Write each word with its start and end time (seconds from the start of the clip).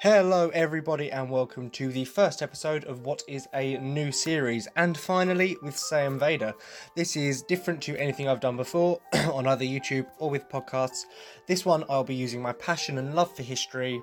Hello, 0.00 0.48
everybody, 0.48 1.12
and 1.12 1.30
welcome 1.30 1.70
to 1.70 1.88
the 1.88 2.04
first 2.04 2.42
episode 2.42 2.84
of 2.84 3.06
what 3.06 3.22
is 3.28 3.46
a 3.54 3.78
new 3.78 4.10
series, 4.10 4.66
and 4.74 4.98
finally 4.98 5.56
with 5.62 5.76
Sam 5.78 6.18
Vader. 6.18 6.54
This 6.96 7.14
is 7.14 7.42
different 7.42 7.80
to 7.82 7.96
anything 7.96 8.28
I've 8.28 8.40
done 8.40 8.56
before 8.56 9.00
on 9.32 9.46
either 9.46 9.64
YouTube 9.64 10.06
or 10.18 10.28
with 10.28 10.48
podcasts. 10.48 11.04
This 11.46 11.64
one, 11.64 11.84
I'll 11.88 12.02
be 12.02 12.16
using 12.16 12.42
my 12.42 12.52
passion 12.52 12.98
and 12.98 13.14
love 13.14 13.36
for 13.36 13.44
history 13.44 14.00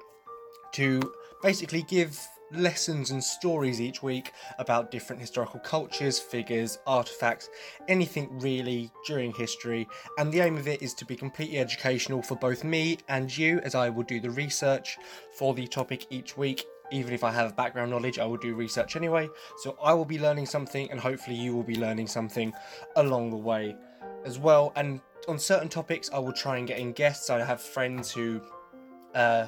to 0.73 1.01
basically 1.41 1.83
give 1.83 2.17
lessons 2.51 3.11
and 3.11 3.23
stories 3.23 3.79
each 3.79 4.01
week 4.01 4.31
about 4.57 4.91
different 4.91 5.21
historical 5.21 5.59
cultures, 5.59 6.19
figures, 6.19 6.79
artifacts, 6.87 7.49
anything 7.87 8.39
really 8.39 8.91
during 9.05 9.33
history. 9.33 9.87
And 10.17 10.31
the 10.31 10.41
aim 10.41 10.57
of 10.57 10.67
it 10.67 10.81
is 10.81 10.93
to 10.95 11.05
be 11.05 11.15
completely 11.15 11.59
educational 11.59 12.21
for 12.21 12.35
both 12.35 12.63
me 12.63 12.97
and 13.07 13.35
you, 13.35 13.59
as 13.59 13.75
I 13.75 13.89
will 13.89 14.03
do 14.03 14.19
the 14.19 14.31
research 14.31 14.97
for 15.37 15.53
the 15.53 15.67
topic 15.67 16.07
each 16.09 16.37
week. 16.37 16.65
Even 16.91 17.13
if 17.13 17.23
I 17.23 17.31
have 17.31 17.55
background 17.55 17.91
knowledge, 17.91 18.17
I 18.17 18.25
will 18.25 18.37
do 18.37 18.55
research 18.55 18.95
anyway. 18.95 19.29
So 19.57 19.77
I 19.81 19.93
will 19.93 20.05
be 20.05 20.17
learning 20.17 20.47
something, 20.47 20.89
and 20.89 20.99
hopefully, 20.99 21.35
you 21.35 21.55
will 21.55 21.63
be 21.63 21.75
learning 21.75 22.07
something 22.07 22.51
along 22.95 23.29
the 23.29 23.37
way 23.37 23.75
as 24.25 24.39
well. 24.39 24.73
And 24.75 24.99
on 25.27 25.37
certain 25.37 25.69
topics, 25.69 26.09
I 26.11 26.17
will 26.17 26.33
try 26.33 26.57
and 26.57 26.67
get 26.67 26.79
in 26.79 26.93
guests. 26.93 27.29
I 27.29 27.43
have 27.43 27.61
friends 27.61 28.11
who 28.11 28.41
uh, 29.13 29.45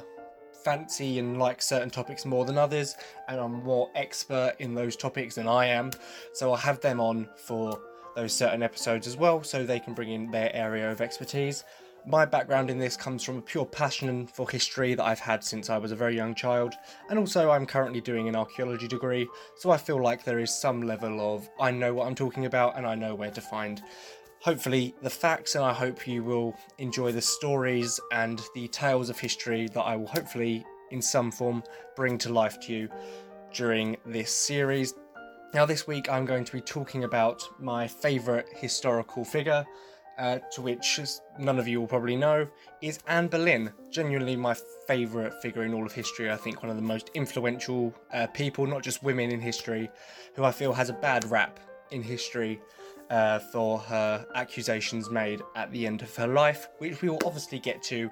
fancy 0.63 1.19
and 1.19 1.39
like 1.39 1.61
certain 1.61 1.89
topics 1.89 2.25
more 2.25 2.45
than 2.45 2.57
others, 2.57 2.95
and 3.27 3.39
I'm 3.39 3.63
more 3.63 3.89
expert 3.95 4.55
in 4.59 4.73
those 4.73 4.95
topics 4.95 5.35
than 5.35 5.47
I 5.47 5.65
am. 5.67 5.91
So 6.33 6.51
I'll 6.51 6.57
have 6.57 6.79
them 6.81 6.99
on 6.99 7.29
for 7.35 7.79
those 8.15 8.33
certain 8.33 8.63
episodes 8.63 9.07
as 9.07 9.17
well, 9.17 9.43
so 9.43 9.63
they 9.63 9.79
can 9.79 9.93
bring 9.93 10.11
in 10.11 10.31
their 10.31 10.53
area 10.55 10.91
of 10.91 11.01
expertise. 11.01 11.63
My 12.07 12.25
background 12.25 12.71
in 12.71 12.79
this 12.79 12.97
comes 12.97 13.23
from 13.23 13.37
a 13.37 13.41
pure 13.41 13.65
passion 13.65 14.25
for 14.25 14.49
history 14.49 14.95
that 14.95 15.03
I've 15.03 15.19
had 15.19 15.43
since 15.43 15.69
I 15.69 15.77
was 15.77 15.91
a 15.91 15.95
very 15.95 16.15
young 16.15 16.33
child, 16.33 16.73
and 17.09 17.19
also 17.19 17.51
I'm 17.51 17.67
currently 17.67 18.01
doing 18.01 18.27
an 18.27 18.35
archaeology 18.35 18.87
degree, 18.87 19.27
so 19.55 19.69
I 19.69 19.77
feel 19.77 20.01
like 20.01 20.23
there 20.23 20.39
is 20.39 20.51
some 20.51 20.81
level 20.81 21.35
of 21.35 21.47
I 21.59 21.69
know 21.69 21.93
what 21.93 22.07
I'm 22.07 22.15
talking 22.15 22.47
about 22.47 22.75
and 22.75 22.87
I 22.87 22.95
know 22.95 23.13
where 23.13 23.29
to 23.29 23.41
find 23.41 23.83
hopefully 24.41 24.95
the 25.01 25.09
facts, 25.09 25.55
and 25.55 25.63
I 25.63 25.71
hope 25.71 26.07
you 26.07 26.23
will 26.23 26.55
enjoy 26.79 27.11
the 27.11 27.21
stories 27.21 27.99
and 28.11 28.41
the 28.55 28.67
tales 28.69 29.09
of 29.09 29.19
history 29.19 29.67
that 29.73 29.81
I 29.81 29.95
will 29.95 30.07
hopefully, 30.07 30.65
in 30.89 31.01
some 31.01 31.31
form, 31.31 31.63
bring 31.95 32.17
to 32.19 32.33
life 32.33 32.59
to 32.61 32.73
you 32.73 32.89
during 33.53 33.97
this 34.05 34.31
series. 34.31 34.95
Now, 35.53 35.65
this 35.65 35.85
week 35.85 36.09
I'm 36.09 36.25
going 36.25 36.45
to 36.45 36.51
be 36.51 36.61
talking 36.61 37.03
about 37.03 37.43
my 37.59 37.87
favourite 37.87 38.45
historical 38.55 39.23
figure, 39.23 39.65
uh, 40.17 40.39
to 40.53 40.61
which 40.61 40.99
none 41.37 41.59
of 41.59 41.67
you 41.67 41.79
will 41.79 41.87
probably 41.87 42.15
know, 42.15 42.47
is 42.81 42.99
Anne 43.07 43.27
Boleyn. 43.27 43.71
Genuinely 43.91 44.35
my 44.35 44.55
favourite 44.87 45.33
figure 45.41 45.63
in 45.63 45.73
all 45.73 45.85
of 45.85 45.91
history. 45.91 46.31
I 46.31 46.37
think 46.37 46.63
one 46.63 46.69
of 46.69 46.77
the 46.77 46.81
most 46.81 47.11
influential 47.13 47.93
uh, 48.13 48.27
people, 48.27 48.65
not 48.65 48.81
just 48.81 49.03
women 49.03 49.31
in 49.31 49.39
history, 49.39 49.89
who 50.35 50.43
I 50.43 50.51
feel 50.51 50.73
has 50.73 50.89
a 50.89 50.93
bad 50.93 51.29
rap 51.29 51.59
in 51.91 52.01
history 52.01 52.59
uh, 53.11 53.39
for 53.39 53.77
her 53.77 54.25
accusations 54.35 55.11
made 55.11 55.41
at 55.55 55.71
the 55.71 55.85
end 55.85 56.01
of 56.01 56.15
her 56.15 56.27
life, 56.27 56.69
which 56.79 57.01
we 57.01 57.09
will 57.09 57.19
obviously 57.25 57.59
get 57.59 57.83
to 57.83 58.09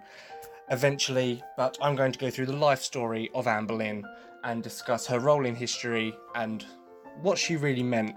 eventually. 0.69 1.41
But 1.58 1.78
I'm 1.81 1.95
going 1.95 2.11
to 2.11 2.19
go 2.19 2.30
through 2.30 2.47
the 2.47 2.56
life 2.56 2.81
story 2.81 3.31
of 3.33 3.47
Anne 3.47 3.66
Boleyn 3.66 4.06
and 4.44 4.61
discuss 4.61 5.08
her 5.08 5.19
role 5.19 5.45
in 5.45 5.56
history 5.56 6.14
and 6.36 6.66
what 7.22 7.38
she 7.38 7.56
really 7.56 7.83
meant 7.83 8.16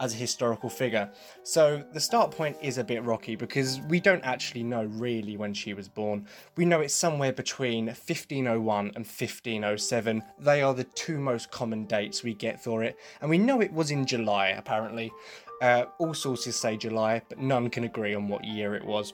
as 0.00 0.14
a 0.14 0.16
historical 0.16 0.70
figure. 0.70 1.10
So 1.42 1.84
the 1.92 2.00
start 2.00 2.30
point 2.30 2.56
is 2.62 2.78
a 2.78 2.84
bit 2.84 3.04
rocky 3.04 3.36
because 3.36 3.80
we 3.88 4.00
don't 4.00 4.24
actually 4.24 4.62
know 4.62 4.84
really 4.84 5.36
when 5.36 5.52
she 5.52 5.74
was 5.74 5.88
born. 5.88 6.26
We 6.56 6.64
know 6.64 6.80
it's 6.80 6.94
somewhere 6.94 7.32
between 7.32 7.86
1501 7.86 8.86
and 8.86 9.04
1507. 9.04 10.22
They 10.38 10.62
are 10.62 10.72
the 10.72 10.84
two 10.84 11.18
most 11.18 11.50
common 11.50 11.84
dates 11.84 12.22
we 12.22 12.32
get 12.34 12.64
for 12.64 12.82
it, 12.82 12.96
and 13.20 13.28
we 13.28 13.36
know 13.36 13.60
it 13.60 13.72
was 13.72 13.90
in 13.90 14.06
July 14.06 14.48
apparently. 14.48 15.12
Uh, 15.60 15.84
all 15.98 16.14
sources 16.14 16.56
say 16.56 16.76
July, 16.76 17.22
but 17.28 17.38
none 17.38 17.68
can 17.68 17.84
agree 17.84 18.14
on 18.14 18.28
what 18.28 18.44
year 18.44 18.74
it 18.74 18.84
was. 18.84 19.12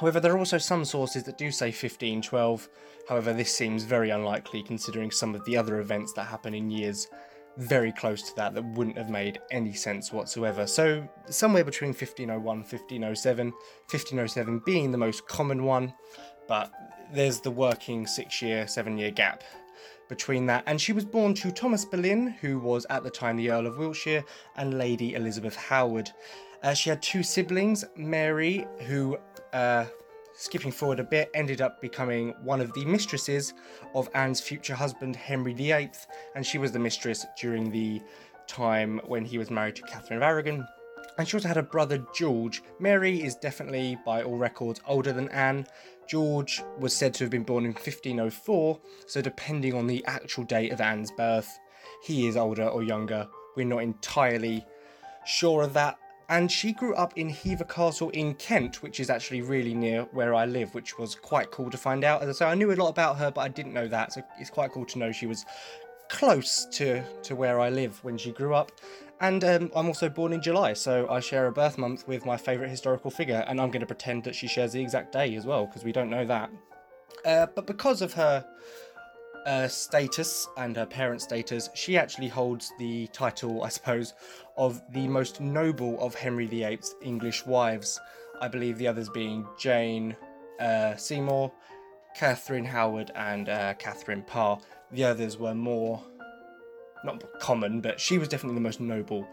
However, 0.00 0.20
there 0.20 0.32
are 0.32 0.38
also 0.38 0.58
some 0.58 0.84
sources 0.84 1.22
that 1.24 1.38
do 1.38 1.50
say 1.50 1.66
1512. 1.66 2.68
However, 3.08 3.32
this 3.32 3.54
seems 3.54 3.84
very 3.84 4.10
unlikely 4.10 4.62
considering 4.62 5.10
some 5.10 5.34
of 5.34 5.44
the 5.44 5.56
other 5.56 5.80
events 5.80 6.12
that 6.14 6.24
happen 6.24 6.54
in 6.54 6.70
years 6.70 7.08
very 7.58 7.92
close 7.92 8.22
to 8.22 8.36
that 8.36 8.54
that 8.54 8.64
wouldn't 8.64 8.96
have 8.96 9.10
made 9.10 9.38
any 9.50 9.74
sense 9.74 10.10
whatsoever. 10.10 10.66
So, 10.66 11.06
somewhere 11.28 11.64
between 11.64 11.90
1501 11.90 12.58
1507, 12.58 13.46
1507 13.50 14.62
being 14.64 14.90
the 14.90 14.98
most 14.98 15.26
common 15.26 15.64
one, 15.64 15.92
but 16.48 16.72
there's 17.12 17.40
the 17.40 17.50
working 17.50 18.06
six 18.06 18.40
year, 18.40 18.66
seven 18.66 18.96
year 18.96 19.10
gap 19.10 19.44
between 20.12 20.44
that. 20.44 20.62
And 20.66 20.78
she 20.78 20.92
was 20.92 21.06
born 21.06 21.32
to 21.36 21.50
Thomas 21.50 21.86
Boleyn, 21.86 22.26
who 22.42 22.58
was 22.58 22.84
at 22.90 23.02
the 23.02 23.08
time 23.08 23.38
the 23.38 23.50
Earl 23.50 23.66
of 23.66 23.78
Wiltshire, 23.78 24.22
and 24.56 24.76
Lady 24.76 25.14
Elizabeth 25.14 25.56
Howard. 25.56 26.10
Uh, 26.62 26.74
she 26.74 26.90
had 26.90 27.00
two 27.00 27.22
siblings, 27.22 27.82
Mary, 27.96 28.66
who, 28.80 29.16
uh, 29.54 29.86
skipping 30.34 30.70
forward 30.70 31.00
a 31.00 31.04
bit, 31.04 31.30
ended 31.32 31.62
up 31.62 31.80
becoming 31.80 32.34
one 32.44 32.60
of 32.60 32.70
the 32.74 32.84
mistresses 32.84 33.54
of 33.94 34.10
Anne's 34.14 34.42
future 34.42 34.74
husband, 34.74 35.16
Henry 35.16 35.54
VIII, 35.54 35.92
and 36.34 36.44
she 36.44 36.58
was 36.58 36.72
the 36.72 36.78
mistress 36.78 37.24
during 37.40 37.70
the 37.70 38.02
time 38.46 39.00
when 39.06 39.24
he 39.24 39.38
was 39.38 39.50
married 39.50 39.76
to 39.76 39.82
Catherine 39.82 40.18
of 40.18 40.22
Aragon. 40.22 40.66
And 41.18 41.28
she 41.28 41.36
also 41.36 41.48
had 41.48 41.56
a 41.56 41.62
brother, 41.62 42.04
George. 42.14 42.62
Mary 42.78 43.22
is 43.22 43.34
definitely, 43.36 43.98
by 44.04 44.22
all 44.22 44.36
records, 44.36 44.80
older 44.86 45.12
than 45.12 45.28
Anne, 45.28 45.66
George 46.08 46.62
was 46.78 46.94
said 46.94 47.14
to 47.14 47.24
have 47.24 47.30
been 47.30 47.42
born 47.42 47.64
in 47.64 47.72
1504, 47.72 48.80
so 49.06 49.22
depending 49.22 49.74
on 49.74 49.86
the 49.86 50.04
actual 50.06 50.44
date 50.44 50.72
of 50.72 50.80
Anne's 50.80 51.10
birth, 51.12 51.58
he 52.02 52.26
is 52.26 52.36
older 52.36 52.66
or 52.66 52.82
younger. 52.82 53.28
We're 53.56 53.66
not 53.66 53.82
entirely 53.82 54.66
sure 55.24 55.62
of 55.62 55.74
that. 55.74 55.98
And 56.28 56.50
she 56.50 56.72
grew 56.72 56.94
up 56.94 57.16
in 57.18 57.28
Hever 57.28 57.64
Castle 57.64 58.10
in 58.10 58.34
Kent, 58.34 58.82
which 58.82 59.00
is 59.00 59.10
actually 59.10 59.42
really 59.42 59.74
near 59.74 60.02
where 60.12 60.34
I 60.34 60.46
live, 60.46 60.74
which 60.74 60.98
was 60.98 61.14
quite 61.14 61.50
cool 61.50 61.70
to 61.70 61.76
find 61.76 62.04
out. 62.04 62.22
As 62.22 62.28
I 62.28 62.32
say, 62.32 62.50
I 62.50 62.54
knew 62.54 62.72
a 62.72 62.74
lot 62.74 62.88
about 62.88 63.18
her, 63.18 63.30
but 63.30 63.42
I 63.42 63.48
didn't 63.48 63.74
know 63.74 63.88
that, 63.88 64.14
so 64.14 64.22
it's 64.38 64.50
quite 64.50 64.72
cool 64.72 64.86
to 64.86 64.98
know 64.98 65.12
she 65.12 65.26
was 65.26 65.44
close 66.08 66.66
to, 66.72 67.02
to 67.22 67.34
where 67.34 67.60
I 67.60 67.70
live 67.70 68.02
when 68.04 68.16
she 68.16 68.32
grew 68.32 68.54
up. 68.54 68.72
And 69.22 69.44
um, 69.44 69.70
I'm 69.76 69.86
also 69.86 70.08
born 70.08 70.32
in 70.32 70.42
July, 70.42 70.72
so 70.72 71.08
I 71.08 71.20
share 71.20 71.46
a 71.46 71.52
birth 71.52 71.78
month 71.78 72.08
with 72.08 72.26
my 72.26 72.36
favourite 72.36 72.70
historical 72.70 73.08
figure, 73.08 73.44
and 73.46 73.60
I'm 73.60 73.70
going 73.70 73.80
to 73.80 73.86
pretend 73.86 74.24
that 74.24 74.34
she 74.34 74.48
shares 74.48 74.72
the 74.72 74.82
exact 74.82 75.12
day 75.12 75.36
as 75.36 75.46
well, 75.46 75.64
because 75.64 75.84
we 75.84 75.92
don't 75.92 76.10
know 76.10 76.26
that. 76.26 76.50
Uh, 77.24 77.46
but 77.54 77.68
because 77.68 78.02
of 78.02 78.12
her 78.14 78.44
uh, 79.46 79.68
status 79.68 80.48
and 80.56 80.76
her 80.76 80.86
parents' 80.86 81.22
status, 81.22 81.70
she 81.72 81.96
actually 81.96 82.26
holds 82.26 82.72
the 82.80 83.06
title, 83.12 83.62
I 83.62 83.68
suppose, 83.68 84.12
of 84.56 84.82
the 84.90 85.06
most 85.06 85.40
noble 85.40 86.00
of 86.00 86.16
Henry 86.16 86.46
VIII's 86.46 86.96
English 87.00 87.46
wives. 87.46 88.00
I 88.40 88.48
believe 88.48 88.76
the 88.76 88.88
others 88.88 89.08
being 89.08 89.46
Jane 89.56 90.16
uh, 90.58 90.96
Seymour, 90.96 91.52
Catherine 92.16 92.64
Howard, 92.64 93.12
and 93.14 93.48
uh, 93.48 93.74
Catherine 93.74 94.22
Parr. 94.22 94.58
The 94.90 95.04
others 95.04 95.38
were 95.38 95.54
more 95.54 96.02
not 97.04 97.22
common, 97.40 97.80
but 97.80 98.00
she 98.00 98.18
was 98.18 98.28
definitely 98.28 98.56
the 98.56 98.62
most 98.62 98.80
noble 98.80 99.26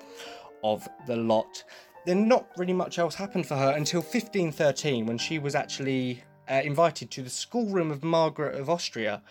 of 0.63 0.87
the 1.07 1.15
lot. 1.15 1.63
Then 2.05 2.27
not 2.27 2.47
really 2.57 2.73
much 2.73 2.97
else 2.99 3.15
happened 3.15 3.45
for 3.45 3.55
her 3.55 3.71
until 3.71 4.01
1513 4.01 5.05
when 5.05 5.17
she 5.17 5.39
was 5.39 5.55
actually 5.55 6.23
uh, 6.49 6.61
invited 6.63 7.11
to 7.11 7.21
the 7.21 7.29
schoolroom 7.29 7.91
of 7.91 8.03
Margaret 8.03 8.59
of 8.59 8.69
Austria 8.69 9.21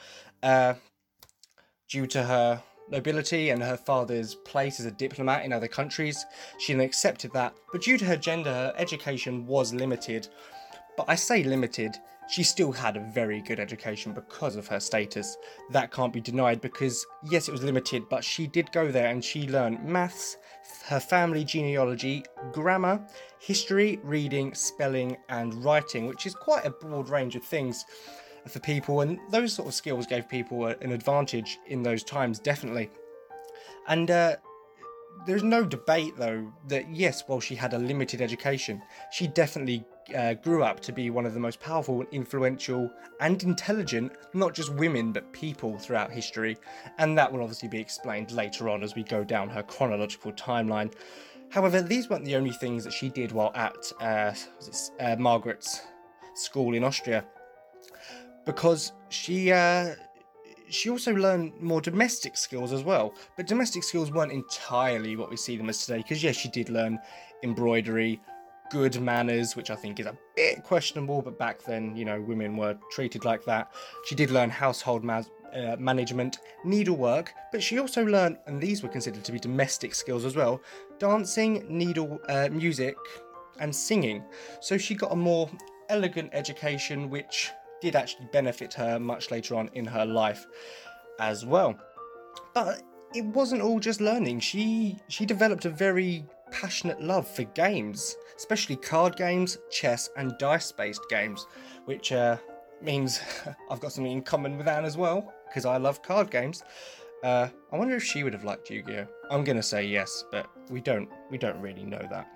uh, 0.43 0.75
due 1.89 2.07
to 2.07 2.23
her 2.23 2.63
nobility 2.91 3.51
and 3.51 3.63
her 3.63 3.77
father's 3.77 4.35
place 4.35 4.81
as 4.81 4.87
a 4.87 4.91
diplomat 4.91 5.45
in 5.45 5.53
other 5.53 5.69
countries. 5.69 6.25
She 6.59 6.73
then 6.73 6.81
accepted 6.81 7.33
that, 7.33 7.55
but 7.73 7.83
due 7.83 7.99
to 7.99 8.05
her 8.05 8.17
gender, 8.17 8.51
her 8.51 8.75
education 8.77 9.47
was 9.47 9.75
limited. 9.75 10.29
But 10.97 11.07
I 11.09 11.15
say 11.15 11.43
limited, 11.43 11.97
she 12.29 12.43
still 12.43 12.73
had 12.73 12.97
a 12.97 13.01
very 13.01 13.41
good 13.41 13.59
education 13.59 14.13
because 14.13 14.55
of 14.57 14.67
her 14.69 14.81
status. 14.81 15.37
That 15.71 15.91
can't 15.91 16.13
be 16.13 16.21
denied 16.21 16.61
because, 16.61 17.05
yes, 17.25 17.49
it 17.49 17.53
was 17.53 17.63
limited, 17.63 18.09
but 18.09 18.23
she 18.23 18.47
did 18.47 18.71
go 18.73 18.91
there 18.91 19.09
and 19.09 19.25
she 19.25 19.49
learned 19.49 19.83
maths, 19.85 20.37
her 20.87 21.01
family 21.01 21.45
genealogy, 21.45 22.25
grammar, 22.53 23.01
history, 23.39 23.99
reading, 24.03 24.55
spelling, 24.55 25.17
and 25.31 25.65
writing, 25.65 26.07
which 26.07 26.27
is 26.27 26.35
quite 26.35 26.67
a 26.67 26.71
broad 26.71 27.09
range 27.09 27.35
of 27.35 27.43
things 27.43 27.85
for 28.47 28.61
people. 28.61 29.01
And 29.01 29.19
those 29.31 29.55
sort 29.55 29.69
of 29.69 29.75
skills 29.75 30.07
gave 30.07 30.29
people 30.29 30.67
an 30.67 30.93
advantage 30.93 31.59
in 31.67 31.83
those 31.83 32.05
times, 32.05 32.39
definitely. 32.39 32.91
And 33.87 34.11
uh, 34.11 34.37
there's 35.27 35.43
no 35.43 35.65
debate, 35.65 36.15
though, 36.17 36.53
that 36.69 36.89
yes, 36.95 37.25
while 37.27 37.41
she 37.41 37.55
had 37.55 37.75
a 37.75 37.79
limited 37.79 38.21
education, 38.21 38.83
she 39.11 39.27
definitely 39.27 39.85
uh, 40.17 40.35
grew 40.35 40.63
up 40.63 40.81
to 40.81 40.93
be 40.93 41.11
one 41.11 41.27
of 41.27 41.35
the 41.35 41.41
most 41.41 41.61
powerful, 41.61 42.03
influential, 42.13 42.91
and 43.21 43.43
intelligent, 43.43 44.13
not 44.35 44.55
just 44.55 44.73
women, 44.75 45.13
but 45.13 45.33
people 45.33 45.79
throughout 45.79 46.11
history. 46.11 46.57
And 46.99 47.17
that 47.19 47.33
will 47.33 47.43
obviously 47.43 47.69
be 47.69 47.81
explained 47.81 48.33
later 48.33 48.69
on 48.69 48.83
as 48.83 48.95
we 48.95 49.03
go 49.03 49.25
down 49.25 49.49
her 49.51 49.63
chronological 49.63 50.33
timeline. 50.33 50.93
However, 51.51 51.81
these 51.81 52.09
weren't 52.09 52.25
the 52.25 52.37
only 52.37 52.53
things 52.53 52.85
that 52.85 52.93
she 52.93 53.09
did 53.09 53.33
while 53.33 53.53
at 53.55 53.93
uh, 54.01 54.35
uh, 55.01 55.17
Margaret's 55.17 55.83
school 56.35 56.75
in 56.75 56.85
Austria, 56.85 57.25
because 58.45 58.93
she 59.09 59.53
uh, 59.53 59.95
she 60.71 60.91
also 60.91 61.15
learned 61.15 61.53
more 61.61 61.81
domestic 61.81 62.37
skills 62.37 62.73
as 62.73 62.83
well. 62.83 63.15
But 63.37 63.47
domestic 63.47 63.83
skills 63.83 64.11
weren't 64.11 64.33
entirely 64.33 65.17
what 65.17 65.31
we 65.31 65.37
see 65.37 65.57
them 65.57 65.69
as 65.69 65.85
today, 65.85 65.99
because 65.99 66.23
yes, 66.23 66.37
she 66.37 66.49
did 66.49 66.69
learn 66.69 66.99
embroidery, 67.43 68.21
good 68.71 69.01
manners, 69.01 69.57
which 69.57 69.71
I 69.71 69.77
think 69.77 69.99
is 69.99 70.07
a 70.07 70.17
bit 70.37 70.63
questionable, 70.63 71.23
but 71.23 71.39
back 71.39 71.63
then, 71.63 71.97
you 71.97 72.05
know, 72.05 72.21
women 72.21 72.57
were 72.57 72.77
treated 72.91 73.25
like 73.25 73.45
that. 73.47 73.73
She 74.07 74.15
did 74.15 74.31
learn 74.31 74.51
household 74.51 75.05
ma- 75.05 75.23
uh, 75.55 75.77
management, 75.79 76.39
needlework, 76.65 77.33
but 77.51 77.63
she 77.63 77.79
also 77.79 78.05
learned, 78.05 78.37
and 78.47 78.61
these 78.61 78.83
were 78.83 78.91
considered 78.91 79.25
to 79.25 79.33
be 79.33 79.39
domestic 79.39 79.95
skills 79.95 80.25
as 80.25 80.37
well, 80.37 80.61
dancing, 80.99 81.65
needle 81.69 82.21
uh, 82.29 82.49
music, 82.51 82.97
and 83.61 83.75
singing. 83.75 84.23
So 84.61 84.77
she 84.77 84.95
got 84.95 85.13
a 85.13 85.17
more 85.17 85.49
elegant 85.89 86.31
education, 86.35 87.09
which 87.09 87.51
did 87.81 87.97
actually 87.97 88.29
benefit 88.33 88.75
her 88.75 88.99
much 88.99 89.31
later 89.31 89.55
on 89.55 89.71
in 89.75 89.85
her 89.85 90.05
life 90.05 90.47
as 91.19 91.45
well. 91.45 91.79
But 92.55 92.83
it 93.15 93.25
wasn't 93.25 93.63
all 93.63 93.81
just 93.81 94.01
learning. 94.01 94.41
She 94.41 94.99
she 95.09 95.27
developed 95.27 95.65
a 95.65 95.71
very 95.71 96.27
passionate 96.51 97.01
love 97.03 97.29
for 97.29 97.45
games, 97.45 98.17
especially 98.37 98.77
card 98.77 99.17
games, 99.17 99.59
chess, 99.71 100.11
and 100.17 100.37
dice-based 100.39 101.03
games, 101.09 101.47
which 101.85 102.13
uh, 102.13 102.37
means 102.83 103.21
I've 103.71 103.81
got 103.81 103.93
something 103.93 104.13
in 104.13 104.23
common 104.23 104.57
with 104.57 104.69
Anne 104.69 104.85
as 104.85 104.97
well 104.97 105.33
because 105.47 105.65
I 105.65 105.77
love 105.77 106.03
card 106.03 106.31
games. 106.31 106.63
Uh, 107.23 107.49
I 107.73 107.77
wonder 107.77 107.97
if 107.97 108.05
she 108.05 108.23
would 108.23 108.33
have 108.33 108.45
liked 108.45 108.71
Yu-Gi-Oh. 108.71 109.07
I'm 109.31 109.43
gonna 109.43 109.63
say 109.63 109.85
yes, 109.85 110.25
but 110.31 110.47
we 110.71 110.81
don't 110.81 111.09
we 111.31 111.39
don't 111.39 111.61
really 111.61 111.85
know 111.85 112.07
that. 112.11 112.29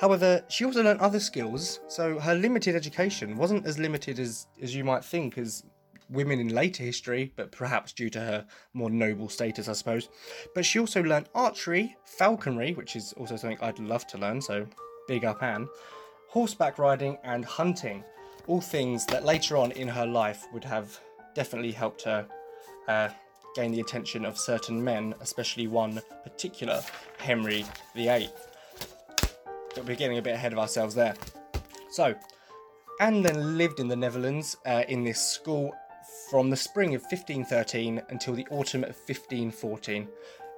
However, 0.00 0.44
she 0.48 0.64
also 0.64 0.82
learned 0.82 1.00
other 1.00 1.20
skills, 1.20 1.80
so 1.88 2.18
her 2.18 2.34
limited 2.34 2.74
education 2.74 3.36
wasn't 3.36 3.66
as 3.66 3.78
limited 3.78 4.18
as, 4.18 4.46
as 4.60 4.74
you 4.74 4.84
might 4.84 5.04
think 5.04 5.38
as 5.38 5.64
women 6.10 6.38
in 6.38 6.48
later 6.48 6.82
history, 6.82 7.32
but 7.36 7.52
perhaps 7.52 7.92
due 7.92 8.10
to 8.10 8.20
her 8.20 8.46
more 8.72 8.90
noble 8.90 9.28
status, 9.28 9.68
I 9.68 9.72
suppose. 9.72 10.08
But 10.54 10.64
she 10.64 10.78
also 10.78 11.02
learned 11.02 11.28
archery, 11.34 11.96
falconry, 12.04 12.74
which 12.74 12.96
is 12.96 13.12
also 13.14 13.36
something 13.36 13.58
I'd 13.60 13.78
love 13.78 14.06
to 14.08 14.18
learn, 14.18 14.40
so 14.40 14.66
big 15.08 15.24
up 15.24 15.42
Anne, 15.42 15.68
horseback 16.28 16.78
riding, 16.78 17.18
and 17.24 17.44
hunting. 17.44 18.04
All 18.46 18.60
things 18.60 19.06
that 19.06 19.24
later 19.24 19.56
on 19.56 19.72
in 19.72 19.88
her 19.88 20.06
life 20.06 20.46
would 20.52 20.64
have 20.64 20.98
definitely 21.34 21.72
helped 21.72 22.02
her 22.02 22.26
uh, 22.88 23.08
gain 23.54 23.72
the 23.72 23.80
attention 23.80 24.24
of 24.24 24.38
certain 24.38 24.82
men, 24.82 25.14
especially 25.20 25.66
one 25.66 26.00
particular, 26.24 26.82
Henry 27.18 27.64
VIII 27.94 28.28
we're 29.82 29.96
getting 29.96 30.18
a 30.18 30.22
bit 30.22 30.34
ahead 30.34 30.52
of 30.52 30.58
ourselves 30.58 30.94
there. 30.94 31.14
So, 31.90 32.14
Anne 33.00 33.22
then 33.22 33.58
lived 33.58 33.80
in 33.80 33.88
the 33.88 33.96
Netherlands 33.96 34.56
uh, 34.66 34.84
in 34.88 35.02
this 35.04 35.20
school 35.20 35.72
from 36.30 36.50
the 36.50 36.56
spring 36.56 36.94
of 36.94 37.02
1513 37.02 38.02
until 38.08 38.34
the 38.34 38.46
autumn 38.50 38.84
of 38.84 38.96
1514 39.06 40.08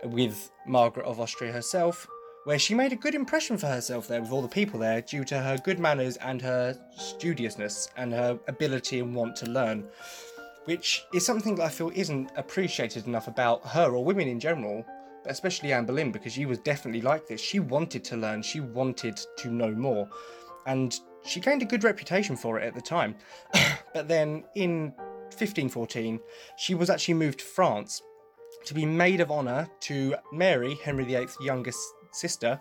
with 0.04 0.50
Margaret 0.66 1.06
of 1.06 1.20
Austria 1.20 1.52
herself, 1.52 2.06
where 2.44 2.58
she 2.58 2.74
made 2.74 2.92
a 2.92 2.96
good 2.96 3.14
impression 3.14 3.56
for 3.56 3.66
herself 3.66 4.06
there 4.06 4.20
with 4.20 4.32
all 4.32 4.42
the 4.42 4.48
people 4.48 4.78
there 4.78 5.00
due 5.00 5.24
to 5.24 5.38
her 5.38 5.56
good 5.58 5.78
manners 5.78 6.16
and 6.18 6.40
her 6.42 6.78
studiousness 6.96 7.88
and 7.96 8.12
her 8.12 8.38
ability 8.48 9.00
and 9.00 9.14
want 9.14 9.34
to 9.36 9.46
learn, 9.46 9.84
which 10.66 11.04
is 11.14 11.24
something 11.24 11.54
that 11.56 11.64
I 11.64 11.68
feel 11.68 11.90
isn't 11.94 12.30
appreciated 12.36 13.06
enough 13.06 13.28
about 13.28 13.66
her 13.66 13.90
or 13.94 14.04
women 14.04 14.28
in 14.28 14.38
general 14.38 14.84
especially 15.28 15.72
Anne 15.72 15.86
Boleyn, 15.86 16.12
because 16.12 16.32
she 16.32 16.46
was 16.46 16.58
definitely 16.58 17.02
like 17.02 17.26
this. 17.26 17.40
She 17.40 17.60
wanted 17.60 18.04
to 18.04 18.16
learn, 18.16 18.42
she 18.42 18.60
wanted 18.60 19.18
to 19.38 19.50
know 19.50 19.70
more, 19.70 20.08
and 20.66 20.98
she 21.24 21.40
gained 21.40 21.62
a 21.62 21.66
good 21.66 21.84
reputation 21.84 22.36
for 22.36 22.58
it 22.58 22.64
at 22.64 22.74
the 22.74 22.80
time. 22.80 23.16
but 23.94 24.08
then 24.08 24.44
in 24.54 24.92
1514, 25.32 26.20
she 26.56 26.74
was 26.74 26.90
actually 26.90 27.14
moved 27.14 27.40
to 27.40 27.44
France 27.44 28.02
to 28.64 28.74
be 28.74 28.86
maid 28.86 29.20
of 29.20 29.30
honour 29.30 29.68
to 29.80 30.14
Mary, 30.32 30.76
Henry 30.84 31.04
VIII's 31.04 31.36
youngest 31.40 31.78
sister, 32.12 32.60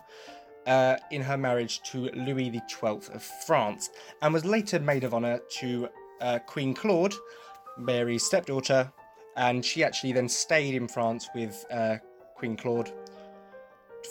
uh, 0.66 0.96
in 1.10 1.22
her 1.22 1.36
marriage 1.36 1.80
to 1.84 2.10
Louis 2.10 2.50
XII 2.50 2.88
of 3.14 3.22
France, 3.46 3.90
and 4.22 4.34
was 4.34 4.44
later 4.44 4.80
maid 4.80 5.04
of 5.04 5.14
honour 5.14 5.40
to 5.58 5.88
uh, 6.20 6.38
Queen 6.46 6.74
Claude, 6.74 7.14
Mary's 7.78 8.24
stepdaughter, 8.24 8.90
and 9.36 9.64
she 9.64 9.84
actually 9.84 10.12
then 10.12 10.28
stayed 10.28 10.74
in 10.74 10.88
France 10.88 11.28
with 11.34 11.64
uh, 11.70 11.96
Queen 12.36 12.56
Claude 12.56 12.92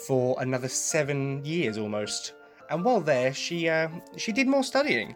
for 0.06 0.36
another 0.40 0.68
seven 0.68 1.44
years 1.44 1.78
almost. 1.78 2.34
And 2.70 2.84
while 2.84 3.00
there, 3.00 3.32
she 3.32 3.68
uh, 3.68 3.88
she 4.16 4.32
did 4.32 4.48
more 4.48 4.64
studying, 4.64 5.14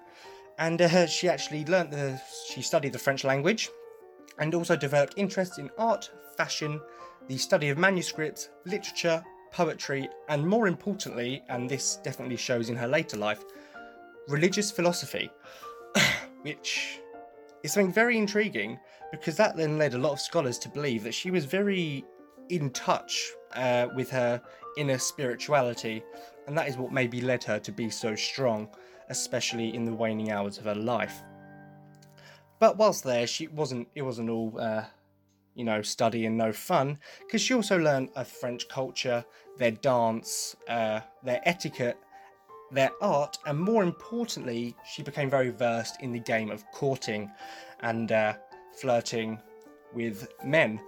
and 0.58 0.80
uh, 0.80 1.06
she 1.06 1.28
actually 1.28 1.64
learnt 1.64 1.90
the 1.90 2.20
she 2.48 2.62
studied 2.62 2.92
the 2.92 2.98
French 2.98 3.24
language, 3.24 3.70
and 4.38 4.54
also 4.54 4.76
developed 4.76 5.14
interests 5.16 5.58
in 5.58 5.70
art, 5.76 6.10
fashion, 6.36 6.80
the 7.28 7.36
study 7.36 7.68
of 7.68 7.78
manuscripts, 7.78 8.50
literature, 8.66 9.22
poetry, 9.52 10.08
and 10.28 10.46
more 10.46 10.68
importantly, 10.68 11.42
and 11.48 11.68
this 11.68 11.96
definitely 12.04 12.36
shows 12.36 12.70
in 12.70 12.76
her 12.76 12.86
later 12.86 13.16
life, 13.16 13.44
religious 14.28 14.70
philosophy, 14.70 15.28
which 16.42 17.00
is 17.64 17.72
something 17.72 17.92
very 17.92 18.16
intriguing 18.16 18.78
because 19.10 19.36
that 19.36 19.56
then 19.56 19.76
led 19.76 19.94
a 19.94 19.98
lot 19.98 20.12
of 20.12 20.20
scholars 20.20 20.58
to 20.58 20.68
believe 20.68 21.02
that 21.02 21.14
she 21.14 21.30
was 21.30 21.44
very 21.44 22.04
in 22.50 22.70
touch 22.70 23.32
uh, 23.54 23.88
with 23.94 24.10
her 24.10 24.40
inner 24.76 24.98
spirituality, 24.98 26.02
and 26.46 26.56
that 26.56 26.68
is 26.68 26.76
what 26.76 26.92
maybe 26.92 27.20
led 27.20 27.42
her 27.44 27.58
to 27.58 27.72
be 27.72 27.90
so 27.90 28.14
strong, 28.14 28.68
especially 29.08 29.74
in 29.74 29.84
the 29.84 29.94
waning 29.94 30.30
hours 30.30 30.58
of 30.58 30.64
her 30.64 30.74
life. 30.74 31.22
But 32.58 32.76
whilst 32.76 33.04
there, 33.04 33.26
she 33.26 33.48
wasn't. 33.48 33.88
It 33.94 34.02
wasn't 34.02 34.30
all, 34.30 34.54
uh, 34.60 34.84
you 35.54 35.64
know, 35.64 35.82
study 35.82 36.26
and 36.26 36.36
no 36.36 36.52
fun, 36.52 36.98
because 37.20 37.40
she 37.40 37.54
also 37.54 37.78
learned 37.78 38.10
of 38.16 38.28
French 38.28 38.68
culture, 38.68 39.24
their 39.56 39.72
dance, 39.72 40.56
uh, 40.68 41.00
their 41.22 41.40
etiquette, 41.44 41.98
their 42.70 42.90
art, 43.00 43.38
and 43.46 43.58
more 43.58 43.82
importantly, 43.82 44.76
she 44.84 45.02
became 45.02 45.30
very 45.30 45.50
versed 45.50 46.00
in 46.02 46.12
the 46.12 46.20
game 46.20 46.50
of 46.50 46.64
courting 46.72 47.30
and 47.80 48.12
uh, 48.12 48.34
flirting 48.78 49.38
with 49.92 50.28
men 50.44 50.80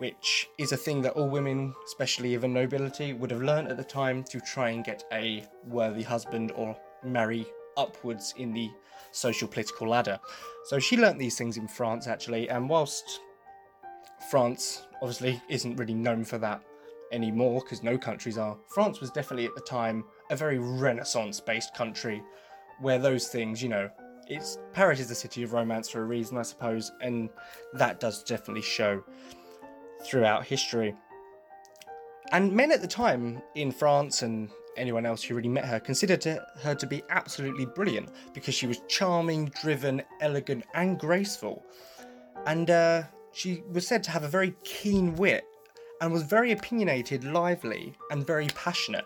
which 0.00 0.48
is 0.56 0.72
a 0.72 0.76
thing 0.78 1.02
that 1.02 1.12
all 1.12 1.28
women, 1.28 1.74
especially 1.84 2.34
of 2.34 2.42
a 2.42 2.48
nobility, 2.48 3.12
would 3.12 3.30
have 3.30 3.42
learned 3.42 3.68
at 3.68 3.76
the 3.76 3.84
time 3.84 4.24
to 4.24 4.40
try 4.40 4.70
and 4.70 4.82
get 4.82 5.04
a 5.12 5.44
worthy 5.66 6.02
husband 6.02 6.52
or 6.56 6.74
marry 7.04 7.46
upwards 7.76 8.32
in 8.38 8.50
the 8.54 8.70
social 9.12 9.46
political 9.46 9.86
ladder. 9.86 10.18
So 10.64 10.78
she 10.78 10.96
learnt 10.96 11.18
these 11.18 11.36
things 11.36 11.58
in 11.58 11.68
France 11.68 12.06
actually, 12.06 12.48
and 12.48 12.66
whilst 12.66 13.20
France 14.30 14.86
obviously 15.02 15.38
isn't 15.50 15.76
really 15.76 15.94
known 15.94 16.24
for 16.24 16.38
that 16.38 16.62
anymore 17.12 17.60
because 17.60 17.82
no 17.82 17.98
countries 17.98 18.38
are, 18.38 18.56
France 18.68 19.00
was 19.02 19.10
definitely 19.10 19.44
at 19.44 19.54
the 19.54 19.60
time 19.60 20.02
a 20.30 20.36
very 20.36 20.58
renaissance 20.58 21.40
based 21.40 21.74
country 21.74 22.22
where 22.80 22.98
those 22.98 23.28
things, 23.28 23.62
you 23.62 23.68
know, 23.68 23.90
it's 24.28 24.56
Paris 24.72 24.98
is 24.98 25.10
the 25.10 25.14
city 25.14 25.42
of 25.42 25.52
romance 25.52 25.90
for 25.90 26.00
a 26.00 26.04
reason, 26.04 26.38
I 26.38 26.42
suppose, 26.42 26.90
and 27.02 27.28
that 27.74 28.00
does 28.00 28.22
definitely 28.22 28.62
show 28.62 29.04
throughout 30.04 30.46
history. 30.46 30.94
And 32.32 32.52
men 32.52 32.70
at 32.72 32.80
the 32.80 32.88
time 32.88 33.42
in 33.54 33.72
France 33.72 34.22
and 34.22 34.50
anyone 34.76 35.04
else 35.04 35.22
who 35.22 35.34
really 35.34 35.48
met 35.48 35.64
her 35.64 35.80
considered 35.80 36.22
her 36.24 36.74
to 36.74 36.86
be 36.86 37.02
absolutely 37.10 37.66
brilliant 37.66 38.08
because 38.32 38.54
she 38.54 38.66
was 38.66 38.80
charming, 38.88 39.46
driven, 39.60 40.02
elegant, 40.20 40.64
and 40.74 40.98
graceful. 40.98 41.64
And 42.46 42.70
uh, 42.70 43.02
she 43.32 43.62
was 43.72 43.86
said 43.86 44.02
to 44.04 44.10
have 44.10 44.24
a 44.24 44.28
very 44.28 44.54
keen 44.64 45.14
wit 45.16 45.44
and 46.00 46.12
was 46.12 46.22
very 46.22 46.52
opinionated, 46.52 47.24
lively, 47.24 47.94
and 48.10 48.26
very 48.26 48.46
passionate, 48.48 49.04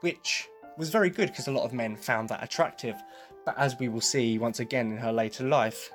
which 0.00 0.48
was 0.76 0.90
very 0.90 1.10
good 1.10 1.28
because 1.28 1.48
a 1.48 1.52
lot 1.52 1.64
of 1.64 1.72
men 1.72 1.96
found 1.96 2.28
that 2.28 2.42
attractive. 2.42 2.96
But 3.44 3.58
as 3.58 3.78
we 3.78 3.88
will 3.88 4.00
see 4.00 4.38
once 4.38 4.60
again 4.60 4.92
in 4.92 4.98
her 4.98 5.12
later 5.12 5.44
life, 5.44 5.90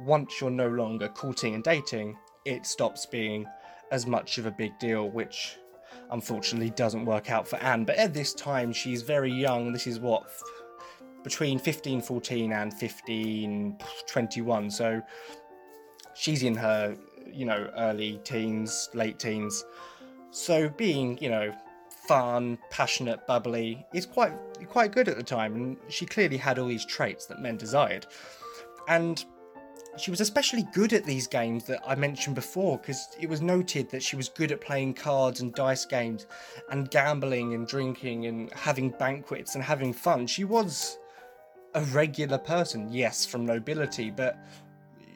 once 0.00 0.40
you're 0.40 0.50
no 0.50 0.68
longer 0.68 1.08
courting 1.08 1.54
and 1.54 1.64
dating, 1.64 2.18
it 2.46 2.64
stops 2.64 3.04
being 3.06 3.46
as 3.90 4.06
much 4.06 4.38
of 4.38 4.46
a 4.46 4.50
big 4.50 4.78
deal, 4.78 5.10
which 5.10 5.58
unfortunately 6.10 6.70
doesn't 6.70 7.04
work 7.04 7.30
out 7.30 7.46
for 7.46 7.56
Anne. 7.56 7.84
But 7.84 7.96
at 7.96 8.14
this 8.14 8.32
time, 8.32 8.72
she's 8.72 9.02
very 9.02 9.32
young. 9.32 9.72
This 9.72 9.86
is 9.86 10.00
what 10.00 10.30
between 11.22 11.54
1514 11.54 12.52
and 12.52 12.72
1521. 12.72 14.70
So 14.70 15.02
she's 16.14 16.42
in 16.42 16.54
her, 16.54 16.96
you 17.30 17.44
know, 17.44 17.70
early 17.76 18.20
teens, 18.24 18.88
late 18.94 19.18
teens. 19.18 19.64
So 20.30 20.68
being, 20.68 21.18
you 21.18 21.30
know, 21.30 21.52
fun, 22.06 22.58
passionate, 22.70 23.26
bubbly 23.26 23.84
is 23.92 24.06
quite 24.06 24.32
quite 24.68 24.92
good 24.92 25.08
at 25.08 25.16
the 25.16 25.22
time, 25.22 25.54
and 25.54 25.76
she 25.88 26.06
clearly 26.06 26.36
had 26.36 26.58
all 26.58 26.68
these 26.68 26.84
traits 26.84 27.26
that 27.26 27.40
men 27.40 27.56
desired. 27.56 28.06
And 28.88 29.24
she 29.98 30.10
was 30.10 30.20
especially 30.20 30.66
good 30.72 30.92
at 30.92 31.04
these 31.04 31.26
games 31.26 31.64
that 31.64 31.80
I 31.86 31.94
mentioned 31.94 32.34
before 32.34 32.78
because 32.78 33.08
it 33.20 33.28
was 33.28 33.40
noted 33.40 33.90
that 33.90 34.02
she 34.02 34.16
was 34.16 34.28
good 34.28 34.52
at 34.52 34.60
playing 34.60 34.94
cards 34.94 35.40
and 35.40 35.54
dice 35.54 35.84
games 35.84 36.26
and 36.70 36.90
gambling 36.90 37.54
and 37.54 37.66
drinking 37.66 38.26
and 38.26 38.52
having 38.52 38.90
banquets 38.90 39.54
and 39.54 39.64
having 39.64 39.92
fun. 39.92 40.26
She 40.26 40.44
was 40.44 40.98
a 41.74 41.82
regular 41.82 42.38
person, 42.38 42.88
yes, 42.90 43.26
from 43.26 43.46
nobility, 43.46 44.10
but 44.10 44.38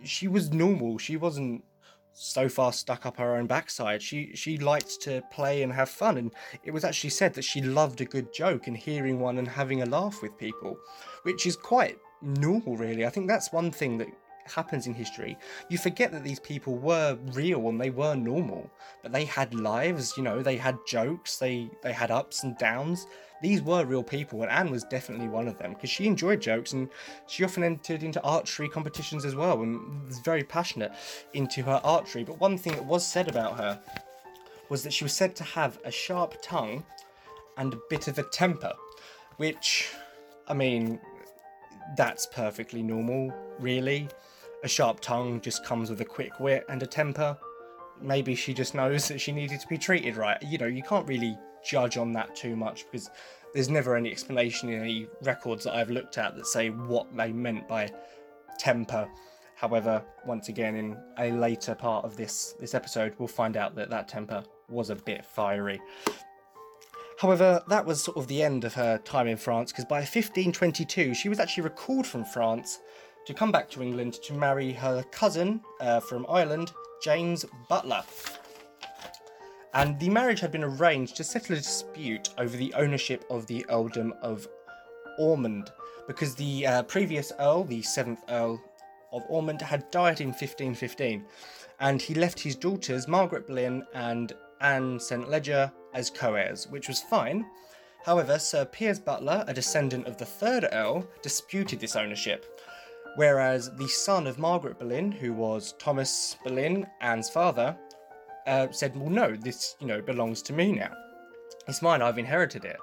she 0.05 0.29
was 0.29 0.53
normal. 0.53 0.99
She 0.99 1.17
wasn't 1.17 1.65
so 2.13 2.49
far 2.49 2.73
stuck 2.73 3.07
up 3.07 3.17
her 3.17 3.37
own 3.37 3.47
backside. 3.47 4.03
She 4.03 4.33
she 4.35 4.59
liked 4.59 5.01
to 5.03 5.23
play 5.33 5.63
and 5.63 5.73
have 5.73 5.89
fun, 5.89 6.19
and 6.19 6.33
it 6.65 6.71
was 6.71 6.85
actually 6.85 7.11
said 7.11 7.35
that 7.35 7.45
she 7.45 7.63
loved 7.63 8.01
a 8.01 8.05
good 8.05 8.33
joke 8.33 8.67
and 8.67 8.77
hearing 8.77 9.21
one 9.21 9.39
and 9.39 9.49
having 9.49 9.83
a 9.83 9.87
laugh 9.87 10.21
with 10.23 10.37
people, 10.37 10.77
which 11.23 11.47
is 11.47 11.57
quite 11.57 11.99
normal, 12.21 12.77
really. 12.77 13.07
I 13.07 13.11
think 13.11 13.29
that's 13.29 13.53
one 13.53 13.71
thing 13.71 13.99
that 13.99 14.09
happens 14.45 14.87
in 14.87 14.95
history. 14.95 15.39
You 15.69 15.79
forget 15.79 16.13
that 16.13 16.25
these 16.25 16.41
people 16.41 16.77
were 16.77 17.19
real 17.33 17.69
and 17.69 17.81
they 17.81 17.91
were 17.91 18.15
normal, 18.15 18.71
but 19.03 19.13
they 19.13 19.25
had 19.25 19.55
lives. 19.55 20.15
You 20.17 20.23
know, 20.23 20.43
they 20.43 20.57
had 20.57 20.79
jokes, 20.87 21.39
they 21.39 21.71
they 21.83 21.93
had 21.93 22.11
ups 22.11 22.43
and 22.43 22.57
downs. 22.59 23.07
These 23.43 23.63
were 23.63 23.87
real 23.87 24.03
people, 24.03 24.43
and 24.43 24.51
Anne 24.51 24.71
was 24.71 24.85
definitely 24.85 25.29
one 25.29 25.49
of 25.49 25.57
them 25.59 25.73
because 25.73 25.89
she 25.89 26.07
enjoyed 26.07 26.43
jokes 26.43 26.73
and 26.73 26.91
she 27.27 27.43
often 27.43 27.65
entered 27.65 28.03
into 28.03 28.23
archery 28.23 28.69
competitions 28.69 29.25
as 29.25 29.35
well 29.35 29.63
and 29.63 30.07
was 30.07 30.19
very 30.19 30.45
passionate 30.45 30.93
into 31.33 31.63
her 31.63 31.81
archery. 31.83 32.23
But 32.23 32.39
one 32.39 32.59
thing 32.59 32.75
that 32.75 32.85
was 32.85 33.07
said 33.07 33.29
about 33.29 33.57
her 33.57 33.81
was 34.69 34.83
that 34.83 34.93
she 34.93 35.05
was 35.05 35.13
said 35.13 35.35
to 35.37 35.45
have 35.45 35.79
a 35.85 35.91
sharp 35.91 36.37
tongue 36.43 36.85
and 37.57 37.75
a 37.75 37.79
bit 37.89 38.09
of 38.09 38.19
a 38.19 38.23
temper, 38.25 38.73
which, 39.37 39.91
I 40.47 40.55
mean, 40.55 41.01
that's 41.97 42.27
perfectly 42.27 42.83
normal, 42.83 43.33
really. 43.59 44.09
A 44.63 44.69
sharp 44.69 45.01
tongue 45.01 45.41
just 45.41 45.65
comes 45.65 45.89
with 45.89 46.01
a 46.01 46.05
quick 46.05 46.39
wit 46.39 46.65
and 46.69 46.83
a 46.83 46.87
temper. 46.87 47.37
Maybe 48.01 48.35
she 48.35 48.53
just 48.53 48.75
knows 48.75 49.09
that 49.09 49.21
she 49.21 49.33
needed 49.33 49.61
to 49.61 49.67
be 49.67 49.79
treated 49.79 50.17
right. 50.17 50.37
You 50.43 50.59
know, 50.59 50.67
you 50.67 50.83
can't 50.83 51.07
really 51.09 51.39
judge 51.65 51.97
on 51.97 52.13
that 52.13 52.35
too 52.35 52.57
much 52.57 52.85
because 52.85 53.11
there's 53.55 53.69
never 53.69 53.97
any 53.97 54.11
explanation 54.11 54.69
in 54.69 54.81
any 54.81 55.09
records 55.23 55.65
that 55.65 55.75
I've 55.75 55.91
looked 55.91 56.19
at 56.19 56.37
that 56.37 56.47
say 56.47 56.71
what 56.71 57.15
they 57.17 57.33
meant 57.33 57.69
by 57.69 57.91
temper. 58.59 59.09
However, 59.57 60.03
once 60.27 60.49
again, 60.49 60.77
in 60.77 60.97
a 61.19 61.33
later 61.33 61.75
part 61.75 62.05
of 62.05 62.17
this 62.17 62.55
this 62.61 62.75
episode, 62.75 63.15
we'll 63.19 63.29
find 63.29 63.57
out 63.57 63.75
that 63.77 63.91
that 63.91 64.09
temper 64.09 64.45
was 64.69 64.91
a 64.91 64.97
bit 64.97 65.25
fiery. 65.25 65.81
However, 67.19 67.63
that 67.69 67.85
was 67.85 68.03
sort 68.03 68.17
of 68.17 68.29
the 68.29 68.43
end 68.43 68.65
of 68.65 68.73
her 68.75 68.97
time 68.99 69.27
in 69.27 69.37
France 69.37 69.73
because 69.73 69.85
by 69.85 69.99
1522 69.99 71.13
she 71.13 71.29
was 71.29 71.39
actually 71.39 71.65
recalled 71.65 72.07
from 72.07 72.25
France 72.25 72.79
to 73.27 73.35
come 73.35 73.53
back 73.53 73.71
to 73.71 73.83
England 73.83 74.15
to 74.23 74.33
marry 74.33 74.73
her 74.73 75.03
cousin 75.11 75.61
uh, 75.81 76.01
from 76.01 76.27
Ireland, 76.29 76.73
James 77.03 77.45
Butler 77.69 78.03
and 79.75 79.99
the 80.01 80.09
marriage 80.09 80.41
had 80.41 80.51
been 80.51 80.65
arranged 80.65 81.17
to 81.17 81.25
settle 81.25 81.55
a 81.55 81.59
dispute 81.59 82.31
over 82.39 82.57
the 82.57 82.75
ownership 82.75 83.25
of 83.31 83.47
the 83.47 83.65
earldom 83.69 84.13
of 84.21 84.49
Ormond, 85.19 85.71
because 86.07 86.35
the 86.35 86.67
uh, 86.67 86.83
previous 86.85 87.33
earl, 87.39 87.65
the 87.65 87.83
seventh 87.83 88.21
earl 88.29 88.61
of 89.13 89.23
Ormond, 89.29 89.63
had 89.63 89.91
died 89.91 90.21
in 90.21 90.29
1515, 90.29 91.25
and 91.79 92.03
he 92.03 92.15
left 92.15 92.41
his 92.41 92.57
daughters 92.57 93.07
Margaret 93.07 93.47
Boleyn 93.47 93.85
and 93.95 94.33
Anne 94.61 94.99
St 94.99 95.29
Leger 95.29 95.71
as 95.95 96.11
co-heirs, 96.11 96.67
which 96.69 96.89
was 96.89 97.01
fine. 97.03 97.47
However, 98.05 98.39
Sir 98.39 98.65
Piers 98.65 98.99
Butler, 98.99 99.45
a 99.47 99.55
descendant 99.55 100.07
of 100.07 100.17
the 100.17 100.25
third 100.25 100.67
earl, 100.73 101.07
disputed 101.23 101.81
this 101.81 101.97
ownership, 101.97 102.60
whereas 103.17 103.71
the 103.77 103.89
son 103.89 104.27
of 104.27 104.39
Margaret 104.39 104.79
Boleyn, 104.79 105.13
who 105.13 105.33
was 105.33 105.75
Thomas 105.79 106.37
Boleyn, 106.45 106.87
Anne's 107.01 107.31
father, 107.31 107.77
uh, 108.47 108.69
said, 108.71 108.97
"Well, 108.97 109.11
no, 109.11 109.37
this 109.37 109.77
you 109.81 109.87
know 109.87 110.01
belongs 110.01 110.43
to 110.43 110.53
me 110.53 110.73
now. 110.73 110.93
It's 111.69 111.83
mine. 111.83 112.03
I've 112.03 112.19
inherited 112.19 112.65
it." 112.65 112.79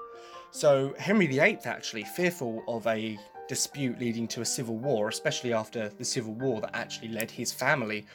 So 0.51 0.93
Henry 0.97 1.27
VIII, 1.27 1.59
actually 1.65 2.03
fearful 2.03 2.63
of 2.67 2.87
a 2.87 3.17
dispute 3.47 3.99
leading 3.99 4.27
to 4.29 4.41
a 4.41 4.45
civil 4.45 4.77
war, 4.77 5.07
especially 5.07 5.53
after 5.53 5.89
the 5.89 6.05
civil 6.05 6.33
war 6.33 6.61
that 6.61 6.75
actually 6.75 7.09
led 7.09 7.31
his 7.31 7.51
family 7.51 8.05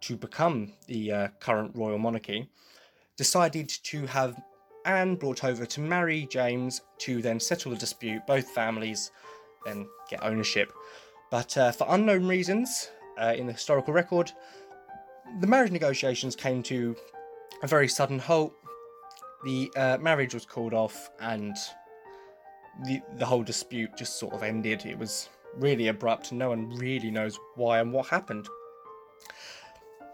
to 0.00 0.16
become 0.16 0.72
the 0.86 1.12
uh, 1.12 1.28
current 1.40 1.74
royal 1.74 1.98
monarchy, 1.98 2.48
decided 3.16 3.68
to 3.68 4.06
have 4.06 4.40
Anne 4.84 5.16
brought 5.16 5.44
over 5.44 5.66
to 5.66 5.80
marry 5.80 6.26
James 6.26 6.80
to 6.98 7.20
then 7.20 7.40
settle 7.40 7.72
the 7.72 7.78
dispute. 7.78 8.26
Both 8.26 8.48
families 8.50 9.10
then 9.64 9.86
get 10.08 10.22
ownership. 10.22 10.72
But 11.30 11.56
uh, 11.56 11.72
for 11.72 11.86
unknown 11.90 12.26
reasons, 12.26 12.90
uh, 13.20 13.34
in 13.36 13.46
the 13.46 13.52
historical 13.52 13.92
record, 13.92 14.32
the 15.40 15.46
marriage 15.46 15.72
negotiations 15.72 16.34
came 16.34 16.62
to 16.64 16.96
a 17.62 17.66
very 17.66 17.88
sudden 17.88 18.18
halt. 18.18 18.54
The 19.44 19.70
uh, 19.76 19.98
marriage 19.98 20.34
was 20.34 20.46
called 20.46 20.74
off, 20.74 21.10
and 21.20 21.56
the 22.84 23.00
the 23.16 23.26
whole 23.26 23.42
dispute 23.42 23.90
just 23.96 24.18
sort 24.18 24.34
of 24.34 24.42
ended. 24.42 24.86
It 24.86 24.98
was 24.98 25.28
really 25.56 25.88
abrupt, 25.88 26.30
and 26.30 26.38
no 26.38 26.48
one 26.50 26.70
really 26.70 27.10
knows 27.10 27.38
why 27.56 27.80
and 27.80 27.92
what 27.92 28.06
happened. 28.06 28.48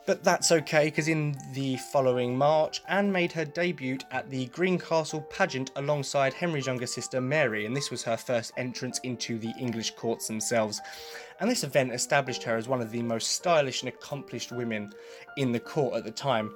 But 0.06 0.22
that's 0.22 0.52
okay, 0.52 0.84
because 0.84 1.08
in 1.08 1.34
the 1.54 1.76
following 1.76 2.36
March, 2.36 2.82
Anne 2.88 3.10
made 3.10 3.32
her 3.32 3.46
debut 3.46 3.96
at 4.10 4.28
the 4.28 4.46
Greencastle 4.46 5.22
pageant 5.22 5.70
alongside 5.76 6.34
Henry's 6.34 6.66
younger 6.66 6.86
sister 6.86 7.22
Mary, 7.22 7.64
and 7.64 7.74
this 7.74 7.90
was 7.90 8.02
her 8.02 8.18
first 8.18 8.52
entrance 8.58 8.98
into 8.98 9.38
the 9.38 9.54
English 9.58 9.92
courts 9.92 10.26
themselves. 10.26 10.82
And 11.40 11.50
this 11.50 11.64
event 11.64 11.92
established 11.92 12.42
her 12.42 12.56
as 12.56 12.68
one 12.68 12.82
of 12.82 12.90
the 12.90 13.02
most 13.02 13.30
stylish 13.30 13.80
and 13.80 13.88
accomplished 13.88 14.52
women 14.52 14.92
in 15.38 15.52
the 15.52 15.60
court 15.60 15.94
at 15.94 16.04
the 16.04 16.10
time. 16.10 16.54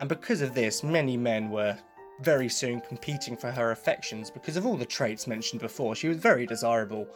And 0.00 0.08
because 0.08 0.42
of 0.42 0.54
this, 0.54 0.82
many 0.82 1.16
men 1.16 1.48
were 1.48 1.78
very 2.20 2.50
soon 2.50 2.82
competing 2.82 3.34
for 3.34 3.50
her 3.50 3.70
affections 3.70 4.30
because 4.30 4.58
of 4.58 4.66
all 4.66 4.76
the 4.76 4.84
traits 4.84 5.26
mentioned 5.26 5.62
before. 5.62 5.94
She 5.94 6.08
was 6.08 6.18
very 6.18 6.44
desirable 6.44 7.08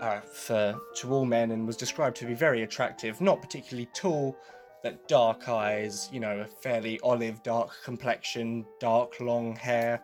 uh, 0.00 0.18
for 0.20 0.76
to 0.96 1.12
all 1.12 1.24
men 1.24 1.52
and 1.52 1.64
was 1.64 1.76
described 1.76 2.16
to 2.16 2.26
be 2.26 2.34
very 2.34 2.62
attractive, 2.62 3.20
not 3.20 3.40
particularly 3.40 3.88
tall 3.94 4.36
that 4.82 5.08
dark 5.08 5.48
eyes, 5.48 6.08
you 6.12 6.20
know, 6.20 6.40
a 6.40 6.46
fairly 6.46 6.98
olive 7.02 7.42
dark 7.42 7.70
complexion, 7.84 8.64
dark 8.80 9.20
long 9.20 9.56
hair. 9.56 10.02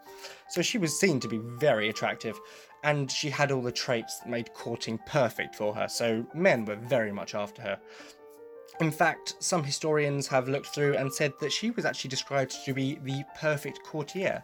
So 0.48 0.62
she 0.62 0.78
was 0.78 0.98
seen 0.98 1.20
to 1.20 1.28
be 1.28 1.38
very 1.58 1.88
attractive, 1.88 2.38
and 2.82 3.10
she 3.10 3.30
had 3.30 3.50
all 3.50 3.62
the 3.62 3.72
traits 3.72 4.18
that 4.18 4.28
made 4.28 4.52
courting 4.52 4.98
perfect 5.06 5.54
for 5.54 5.74
her, 5.74 5.88
so 5.88 6.26
men 6.34 6.64
were 6.64 6.76
very 6.76 7.12
much 7.12 7.34
after 7.34 7.62
her. 7.62 7.78
In 8.80 8.90
fact, 8.90 9.36
some 9.38 9.62
historians 9.62 10.26
have 10.26 10.48
looked 10.48 10.66
through 10.66 10.96
and 10.96 11.12
said 11.12 11.32
that 11.40 11.52
she 11.52 11.70
was 11.70 11.84
actually 11.84 12.10
described 12.10 12.56
to 12.64 12.74
be 12.74 12.98
the 13.04 13.22
perfect 13.38 13.80
courtier 13.84 14.42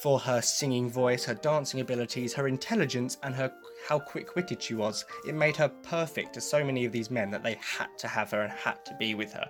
for 0.00 0.18
her 0.18 0.40
singing 0.42 0.90
voice, 0.90 1.24
her 1.24 1.34
dancing 1.34 1.80
abilities, 1.80 2.32
her 2.32 2.48
intelligence, 2.48 3.18
and 3.22 3.34
her 3.34 3.52
how 3.88 3.98
quick-witted 3.98 4.60
she 4.60 4.74
was. 4.74 5.04
It 5.26 5.34
made 5.34 5.56
her 5.56 5.68
perfect 5.68 6.34
to 6.34 6.40
so 6.40 6.64
many 6.64 6.84
of 6.84 6.92
these 6.92 7.10
men 7.10 7.30
that 7.30 7.44
they 7.44 7.58
had 7.60 7.96
to 7.98 8.08
have 8.08 8.32
her 8.32 8.42
and 8.42 8.52
had 8.52 8.84
to 8.86 8.96
be 8.98 9.14
with 9.14 9.32
her. 9.32 9.48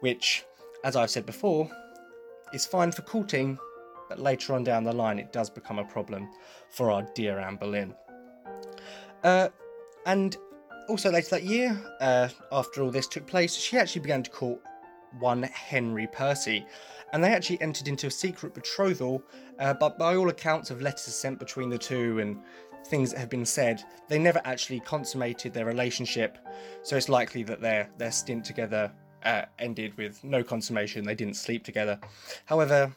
Which, 0.00 0.44
as 0.84 0.94
I've 0.94 1.10
said 1.10 1.26
before, 1.26 1.68
is 2.52 2.64
fine 2.64 2.92
for 2.92 3.02
courting, 3.02 3.58
but 4.08 4.20
later 4.20 4.54
on 4.54 4.62
down 4.62 4.84
the 4.84 4.92
line 4.92 5.18
it 5.18 5.32
does 5.32 5.50
become 5.50 5.80
a 5.80 5.84
problem 5.84 6.28
for 6.70 6.92
our 6.92 7.02
dear 7.14 7.40
Anne 7.40 7.56
Boleyn. 7.56 7.94
Uh, 9.24 9.48
and 10.06 10.36
also 10.88 11.10
later 11.10 11.30
that 11.30 11.44
year, 11.44 11.78
uh, 12.00 12.28
after 12.52 12.82
all 12.82 12.90
this 12.90 13.06
took 13.06 13.26
place, 13.26 13.54
she 13.54 13.78
actually 13.78 14.02
began 14.02 14.22
to 14.22 14.30
court 14.30 14.60
one 15.18 15.42
Henry 15.44 16.06
Percy, 16.12 16.66
and 17.12 17.22
they 17.22 17.28
actually 17.28 17.60
entered 17.60 17.88
into 17.88 18.06
a 18.06 18.10
secret 18.10 18.54
betrothal. 18.54 19.22
Uh, 19.58 19.72
but 19.74 19.98
by 19.98 20.16
all 20.16 20.28
accounts 20.28 20.70
of 20.70 20.82
letters 20.82 21.14
sent 21.14 21.38
between 21.38 21.70
the 21.70 21.78
two 21.78 22.18
and 22.18 22.38
things 22.86 23.10
that 23.10 23.18
have 23.18 23.30
been 23.30 23.46
said, 23.46 23.82
they 24.08 24.18
never 24.18 24.40
actually 24.44 24.80
consummated 24.80 25.52
their 25.52 25.64
relationship. 25.64 26.38
So 26.82 26.96
it's 26.96 27.08
likely 27.08 27.42
that 27.44 27.60
their 27.60 27.88
their 27.98 28.12
stint 28.12 28.44
together 28.44 28.92
uh, 29.24 29.42
ended 29.58 29.96
with 29.96 30.22
no 30.22 30.42
consummation. 30.42 31.04
They 31.04 31.14
didn't 31.14 31.36
sleep 31.36 31.64
together. 31.64 31.98
However, 32.44 32.94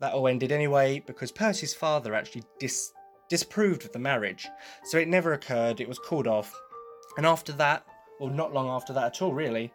that 0.00 0.12
all 0.12 0.28
ended 0.28 0.52
anyway 0.52 1.02
because 1.06 1.30
Percy's 1.30 1.74
father 1.74 2.14
actually 2.14 2.44
dis- 2.58 2.92
disapproved 3.28 3.84
of 3.84 3.92
the 3.92 3.98
marriage, 3.98 4.48
so 4.84 4.98
it 4.98 5.08
never 5.08 5.32
occurred. 5.34 5.80
It 5.80 5.88
was 5.88 5.98
called 5.98 6.26
off, 6.26 6.54
and 7.20 7.26
after 7.26 7.52
that, 7.52 7.84
well, 8.18 8.30
not 8.30 8.54
long 8.54 8.68
after 8.68 8.94
that 8.94 9.04
at 9.04 9.20
all, 9.20 9.34
really, 9.34 9.74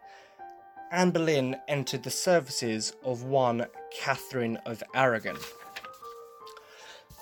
Anne 0.90 1.12
Boleyn 1.12 1.54
entered 1.68 2.02
the 2.02 2.10
services 2.10 2.92
of 3.04 3.22
one 3.22 3.66
Catherine 3.96 4.56
of 4.66 4.82
Aragon, 4.96 5.36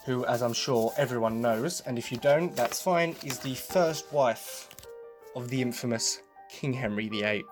who, 0.07 0.25
as 0.25 0.40
I'm 0.40 0.54
sure 0.54 0.95
everyone 0.97 1.43
knows, 1.43 1.83
and 1.83 1.99
if 1.99 2.11
you 2.11 2.16
don't, 2.16 2.57
that's 2.57 2.81
fine, 2.81 3.16
is 3.23 3.40
the 3.40 3.54
first 3.54 4.11
wife 4.14 4.71
of 5.37 5.50
the 5.50 5.61
infamous 5.61 6.23
King 6.49 6.73
Henry 6.73 7.11
VIII. 7.11 7.45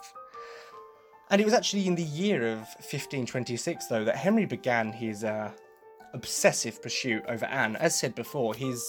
And 1.28 1.42
it 1.42 1.44
was 1.44 1.52
actually 1.52 1.86
in 1.86 1.94
the 1.94 2.02
year 2.02 2.52
of 2.52 2.60
1526, 2.60 3.88
though, 3.88 4.04
that 4.04 4.16
Henry 4.16 4.46
began 4.46 4.92
his 4.92 5.24
uh, 5.24 5.50
obsessive 6.14 6.80
pursuit 6.80 7.22
over 7.28 7.44
Anne. 7.44 7.76
As 7.76 7.94
said 7.94 8.14
before, 8.14 8.54
his 8.54 8.82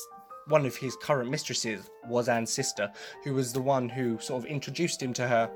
one 0.47 0.65
of 0.65 0.75
his 0.75 0.95
current 0.95 1.29
mistresses 1.29 1.89
was 2.07 2.29
Anne's 2.29 2.51
sister, 2.51 2.91
who 3.23 3.33
was 3.33 3.53
the 3.53 3.62
one 3.62 3.89
who 3.89 4.19
sort 4.19 4.43
of 4.43 4.50
introduced 4.50 5.01
him 5.01 5.13
to 5.13 5.27
her 5.27 5.50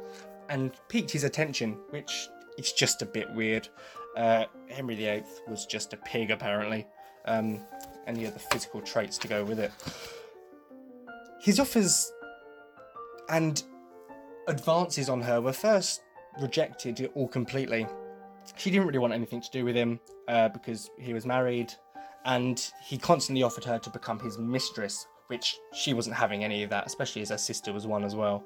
and 0.50 0.72
piqued 0.88 1.12
his 1.12 1.24
attention, 1.24 1.78
which 1.90 2.30
is 2.58 2.72
just 2.72 3.02
a 3.02 3.06
bit 3.06 3.30
weird. 3.34 3.68
Uh, 4.16 4.46
Henry 4.70 4.96
VIII 4.96 5.24
was 5.48 5.66
just 5.66 5.94
a 5.94 5.98
pig, 5.98 6.32
apparently, 6.32 6.88
um, 7.26 7.60
and 8.06 8.18
he 8.18 8.24
had 8.24 8.34
the 8.34 8.40
physical 8.40 8.82
traits 8.82 9.18
to 9.20 9.28
go 9.28 9.44
with 9.44 9.60
it. 9.60 9.72
His 11.40 11.60
offers 11.60 12.12
and 13.30 13.62
advances 14.48 15.10
on 15.10 15.22
her 15.22 15.42
were 15.42 15.54
first 15.54 16.02
rejected 16.42 17.10
all 17.14 17.28
completely. 17.28 17.86
She 18.56 18.72
didn't 18.72 18.88
really 18.88 19.00
want 19.00 19.14
anything 19.14 19.42
to 19.42 19.52
do 19.52 19.66
with 19.66 19.76
him 19.76 20.00
uh, 20.28 20.50
because 20.50 20.90
he 20.98 21.14
was 21.14 21.26
married, 21.26 21.74
and 22.28 22.72
he 22.84 22.98
constantly 22.98 23.42
offered 23.42 23.64
her 23.64 23.80
to 23.80 23.90
become 23.90 24.20
his 24.20 24.38
mistress, 24.38 25.08
which 25.28 25.58
she 25.74 25.94
wasn't 25.94 26.16
having 26.16 26.44
any 26.44 26.62
of 26.62 26.70
that, 26.70 26.86
especially 26.86 27.22
as 27.22 27.30
her 27.30 27.38
sister 27.38 27.74
was 27.74 27.88
one 27.88 28.04
as 28.04 28.16
well. 28.16 28.44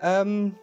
Um, 0.00 0.56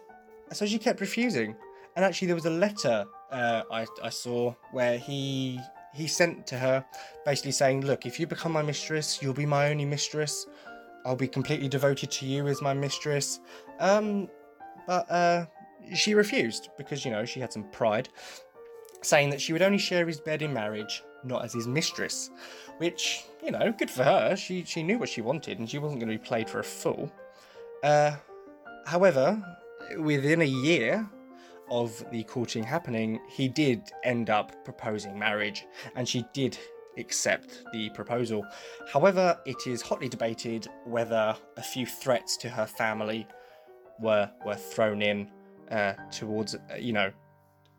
so 0.52 0.66
she 0.66 0.78
kept 0.78 1.00
refusing, 1.00 1.54
and 1.94 2.04
actually 2.04 2.26
there 2.26 2.34
was 2.34 2.46
a 2.46 2.50
letter 2.50 3.04
uh, 3.30 3.62
I, 3.70 3.86
I 4.02 4.08
saw 4.08 4.54
where 4.72 4.98
he 4.98 5.60
he 5.94 6.06
sent 6.06 6.46
to 6.48 6.58
her, 6.58 6.84
basically 7.24 7.52
saying, 7.52 7.84
"Look, 7.84 8.06
if 8.06 8.18
you 8.18 8.26
become 8.26 8.52
my 8.52 8.62
mistress, 8.62 9.22
you'll 9.22 9.34
be 9.34 9.46
my 9.46 9.70
only 9.70 9.84
mistress. 9.84 10.46
I'll 11.04 11.16
be 11.16 11.28
completely 11.28 11.68
devoted 11.68 12.10
to 12.10 12.26
you 12.26 12.48
as 12.48 12.62
my 12.62 12.72
mistress." 12.72 13.40
Um, 13.78 14.28
but 14.86 15.10
uh, 15.10 15.46
she 15.94 16.14
refused 16.14 16.70
because 16.78 17.04
you 17.04 17.10
know 17.10 17.26
she 17.26 17.40
had 17.40 17.52
some 17.52 17.64
pride, 17.64 18.08
saying 19.02 19.28
that 19.30 19.40
she 19.40 19.52
would 19.52 19.62
only 19.62 19.78
share 19.78 20.06
his 20.06 20.20
bed 20.20 20.40
in 20.40 20.52
marriage, 20.52 21.02
not 21.24 21.44
as 21.44 21.52
his 21.52 21.66
mistress. 21.66 22.30
Which 22.78 23.24
you 23.42 23.50
know, 23.50 23.72
good 23.72 23.90
for 23.90 24.04
her. 24.04 24.36
She 24.36 24.64
she 24.64 24.82
knew 24.82 24.98
what 24.98 25.08
she 25.08 25.20
wanted, 25.20 25.58
and 25.58 25.68
she 25.68 25.78
wasn't 25.78 26.00
going 26.00 26.12
to 26.12 26.18
be 26.18 26.24
played 26.24 26.48
for 26.48 26.60
a 26.60 26.64
fool. 26.64 27.12
Uh, 27.82 28.16
however, 28.86 29.42
within 29.98 30.42
a 30.42 30.44
year 30.44 31.08
of 31.70 32.04
the 32.10 32.24
courting 32.24 32.64
happening, 32.64 33.20
he 33.28 33.48
did 33.48 33.82
end 34.04 34.30
up 34.30 34.64
proposing 34.64 35.18
marriage, 35.18 35.66
and 35.96 36.08
she 36.08 36.24
did 36.32 36.58
accept 36.96 37.62
the 37.72 37.90
proposal. 37.90 38.44
However, 38.92 39.38
it 39.46 39.66
is 39.66 39.82
hotly 39.82 40.08
debated 40.08 40.66
whether 40.84 41.36
a 41.56 41.62
few 41.62 41.86
threats 41.86 42.36
to 42.38 42.48
her 42.48 42.66
family 42.66 43.26
were 44.00 44.30
were 44.44 44.56
thrown 44.56 45.02
in 45.02 45.30
uh, 45.70 45.94
towards, 46.10 46.54
uh, 46.54 46.76
you 46.78 46.92
know, 46.92 47.12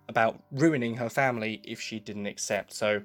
about 0.07 0.41
ruining 0.51 0.95
her 0.95 1.09
family 1.09 1.61
if 1.63 1.79
she 1.79 1.99
didn't 1.99 2.25
accept. 2.25 2.73
So 2.73 3.01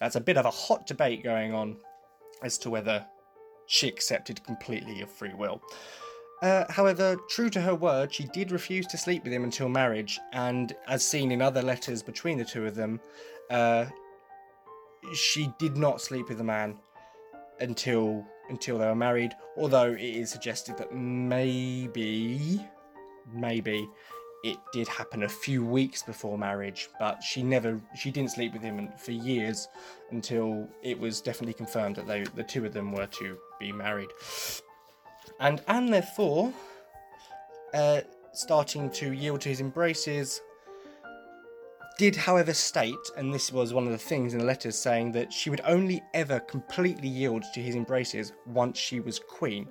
that's 0.00 0.16
a 0.16 0.20
bit 0.20 0.36
of 0.36 0.46
a 0.46 0.50
hot 0.50 0.86
debate 0.86 1.22
going 1.22 1.54
on 1.54 1.76
as 2.42 2.58
to 2.58 2.70
whether 2.70 3.06
she 3.66 3.86
accepted 3.88 4.42
completely 4.44 5.00
of 5.02 5.10
free 5.10 5.34
will. 5.34 5.62
Uh, 6.42 6.64
however, 6.70 7.16
true 7.28 7.50
to 7.50 7.60
her 7.60 7.74
word, 7.74 8.12
she 8.12 8.24
did 8.24 8.50
refuse 8.50 8.86
to 8.86 8.96
sleep 8.96 9.22
with 9.24 9.32
him 9.32 9.44
until 9.44 9.68
marriage, 9.68 10.18
and 10.32 10.74
as 10.88 11.04
seen 11.04 11.30
in 11.30 11.42
other 11.42 11.60
letters 11.60 12.02
between 12.02 12.38
the 12.38 12.44
two 12.44 12.66
of 12.66 12.74
them, 12.74 12.98
uh, 13.50 13.84
she 15.14 15.52
did 15.58 15.76
not 15.76 16.00
sleep 16.00 16.28
with 16.28 16.38
the 16.38 16.44
man 16.44 16.78
until 17.60 18.26
until 18.48 18.78
they 18.78 18.86
were 18.86 18.94
married. 18.94 19.32
Although 19.56 19.92
it 19.92 20.00
is 20.00 20.30
suggested 20.30 20.76
that 20.78 20.92
maybe, 20.94 22.60
maybe 23.32 23.88
it 24.42 24.56
did 24.72 24.88
happen 24.88 25.22
a 25.22 25.28
few 25.28 25.64
weeks 25.64 26.02
before 26.02 26.38
marriage, 26.38 26.88
but 26.98 27.22
she 27.22 27.42
never 27.42 27.80
she 27.96 28.10
didn't 28.10 28.30
sleep 28.30 28.52
with 28.52 28.62
him 28.62 28.88
for 28.96 29.12
years 29.12 29.68
until 30.10 30.68
it 30.82 30.98
was 30.98 31.20
definitely 31.20 31.54
confirmed 31.54 31.96
that 31.96 32.06
they 32.06 32.24
the 32.34 32.42
two 32.42 32.64
of 32.64 32.72
them 32.72 32.92
were 32.92 33.06
to 33.06 33.36
be 33.58 33.72
married. 33.72 34.10
And 35.38 35.62
Anne, 35.68 35.90
therefore, 35.90 36.52
uh, 37.74 38.00
starting 38.32 38.90
to 38.90 39.12
yield 39.12 39.40
to 39.42 39.48
his 39.48 39.60
embraces, 39.60 40.40
did, 41.98 42.16
however, 42.16 42.54
state, 42.54 42.96
and 43.18 43.32
this 43.32 43.52
was 43.52 43.74
one 43.74 43.84
of 43.84 43.92
the 43.92 43.98
things 43.98 44.32
in 44.32 44.38
the 44.38 44.44
letters, 44.46 44.74
saying 44.74 45.12
that 45.12 45.30
she 45.32 45.50
would 45.50 45.60
only 45.64 46.02
ever 46.14 46.40
completely 46.40 47.08
yield 47.08 47.44
to 47.52 47.60
his 47.60 47.74
embraces 47.74 48.32
once 48.46 48.78
she 48.78 49.00
was 49.00 49.18
queen. 49.18 49.68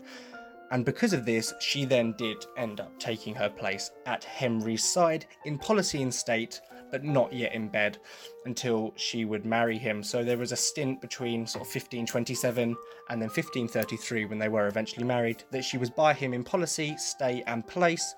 And 0.72 0.86
because 0.86 1.14
of 1.14 1.26
this, 1.26 1.54
she 1.60 1.86
then 1.86 2.14
did 2.18 2.46
end 2.56 2.80
up 2.80 2.98
taking 3.00 3.34
her 3.36 3.50
place 3.50 3.92
at 4.06 4.24
Henry's 4.24 4.84
side 4.84 5.26
in 5.46 5.58
policy 5.58 6.04
and 6.04 6.14
state, 6.14 6.62
but 6.92 7.04
not 7.04 7.34
yet 7.34 7.54
in 7.54 7.70
bed 7.70 7.98
until 8.46 8.94
she 8.96 9.26
would 9.26 9.46
marry 9.46 9.78
him. 9.78 10.04
So 10.04 10.24
there 10.24 10.38
was 10.38 10.52
a 10.52 10.58
stint 10.58 11.02
between 11.02 11.48
sort 11.48 11.62
of 11.62 11.68
1527 11.68 12.76
and 13.10 13.22
then 13.22 13.30
1533 13.30 14.26
when 14.26 14.38
they 14.38 14.50
were 14.50 14.68
eventually 14.68 15.06
married 15.06 15.44
that 15.52 15.64
she 15.64 15.78
was 15.78 15.90
by 15.90 16.14
him 16.14 16.34
in 16.34 16.44
policy, 16.44 16.96
state, 16.98 17.44
and 17.48 17.66
place. 17.66 18.14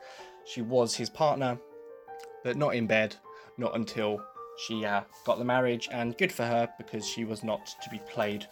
She 0.45 0.61
was 0.61 0.93
his 0.93 1.09
partner, 1.09 1.57
but 2.43 2.57
not 2.57 2.75
in 2.75 2.85
bed, 2.85 3.15
not 3.57 3.75
until 3.75 4.21
she 4.67 4.85
uh, 4.85 5.01
got 5.25 5.37
the 5.37 5.45
marriage. 5.45 5.87
And 5.91 6.17
good 6.17 6.31
for 6.31 6.43
her 6.43 6.69
because 6.77 7.07
she 7.07 7.23
was 7.23 7.43
not 7.43 7.65
to 7.81 7.89
be 7.89 7.99
played 8.09 8.45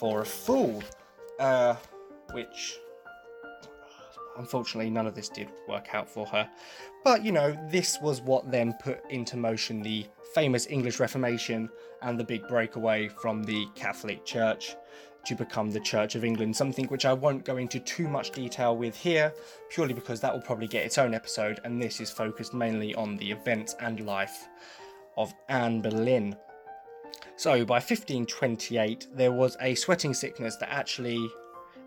for 0.00 0.22
a 0.22 0.26
fool. 0.26 0.82
Uh, 1.38 1.76
which 2.32 2.78
Unfortunately, 4.38 4.90
none 4.90 5.06
of 5.06 5.14
this 5.14 5.28
did 5.28 5.48
work 5.66 5.94
out 5.94 6.08
for 6.08 6.26
her. 6.26 6.48
But, 7.04 7.24
you 7.24 7.32
know, 7.32 7.58
this 7.70 7.98
was 8.00 8.20
what 8.20 8.50
then 8.50 8.74
put 8.82 9.00
into 9.10 9.36
motion 9.36 9.82
the 9.82 10.06
famous 10.34 10.66
English 10.66 11.00
Reformation 11.00 11.68
and 12.02 12.18
the 12.18 12.24
big 12.24 12.46
breakaway 12.48 13.08
from 13.08 13.42
the 13.42 13.66
Catholic 13.74 14.24
Church 14.24 14.76
to 15.26 15.34
become 15.34 15.70
the 15.70 15.80
Church 15.80 16.14
of 16.14 16.24
England, 16.24 16.56
something 16.56 16.86
which 16.86 17.04
I 17.04 17.12
won't 17.12 17.44
go 17.44 17.56
into 17.56 17.80
too 17.80 18.08
much 18.08 18.30
detail 18.30 18.76
with 18.76 18.96
here, 18.96 19.32
purely 19.70 19.92
because 19.92 20.20
that 20.20 20.32
will 20.32 20.40
probably 20.40 20.68
get 20.68 20.86
its 20.86 20.98
own 20.98 21.12
episode, 21.12 21.60
and 21.64 21.82
this 21.82 22.00
is 22.00 22.10
focused 22.10 22.54
mainly 22.54 22.94
on 22.94 23.16
the 23.16 23.30
events 23.30 23.74
and 23.80 24.00
life 24.06 24.48
of 25.16 25.34
Anne 25.48 25.82
Boleyn. 25.82 26.36
So, 27.36 27.64
by 27.64 27.74
1528, 27.74 29.08
there 29.14 29.32
was 29.32 29.56
a 29.60 29.74
sweating 29.74 30.14
sickness 30.14 30.56
that 30.56 30.72
actually 30.72 31.28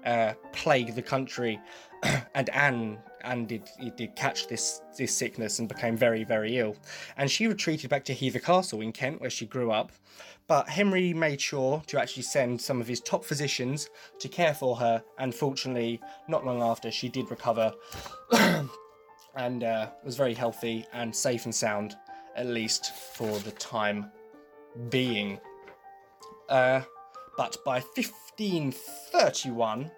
uh, 0.06 0.34
plagued 0.54 0.96
the 0.96 1.02
country, 1.02 1.60
and 2.36 2.50
Anne 2.50 2.98
did 3.46 3.70
did 3.96 4.16
catch 4.16 4.48
this 4.48 4.82
this 4.98 5.16
sickness 5.16 5.60
and 5.60 5.70
became 5.70 5.96
very 5.96 6.24
very 6.24 6.58
ill, 6.58 6.76
and 7.18 7.30
she 7.30 7.48
retreated 7.48 7.90
back 7.90 8.04
to 8.06 8.14
Hever 8.14 8.40
Castle 8.40 8.82
in 8.82 8.92
Kent 8.92 9.22
where 9.22 9.30
she 9.30 9.46
grew 9.46 9.72
up. 9.72 9.92
But 10.48 10.68
Henry 10.68 11.14
made 11.14 11.40
sure 11.40 11.82
to 11.88 12.02
actually 12.02 12.24
send 12.24 12.60
some 12.60 12.82
of 12.82 12.88
his 12.88 13.00
top 13.00 13.24
physicians 13.24 13.90
to 14.20 14.28
care 14.28 14.54
for 14.54 14.76
her, 14.76 15.02
and 15.18 15.34
fortunately, 15.34 16.02
not 16.28 16.46
long 16.46 16.62
after, 16.62 16.92
she 16.92 17.08
did 17.08 17.32
recover 17.32 17.72
and 19.36 19.64
uh, 19.64 19.92
was 20.04 20.18
very 20.18 20.34
healthy 20.34 20.86
and 20.94 21.16
safe 21.16 21.46
and 21.46 21.56
sound, 21.56 21.96
at 22.36 22.48
least 22.48 22.94
for 22.94 23.40
the 23.40 23.52
time 23.52 24.12
being. 24.90 25.40
Uh, 26.50 26.82
but 27.38 27.56
by 27.64 27.80
1531, 27.80 29.90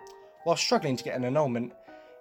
while 0.43 0.55
struggling 0.55 0.95
to 0.95 1.03
get 1.03 1.15
an 1.15 1.25
annulment, 1.25 1.73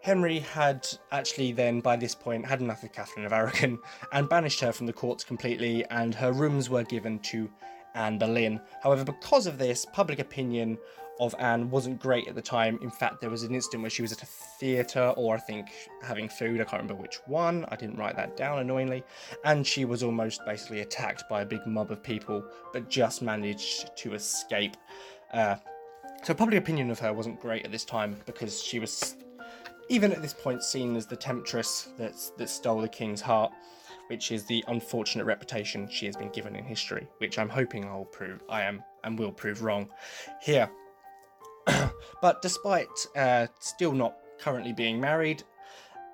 Henry 0.03 0.41
had 0.41 0.87
actually 1.13 1.53
then, 1.53 1.81
by 1.81 1.95
this 1.95 2.15
point, 2.15 2.45
had 2.45 2.61
enough 2.61 2.83
of 2.83 2.93
Catherine 2.93 3.25
of 3.25 3.33
Aragon 3.33 3.79
and 4.13 4.29
banished 4.29 4.59
her 4.61 4.73
from 4.73 4.87
the 4.87 4.93
courts 4.93 5.23
completely, 5.23 5.85
and 5.91 6.13
her 6.13 6.33
rooms 6.33 6.69
were 6.69 6.83
given 6.83 7.21
to 7.21 7.49
Anne 7.95 8.19
Boleyn. 8.19 8.61
However, 8.83 9.05
because 9.05 9.47
of 9.47 9.59
this, 9.59 9.87
public 9.93 10.19
opinion 10.19 10.77
of 11.21 11.37
Anne 11.39 11.71
wasn't 11.71 12.01
great 12.01 12.27
at 12.27 12.35
the 12.35 12.43
time. 12.43 12.81
In 12.83 12.91
fact, 12.91 13.21
there 13.21 13.31
was 13.31 13.45
an 13.45 13.55
incident 13.55 13.83
where 13.83 13.91
she 13.91 14.03
was 14.03 14.11
at 14.11 14.25
a 14.25 14.27
theatre, 14.27 15.15
or 15.17 15.37
I 15.37 15.39
think 15.39 15.69
having 16.03 16.29
food, 16.29 16.61
I 16.61 16.65
can't 16.65 16.83
remember 16.83 17.01
which 17.01 17.21
one, 17.27 17.65
I 17.69 17.77
didn't 17.77 17.97
write 17.97 18.17
that 18.17 18.37
down 18.37 18.59
annoyingly, 18.59 19.05
and 19.45 19.65
she 19.65 19.85
was 19.85 20.03
almost 20.03 20.45
basically 20.45 20.81
attacked 20.81 21.29
by 21.29 21.43
a 21.43 21.47
big 21.47 21.65
mob 21.65 21.93
of 21.93 22.03
people, 22.03 22.45
but 22.73 22.91
just 22.91 23.23
managed 23.23 23.97
to 23.99 24.15
escape. 24.15 24.77
Uh, 25.33 25.57
so 26.25 26.35
public 26.35 26.59
opinion 26.59 26.91
of 26.91 26.99
her 26.99 27.13
wasn't 27.13 27.39
great 27.39 27.65
at 27.65 27.71
this 27.71 27.85
time 27.85 28.17
because 28.27 28.61
she 28.61 28.81
was 28.81 29.17
even 29.93 30.11
at 30.11 30.23
this 30.23 30.33
point 30.33 30.63
seen 30.63 30.97
as 30.97 31.05
the 31.05 31.15
temptress 31.15 31.91
that, 31.99 32.15
that 32.39 32.49
stole 32.49 32.81
the 32.81 32.89
king's 32.89 33.21
heart, 33.21 33.53
which 34.07 34.33
is 34.33 34.47
the 34.47 34.65
unfortunate 34.69 35.25
reputation 35.25 35.87
she 35.91 36.07
has 36.07 36.17
been 36.17 36.31
given 36.31 36.57
in 36.57 36.65
history, 36.65 37.07
which 37.19 37.39
I'm 37.39 37.51
hoping 37.51 37.85
I'll 37.85 38.07
prove 38.07 38.43
I 38.49 38.63
am 38.63 38.83
and 39.05 39.19
will 39.19 39.33
prove 39.33 39.63
wrong 39.63 39.91
here. 40.41 40.71
but 42.23 42.41
despite 42.41 42.89
uh, 43.17 43.49
still 43.61 43.93
not 43.93 44.17
currently 44.39 44.73
being 44.73 44.99
married, 44.99 45.43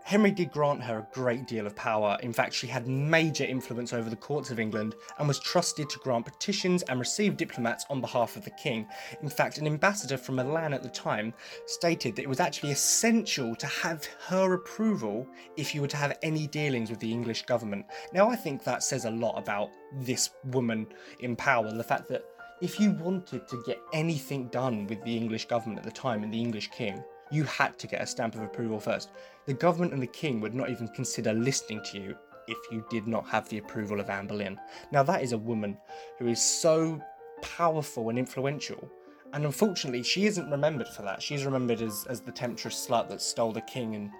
Henry 0.08 0.30
did 0.30 0.50
grant 0.50 0.82
her 0.82 1.00
a 1.00 1.14
great 1.14 1.46
deal 1.46 1.66
of 1.66 1.76
power. 1.76 2.16
In 2.22 2.32
fact, 2.32 2.54
she 2.54 2.66
had 2.66 2.88
major 2.88 3.44
influence 3.44 3.92
over 3.92 4.08
the 4.08 4.16
courts 4.16 4.50
of 4.50 4.58
England 4.58 4.94
and 5.18 5.28
was 5.28 5.38
trusted 5.38 5.90
to 5.90 5.98
grant 5.98 6.24
petitions 6.24 6.80
and 6.84 6.98
receive 6.98 7.36
diplomats 7.36 7.84
on 7.90 8.00
behalf 8.00 8.34
of 8.34 8.42
the 8.42 8.50
king. 8.52 8.86
In 9.20 9.28
fact, 9.28 9.58
an 9.58 9.66
ambassador 9.66 10.16
from 10.16 10.36
Milan 10.36 10.72
at 10.72 10.82
the 10.82 10.88
time 10.88 11.34
stated 11.66 12.16
that 12.16 12.22
it 12.22 12.28
was 12.28 12.40
actually 12.40 12.72
essential 12.72 13.54
to 13.56 13.66
have 13.66 14.06
her 14.28 14.54
approval 14.54 15.26
if 15.58 15.74
you 15.74 15.82
were 15.82 15.88
to 15.88 15.98
have 15.98 16.16
any 16.22 16.46
dealings 16.46 16.88
with 16.88 17.00
the 17.00 17.12
English 17.12 17.42
government. 17.44 17.84
Now, 18.14 18.30
I 18.30 18.36
think 18.36 18.64
that 18.64 18.82
says 18.82 19.04
a 19.04 19.10
lot 19.10 19.36
about 19.36 19.68
this 19.92 20.30
woman 20.44 20.86
in 21.20 21.36
power, 21.36 21.70
the 21.70 21.84
fact 21.84 22.08
that 22.08 22.24
if 22.62 22.80
you 22.80 22.92
wanted 22.92 23.46
to 23.46 23.62
get 23.66 23.78
anything 23.92 24.48
done 24.48 24.86
with 24.86 25.04
the 25.04 25.14
English 25.14 25.48
government 25.48 25.80
at 25.80 25.84
the 25.84 25.90
time 25.90 26.22
and 26.22 26.32
the 26.32 26.40
English 26.40 26.70
king, 26.70 27.04
you 27.30 27.44
had 27.44 27.78
to 27.78 27.86
get 27.86 28.02
a 28.02 28.06
stamp 28.06 28.34
of 28.34 28.42
approval 28.42 28.80
first. 28.80 29.10
The 29.46 29.54
government 29.54 29.92
and 29.92 30.02
the 30.02 30.06
king 30.06 30.40
would 30.40 30.54
not 30.54 30.70
even 30.70 30.88
consider 30.88 31.32
listening 31.32 31.82
to 31.84 31.98
you 31.98 32.16
if 32.46 32.58
you 32.70 32.84
did 32.90 33.06
not 33.06 33.28
have 33.28 33.48
the 33.48 33.58
approval 33.58 34.00
of 34.00 34.10
Anne 34.10 34.26
Boleyn. 34.26 34.58
Now, 34.90 35.02
that 35.02 35.22
is 35.22 35.32
a 35.32 35.38
woman 35.38 35.76
who 36.18 36.28
is 36.28 36.40
so 36.40 37.00
powerful 37.42 38.08
and 38.08 38.18
influential, 38.18 38.90
and 39.32 39.44
unfortunately, 39.44 40.02
she 40.02 40.26
isn't 40.26 40.50
remembered 40.50 40.88
for 40.88 41.02
that. 41.02 41.22
She's 41.22 41.44
remembered 41.44 41.82
as, 41.82 42.06
as 42.08 42.20
the 42.20 42.32
temptress 42.32 42.86
slut 42.86 43.08
that 43.10 43.20
stole 43.20 43.52
the 43.52 43.60
king 43.62 43.94
and 43.94 44.10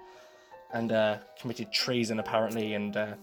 and 0.71 0.91
uh, 0.91 1.17
committed 1.39 1.71
treason 1.71 2.19
apparently 2.19 2.75
and 2.75 2.95
uh, 2.95 3.13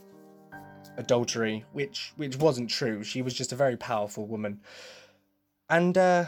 adultery, 0.96 1.64
which 1.72 2.12
which 2.16 2.36
wasn't 2.36 2.68
true. 2.68 3.04
She 3.04 3.22
was 3.22 3.34
just 3.34 3.52
a 3.52 3.56
very 3.56 3.76
powerful 3.76 4.26
woman. 4.26 4.60
And 5.68 5.96
uh, 5.96 6.26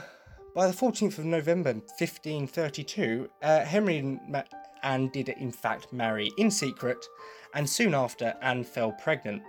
by 0.59 0.67
the 0.67 0.73
14th 0.73 1.19
of 1.19 1.25
November 1.25 1.73
1532, 1.73 3.31
uh, 3.43 3.61
Henry 3.61 3.99
and 3.99 4.19
Ma- 4.29 4.43
Anne 4.83 5.09
did 5.11 5.29
in 5.29 5.53
fact 5.53 5.93
marry 5.93 6.33
in 6.37 6.51
secret, 6.51 7.07
and 7.55 7.71
soon 7.71 7.95
after 7.95 8.35
Anne 8.43 8.65
fell 8.65 8.91
pregnant. 8.91 9.41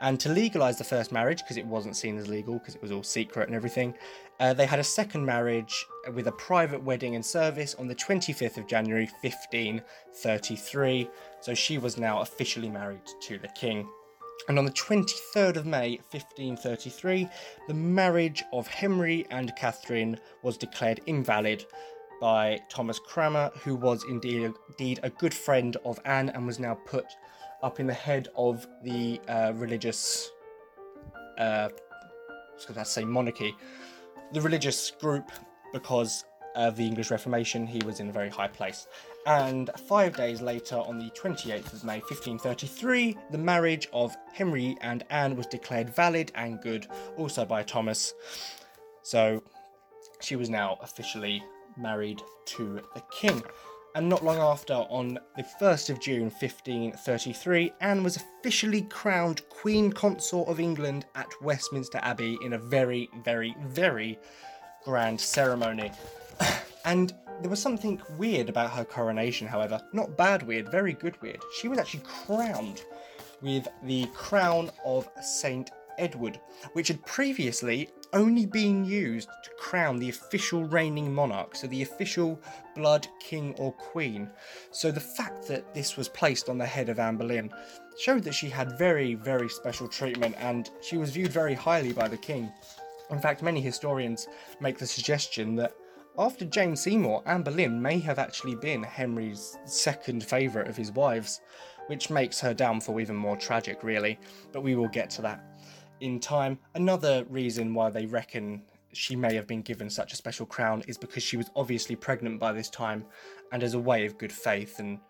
And 0.00 0.18
to 0.20 0.30
legalise 0.30 0.78
the 0.78 0.84
first 0.84 1.12
marriage, 1.12 1.42
because 1.42 1.58
it 1.58 1.66
wasn't 1.66 1.96
seen 1.96 2.16
as 2.16 2.28
legal, 2.28 2.54
because 2.54 2.74
it 2.74 2.80
was 2.80 2.92
all 2.92 3.02
secret 3.02 3.46
and 3.46 3.54
everything, 3.54 3.92
uh, 4.40 4.54
they 4.54 4.64
had 4.64 4.78
a 4.78 4.84
second 4.84 5.26
marriage 5.26 5.84
with 6.14 6.28
a 6.28 6.32
private 6.32 6.82
wedding 6.82 7.14
and 7.14 7.26
service 7.26 7.74
on 7.74 7.86
the 7.86 7.94
25th 7.94 8.56
of 8.56 8.66
January 8.66 9.10
1533. 9.20 11.10
So 11.42 11.52
she 11.52 11.76
was 11.76 11.98
now 11.98 12.22
officially 12.22 12.70
married 12.70 13.04
to 13.20 13.36
the 13.36 13.48
king. 13.48 13.86
And 14.48 14.58
on 14.58 14.64
the 14.64 14.70
23rd 14.72 15.56
of 15.56 15.66
May 15.66 15.98
1533, 16.10 17.28
the 17.66 17.74
marriage 17.74 18.44
of 18.52 18.66
Henry 18.66 19.26
and 19.30 19.54
Catherine 19.56 20.18
was 20.42 20.56
declared 20.56 21.00
invalid 21.06 21.64
by 22.20 22.60
Thomas 22.68 22.98
Cranmer, 22.98 23.50
who 23.62 23.74
was 23.74 24.04
indeed, 24.04 24.52
indeed 24.68 25.00
a 25.02 25.10
good 25.10 25.34
friend 25.34 25.76
of 25.84 25.98
Anne 26.04 26.28
and 26.30 26.46
was 26.46 26.58
now 26.58 26.74
put 26.86 27.06
up 27.62 27.80
in 27.80 27.86
the 27.86 27.94
head 27.94 28.28
of 28.36 28.66
the 28.82 29.20
uh, 29.28 29.52
religious, 29.54 30.30
uh, 31.38 31.68
I 31.70 32.72
was 32.78 32.88
say 32.88 33.04
monarchy, 33.04 33.54
the 34.32 34.40
religious 34.40 34.90
group, 34.90 35.30
because 35.72 36.24
of 36.54 36.76
the 36.76 36.84
English 36.84 37.10
Reformation, 37.10 37.66
he 37.66 37.84
was 37.84 38.00
in 38.00 38.08
a 38.08 38.12
very 38.12 38.28
high 38.28 38.48
place. 38.48 38.86
And 39.26 39.70
five 39.88 40.16
days 40.16 40.42
later, 40.42 40.76
on 40.76 40.98
the 40.98 41.10
28th 41.10 41.72
of 41.72 41.84
May 41.84 42.00
1533, 42.00 43.16
the 43.30 43.38
marriage 43.38 43.88
of 43.92 44.14
Henry 44.32 44.76
and 44.82 45.04
Anne 45.10 45.36
was 45.36 45.46
declared 45.46 45.94
valid 45.94 46.30
and 46.34 46.60
good, 46.60 46.86
also 47.16 47.44
by 47.44 47.62
Thomas. 47.62 48.12
So 49.02 49.42
she 50.20 50.36
was 50.36 50.50
now 50.50 50.78
officially 50.82 51.42
married 51.76 52.20
to 52.46 52.80
the 52.94 53.02
king 53.10 53.42
and 53.94 54.08
not 54.08 54.24
long 54.24 54.38
after, 54.38 54.74
on 54.74 55.20
the 55.36 55.44
1st 55.60 55.90
of 55.90 56.00
June 56.00 56.24
1533, 56.24 57.72
Anne 57.80 58.02
was 58.02 58.16
officially 58.16 58.82
crowned 58.82 59.48
Queen 59.50 59.92
Consort 59.92 60.48
of 60.48 60.58
England 60.58 61.06
at 61.14 61.28
Westminster 61.40 62.00
Abbey 62.02 62.36
in 62.42 62.54
a 62.54 62.58
very, 62.58 63.08
very, 63.22 63.54
very 63.68 64.18
grand 64.84 65.20
ceremony. 65.20 65.92
and 66.84 67.14
there 67.40 67.50
was 67.50 67.60
something 67.60 68.00
weird 68.16 68.48
about 68.48 68.70
her 68.70 68.84
coronation, 68.84 69.46
however. 69.46 69.80
Not 69.92 70.16
bad 70.16 70.42
weird, 70.42 70.70
very 70.70 70.92
good 70.92 71.20
weird. 71.20 71.40
She 71.60 71.68
was 71.68 71.78
actually 71.78 72.04
crowned 72.04 72.82
with 73.40 73.68
the 73.82 74.06
crown 74.14 74.70
of 74.84 75.08
Saint 75.22 75.70
Edward, 75.98 76.40
which 76.72 76.88
had 76.88 77.04
previously 77.04 77.90
only 78.12 78.46
been 78.46 78.84
used 78.84 79.28
to 79.42 79.50
crown 79.58 79.98
the 79.98 80.08
official 80.08 80.64
reigning 80.64 81.12
monarch, 81.12 81.56
so 81.56 81.66
the 81.66 81.82
official 81.82 82.40
blood 82.74 83.06
king 83.20 83.54
or 83.58 83.72
queen. 83.72 84.30
So 84.70 84.90
the 84.90 85.00
fact 85.00 85.46
that 85.48 85.74
this 85.74 85.96
was 85.96 86.08
placed 86.08 86.48
on 86.48 86.58
the 86.58 86.66
head 86.66 86.88
of 86.88 86.98
Anne 86.98 87.16
Boleyn 87.16 87.50
showed 87.98 88.24
that 88.24 88.34
she 88.34 88.48
had 88.48 88.78
very, 88.78 89.14
very 89.14 89.48
special 89.48 89.88
treatment 89.88 90.34
and 90.38 90.70
she 90.80 90.96
was 90.96 91.10
viewed 91.10 91.32
very 91.32 91.54
highly 91.54 91.92
by 91.92 92.08
the 92.08 92.16
king. 92.16 92.52
In 93.10 93.20
fact, 93.20 93.42
many 93.42 93.60
historians 93.60 94.28
make 94.60 94.78
the 94.78 94.86
suggestion 94.86 95.56
that 95.56 95.74
after 96.18 96.44
Jane 96.44 96.76
Seymour, 96.76 97.22
Anne 97.26 97.42
Boleyn 97.42 97.80
may 97.80 97.98
have 97.98 98.18
actually 98.18 98.54
been 98.54 98.82
Henry's 98.82 99.58
second 99.64 100.24
favourite 100.24 100.68
of 100.68 100.76
his 100.76 100.92
wives, 100.92 101.40
which 101.88 102.10
makes 102.10 102.40
her 102.40 102.54
downfall 102.54 103.00
even 103.00 103.16
more 103.16 103.36
tragic, 103.36 103.82
really, 103.82 104.18
but 104.52 104.62
we 104.62 104.76
will 104.76 104.88
get 104.88 105.10
to 105.10 105.22
that 105.22 105.44
in 106.00 106.20
time. 106.20 106.58
Another 106.74 107.24
reason 107.28 107.74
why 107.74 107.90
they 107.90 108.06
reckon 108.06 108.62
she 108.92 109.16
may 109.16 109.34
have 109.34 109.46
been 109.46 109.62
given 109.62 109.90
such 109.90 110.12
a 110.12 110.16
special 110.16 110.46
crown 110.46 110.82
is 110.86 110.96
because 110.96 111.22
she 111.22 111.36
was 111.36 111.50
obviously 111.56 111.96
pregnant 111.96 112.38
by 112.38 112.52
this 112.52 112.70
time 112.70 113.04
and 113.52 113.62
as 113.62 113.74
a 113.74 113.78
way 113.78 114.06
of 114.06 114.16
good 114.18 114.32
faith 114.32 114.78
and 114.78 115.00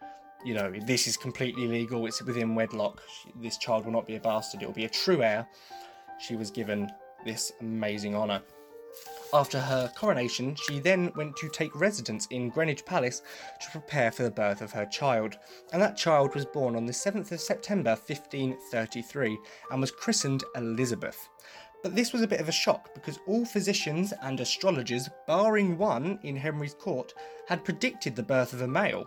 you 0.45 0.55
know 0.55 0.73
this 0.87 1.07
is 1.07 1.17
completely 1.17 1.67
legal 1.67 2.07
it's 2.07 2.23
within 2.23 2.55
wedlock 2.55 3.03
this 3.43 3.59
child 3.59 3.85
will 3.85 3.93
not 3.93 4.07
be 4.07 4.17
a 4.17 4.21
bastard 4.21 4.63
it 4.63 4.67
will 4.67 4.73
be 4.73 4.87
a 4.87 4.89
true 4.89 5.23
heir. 5.23 5.47
She 6.19 6.37
was 6.37 6.51
given 6.51 6.89
this 7.25 7.53
amazing 7.61 8.15
honour 8.15 8.43
after 9.35 9.59
her 9.59 9.93
coronation, 9.97 10.55
she 10.55 10.79
then 10.79 11.13
went 11.17 11.37
to 11.37 11.49
take 11.49 11.75
residence 11.75 12.27
in 12.31 12.51
Greenwich 12.51 12.85
Palace 12.87 13.21
to 13.61 13.71
prepare 13.71 14.13
for 14.13 14.23
the 14.23 14.31
birth 14.31 14.63
of 14.63 14.71
her 14.71 14.87
child, 14.87 15.37
and 15.73 15.83
that 15.83 15.97
child 15.97 16.35
was 16.35 16.47
born 16.47 16.77
on 16.77 16.87
the 16.87 16.93
7th 16.93 17.33
of 17.33 17.41
September 17.41 17.91
1533 17.91 19.39
and 19.73 19.81
was 19.81 19.91
christened 19.91 20.45
Elizabeth. 20.55 21.29
But 21.83 21.97
this 21.97 22.13
was 22.13 22.23
a 22.23 22.29
bit 22.29 22.41
of 22.41 22.49
a 22.49 22.53
shock 22.53 22.95
because 22.95 23.19
all 23.27 23.45
physicians 23.45 24.15
and 24.23 24.39
astrologers, 24.39 25.11
barring 25.27 25.77
one 25.77 26.21
in 26.23 26.37
Henry's 26.37 26.75
court, 26.75 27.13
had 27.49 27.65
predicted 27.65 28.15
the 28.15 28.23
birth 28.23 28.53
of 28.53 28.63
a 28.63 28.69
male. 28.69 29.05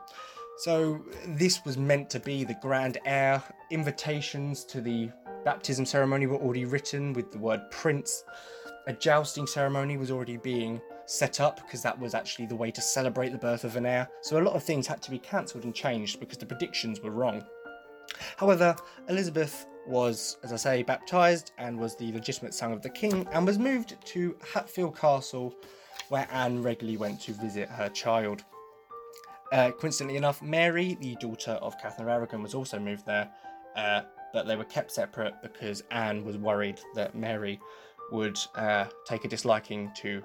So 0.58 1.04
this 1.26 1.64
was 1.64 1.78
meant 1.78 2.10
to 2.12 2.20
be 2.20 2.44
the 2.44 2.58
grand 2.62 2.98
heir. 3.06 3.42
Invitations 3.72 4.66
to 4.66 4.82
the 4.82 5.10
baptism 5.46 5.86
ceremony 5.86 6.28
were 6.28 6.36
already 6.36 6.66
written 6.66 7.14
with 7.14 7.32
the 7.32 7.38
word 7.38 7.62
prince 7.72 8.24
a 8.88 8.94
jousting 8.94 9.46
ceremony 9.46 9.98
was 9.98 10.10
already 10.10 10.38
being 10.38 10.82
set 11.06 11.40
up 11.40 11.58
because 11.58 11.82
that 11.84 11.98
was 12.00 12.14
actually 12.14 12.46
the 12.46 12.56
way 12.56 12.72
to 12.72 12.82
celebrate 12.82 13.30
the 13.30 13.38
birth 13.38 13.64
of 13.64 13.76
an 13.76 13.86
heir. 13.86 14.10
So 14.22 14.40
a 14.40 14.42
lot 14.42 14.56
of 14.56 14.64
things 14.64 14.88
had 14.88 15.02
to 15.04 15.12
be 15.12 15.20
cancelled 15.20 15.66
and 15.66 15.76
changed 15.76 16.20
because 16.20 16.38
the 16.38 16.46
predictions 16.46 17.02
were 17.02 17.12
wrong. 17.12 17.44
However, 18.38 18.76
Elizabeth 19.10 19.66
was, 19.86 20.38
as 20.44 20.54
I 20.54 20.56
say, 20.56 20.84
baptised 20.84 21.52
and 21.58 21.78
was 21.78 21.96
the 21.96 22.12
legitimate 22.14 22.54
son 22.54 22.72
of 22.72 22.82
the 22.82 22.90
king 22.90 23.28
and 23.32 23.46
was 23.46 23.60
moved 23.60 23.96
to 24.06 24.36
Hatfield 24.54 24.98
Castle 24.98 25.54
where 26.10 26.28
Anne 26.32 26.64
regularly 26.64 26.98
went 26.98 27.20
to 27.22 27.34
visit 27.34 27.70
her 27.70 27.90
child. 27.90 28.44
Uh, 29.52 29.72
coincidentally 29.72 30.18
enough, 30.18 30.42
Mary, 30.42 30.98
the 31.02 31.16
daughter 31.16 31.52
of 31.54 31.78
Catherine 31.82 32.08
of 32.08 32.14
Aragon, 32.14 32.42
was 32.42 32.54
also 32.54 32.80
moved 32.80 33.06
there, 33.06 33.30
uh, 33.76 34.02
but 34.34 34.46
they 34.46 34.56
were 34.56 34.66
kept 34.66 34.92
separate 34.92 35.34
because 35.42 35.84
Anne 35.92 36.24
was 36.24 36.38
worried 36.38 36.80
that 36.96 37.16
Mary 37.16 37.60
would 38.12 38.40
uh, 38.56 38.86
take 39.06 39.26
a 39.26 39.28
disliking 39.28 39.92
to 39.98 40.22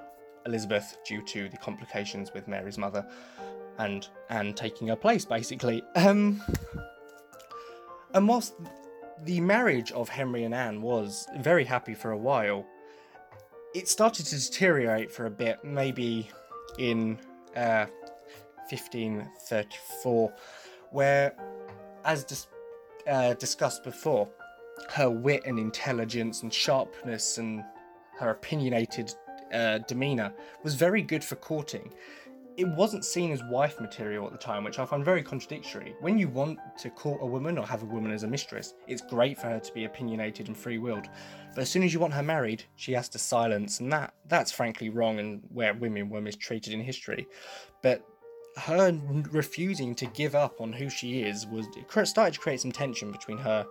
Elizabeth 0.47 0.99
due 1.07 1.23
to 1.27 1.49
the 1.49 1.57
complications 1.57 2.33
with 2.35 2.49
Mary's 2.49 2.79
mother 2.79 3.07
and 3.79 4.09
Anne 4.29 4.55
taking 4.55 4.88
her 4.88 4.97
place, 4.97 5.25
basically. 5.25 5.83
Um, 5.97 6.42
and 8.14 8.29
whilst 8.29 8.55
the 9.25 9.40
marriage 9.40 9.92
of 9.92 10.09
Henry 10.09 10.45
and 10.45 10.55
Anne 10.55 10.83
was 10.83 11.27
very 11.38 11.64
happy 11.64 11.95
for 11.95 12.11
a 12.12 12.18
while, 12.18 12.66
it 13.75 13.88
started 13.88 14.27
to 14.27 14.38
deteriorate 14.38 15.11
for 15.11 15.27
a 15.27 15.31
bit, 15.31 15.64
maybe 15.64 16.29
in 16.79 17.18
uh, 17.57 17.87
1534, 18.68 20.33
where, 20.90 21.35
as 22.05 22.25
dis- 22.25 22.47
uh, 23.07 23.35
discussed 23.35 23.83
before, 23.85 24.29
her 24.90 25.11
wit 25.11 25.42
and 25.47 25.59
intelligence 25.59 26.42
and 26.42 26.53
sharpness 26.53 27.38
and 27.38 27.64
her 28.18 28.31
opinionated 28.31 29.14
uh, 29.53 29.79
demeanour 29.79 30.33
was 30.62 30.75
very 30.75 31.03
good 31.03 31.25
for 31.25 31.37
courting. 31.37 31.92
It 32.59 32.68
wasn't 32.68 33.05
seen 33.05 33.33
as 33.33 33.42
wife 33.45 33.81
material 33.81 34.27
at 34.27 34.33
the 34.33 34.38
time, 34.38 34.62
which 34.62 34.79
I 34.79 34.85
find 34.85 35.03
very 35.03 35.23
contradictory. 35.23 35.95
When 36.01 36.18
you 36.18 36.29
want 36.29 36.59
to 36.81 36.90
court 36.90 37.23
a 37.23 37.27
woman 37.27 37.57
or 37.57 37.66
have 37.66 37.83
a 37.83 37.87
woman 37.87 38.12
as 38.12 38.25
a 38.25 38.29
mistress, 38.29 38.75
it's 38.87 39.01
great 39.01 39.38
for 39.38 39.47
her 39.47 39.59
to 39.59 39.73
be 39.73 39.87
opinionated 39.87 40.49
and 40.49 40.57
free-willed. 40.57 41.07
But 41.55 41.62
as 41.62 41.71
soon 41.71 41.83
as 41.83 41.95
you 41.95 42.01
want 42.01 42.12
her 42.12 42.23
married, 42.23 42.64
she 42.77 42.92
has 42.92 43.09
to 43.11 43.18
silence, 43.18 43.81
and 43.81 43.90
that 43.92 44.12
that's 44.27 44.53
frankly 44.53 44.90
wrong 44.90 45.18
and 45.18 45.42
where 45.51 45.73
women 45.73 46.11
were 46.11 46.21
mistreated 46.21 46.75
in 46.75 46.81
history. 46.81 47.27
But 47.83 48.05
her 48.57 48.92
refusing 49.31 49.95
to 49.95 50.07
give 50.07 50.35
up 50.35 50.61
on 50.61 50.75
who 50.75 50.90
she 50.90 51.23
is 51.23 51.47
was 51.47 51.66
started 52.05 52.35
to 52.35 52.40
create 52.40 52.61
some 52.61 52.73
tension 52.73 53.11
between 53.11 53.38
her 53.38 53.66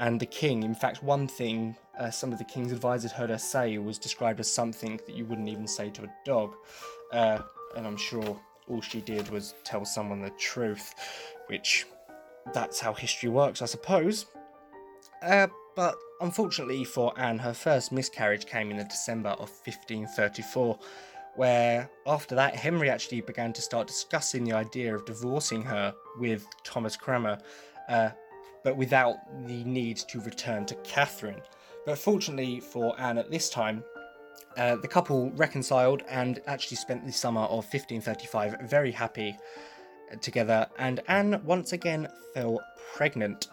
and 0.00 0.20
the 0.20 0.26
king. 0.26 0.62
In 0.62 0.74
fact, 0.74 1.02
one 1.02 1.26
thing 1.28 1.76
uh, 1.98 2.10
some 2.10 2.32
of 2.32 2.38
the 2.38 2.44
king's 2.44 2.72
advisors 2.72 3.12
heard 3.12 3.30
her 3.30 3.38
say 3.38 3.78
was 3.78 3.98
described 3.98 4.40
as 4.40 4.52
something 4.52 4.98
that 5.06 5.14
you 5.14 5.24
wouldn't 5.24 5.48
even 5.48 5.66
say 5.66 5.90
to 5.90 6.02
a 6.02 6.12
dog. 6.24 6.54
Uh, 7.12 7.38
and 7.76 7.86
I'm 7.86 7.96
sure 7.96 8.38
all 8.68 8.80
she 8.80 9.00
did 9.00 9.28
was 9.30 9.54
tell 9.64 9.84
someone 9.84 10.20
the 10.20 10.30
truth, 10.30 10.94
which 11.46 11.86
that's 12.52 12.80
how 12.80 12.92
history 12.92 13.28
works, 13.28 13.62
I 13.62 13.66
suppose. 13.66 14.26
Uh, 15.22 15.46
but 15.76 15.96
unfortunately 16.20 16.84
for 16.84 17.12
Anne, 17.18 17.38
her 17.38 17.54
first 17.54 17.92
miscarriage 17.92 18.46
came 18.46 18.70
in 18.70 18.76
the 18.76 18.84
December 18.84 19.30
of 19.30 19.50
1534, 19.64 20.78
where 21.36 21.90
after 22.06 22.34
that, 22.34 22.54
Henry 22.56 22.90
actually 22.90 23.20
began 23.20 23.52
to 23.52 23.62
start 23.62 23.86
discussing 23.86 24.44
the 24.44 24.52
idea 24.52 24.94
of 24.94 25.04
divorcing 25.04 25.62
her 25.62 25.94
with 26.18 26.46
Thomas 26.64 26.96
Cranmer. 26.96 27.38
Uh, 27.88 28.10
but 28.64 28.76
without 28.76 29.16
the 29.46 29.62
need 29.64 29.98
to 29.98 30.20
return 30.20 30.66
to 30.66 30.74
Catherine. 30.76 31.40
But 31.86 31.98
fortunately 31.98 32.60
for 32.60 32.98
Anne 32.98 33.18
at 33.18 33.30
this 33.30 33.50
time, 33.50 33.84
uh, 34.56 34.76
the 34.76 34.88
couple 34.88 35.30
reconciled 35.32 36.02
and 36.08 36.40
actually 36.46 36.76
spent 36.78 37.06
the 37.06 37.12
summer 37.12 37.42
of 37.42 37.64
1535 37.64 38.56
very 38.68 38.90
happy 38.90 39.36
together, 40.20 40.66
and 40.78 41.00
Anne 41.08 41.40
once 41.44 41.72
again 41.72 42.08
fell 42.34 42.60
pregnant. 42.94 43.48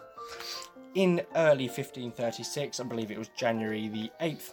In 0.94 1.22
early 1.36 1.66
1536, 1.66 2.80
I 2.80 2.84
believe 2.84 3.10
it 3.10 3.18
was 3.18 3.28
January 3.36 3.88
the 3.88 4.10
8th, 4.20 4.52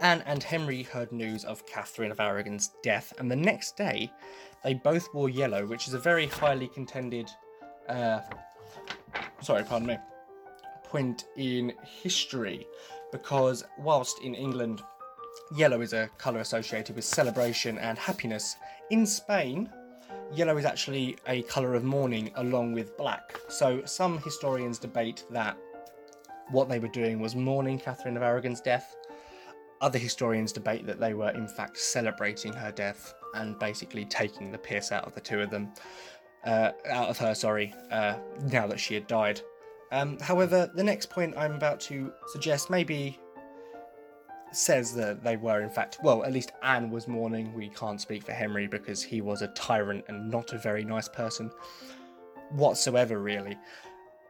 Anne 0.00 0.22
and 0.26 0.42
Henry 0.42 0.82
heard 0.82 1.12
news 1.12 1.44
of 1.44 1.66
Catherine 1.66 2.10
of 2.10 2.20
Aragon's 2.20 2.70
death, 2.82 3.12
and 3.18 3.30
the 3.30 3.36
next 3.36 3.76
day 3.76 4.10
they 4.64 4.74
both 4.74 5.12
wore 5.12 5.28
yellow, 5.28 5.66
which 5.66 5.86
is 5.86 5.94
a 5.94 5.98
very 5.98 6.26
highly 6.26 6.68
contended, 6.68 7.30
uh, 7.88 8.20
sorry, 9.42 9.64
pardon 9.64 9.88
me, 9.88 9.98
point 10.84 11.24
in 11.36 11.72
history, 11.82 12.66
because 13.12 13.64
whilst 13.78 14.22
in 14.22 14.34
England 14.34 14.82
yellow 15.56 15.80
is 15.80 15.92
a 15.92 16.08
colour 16.18 16.40
associated 16.40 16.96
with 16.96 17.04
celebration 17.04 17.78
and 17.78 17.98
happiness, 17.98 18.56
in 18.90 19.06
Spain 19.06 19.70
yellow 20.32 20.56
is 20.56 20.64
actually 20.64 21.16
a 21.26 21.42
colour 21.42 21.74
of 21.74 21.84
mourning 21.84 22.30
along 22.36 22.72
with 22.72 22.96
black. 22.96 23.38
So 23.48 23.82
some 23.84 24.18
historians 24.18 24.78
debate 24.78 25.24
that 25.30 25.56
what 26.50 26.68
they 26.68 26.78
were 26.78 26.88
doing 26.88 27.20
was 27.20 27.34
mourning 27.34 27.78
Catherine 27.78 28.16
of 28.16 28.22
Aragon's 28.22 28.60
death. 28.60 28.96
Other 29.80 29.98
historians 29.98 30.52
debate 30.52 30.86
that 30.86 31.00
they 31.00 31.14
were 31.14 31.30
in 31.30 31.48
fact 31.48 31.78
celebrating 31.78 32.52
her 32.52 32.70
death 32.70 33.14
and 33.34 33.58
basically 33.58 34.04
taking 34.04 34.50
the 34.50 34.58
piss 34.58 34.92
out 34.92 35.04
of 35.04 35.14
the 35.14 35.20
two 35.20 35.40
of 35.40 35.50
them, 35.50 35.72
uh, 36.44 36.72
out 36.88 37.08
of 37.08 37.18
her, 37.18 37.34
sorry, 37.34 37.74
uh, 37.90 38.16
now 38.50 38.66
that 38.66 38.80
she 38.80 38.94
had 38.94 39.06
died. 39.06 39.40
Um, 39.92 40.18
however, 40.20 40.70
the 40.74 40.84
next 40.84 41.10
point 41.10 41.36
I'm 41.36 41.54
about 41.54 41.80
to 41.80 42.12
suggest 42.32 42.70
maybe 42.70 43.18
says 44.52 44.94
that 44.94 45.22
they 45.22 45.36
were 45.36 45.60
in 45.62 45.70
fact 45.70 45.98
well 46.02 46.24
at 46.24 46.32
least 46.32 46.52
anne 46.62 46.90
was 46.90 47.06
mourning 47.06 47.52
we 47.54 47.68
can't 47.68 48.00
speak 48.00 48.22
for 48.24 48.32
henry 48.32 48.66
because 48.66 49.02
he 49.02 49.20
was 49.20 49.42
a 49.42 49.48
tyrant 49.48 50.04
and 50.08 50.28
not 50.28 50.52
a 50.52 50.58
very 50.58 50.84
nice 50.84 51.08
person 51.08 51.50
whatsoever 52.50 53.20
really 53.20 53.56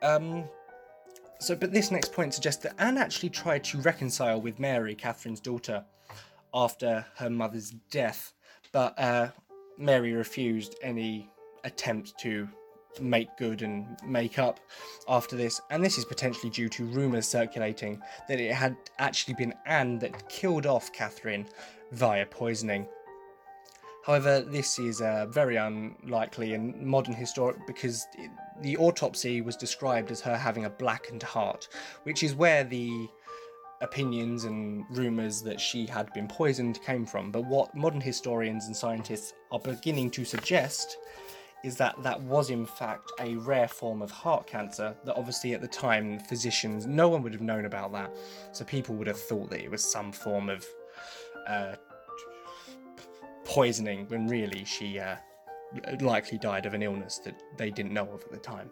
um 0.03 0.45
so 1.39 1.57
but 1.57 1.73
this 1.73 1.91
next 1.91 2.13
point 2.13 2.35
suggests 2.35 2.63
that 2.63 2.75
anne 2.79 2.99
actually 2.99 3.31
tried 3.31 3.65
to 3.65 3.79
reconcile 3.79 4.41
with 4.41 4.59
mary 4.59 4.95
catherine's 4.95 5.41
daughter 5.41 5.83
after 6.53 7.05
her 7.17 7.31
mother's 7.31 7.71
death 7.91 8.35
but 8.73 8.99
uh, 8.99 9.29
mary 9.79 10.13
refused 10.13 10.77
any 10.83 11.31
attempt 11.65 12.19
to 12.21 12.49
make 13.01 13.37
good 13.37 13.63
and 13.63 13.97
make 14.05 14.39
up 14.39 14.61
after 15.09 15.37
this, 15.37 15.61
and 15.71 15.85
this 15.85 15.99
is 15.99 16.05
potentially 16.05 16.51
due 16.51 16.69
to 16.69 16.85
rumours 16.87 17.27
circulating 17.27 18.01
that 18.29 18.41
it 18.41 18.53
had 18.53 18.77
actually 18.99 19.35
been 19.35 19.55
Anne 19.67 19.99
that 20.01 20.29
killed 20.29 20.67
off 20.67 20.93
Catherine 20.93 21.47
via 21.93 22.27
poisoning. 22.27 22.87
However, 24.05 24.41
this 24.41 24.79
is 24.79 25.01
uh, 25.03 25.27
very 25.27 25.57
unlikely 25.57 26.55
in 26.55 26.87
modern 26.87 27.15
historic 27.15 27.67
because 27.67 28.07
the 28.63 28.77
autopsy 28.79 29.41
was 29.41 29.57
described 29.57 30.11
as 30.11 30.21
her 30.23 30.37
having 30.37 30.65
a 30.65 30.71
blackened 30.71 31.23
heart, 31.23 31.69
which 32.05 32.23
is 32.23 32.35
where 32.35 32.65
the 32.65 33.09
opinions 33.83 34.45
and 34.45 34.85
rumours 34.91 35.43
that 35.43 35.61
she 35.61 35.87
had 35.87 36.13
been 36.13 36.29
poisoned 36.29 36.81
came 36.83 37.07
from. 37.07 37.31
But 37.31 37.45
what 37.45 37.75
modern 37.75 38.01
historians 38.01 38.67
and 38.67 38.77
scientists 38.77 39.33
are 39.53 39.59
beginning 39.59 40.11
to 40.13 40.25
suggest 40.25 40.97
is 41.63 41.77
that 41.77 42.03
that 42.03 42.21
was 42.23 42.51
in 42.51 42.65
fact 42.65 43.13
a 43.21 43.35
rare 43.37 43.69
form 43.69 44.03
of 44.03 44.11
heart 44.11 44.47
cancer 44.47 44.95
that 45.05 45.15
obviously 45.15 45.53
at 45.55 45.61
the 45.61 45.69
time 45.69 46.19
physicians 46.19 46.87
no 46.87 47.09
one 47.09 47.23
would 47.23 47.33
have 47.33 47.43
known 47.43 47.67
about 47.67 47.93
that. 47.93 48.15
So 48.53 48.65
people 48.65 48.95
would 48.97 49.07
have 49.07 49.21
thought 49.21 49.51
that 49.51 49.61
it 49.61 49.71
was 49.71 49.85
some 49.85 50.13
form 50.13 50.49
of 50.49 50.67
uh, 51.47 51.75
poisoning 53.45 54.07
when 54.09 54.27
really 54.27 54.65
she 54.65 54.99
uh, 54.99 55.17
likely 56.01 56.39
died 56.39 56.67
of 56.67 56.75
an 56.75 56.83
illness 56.83 57.19
that 57.25 57.35
they 57.57 57.71
didn't 57.71 57.93
know 57.93 58.09
of 58.11 58.23
at 58.23 58.31
the 58.31 58.39
time 58.39 58.71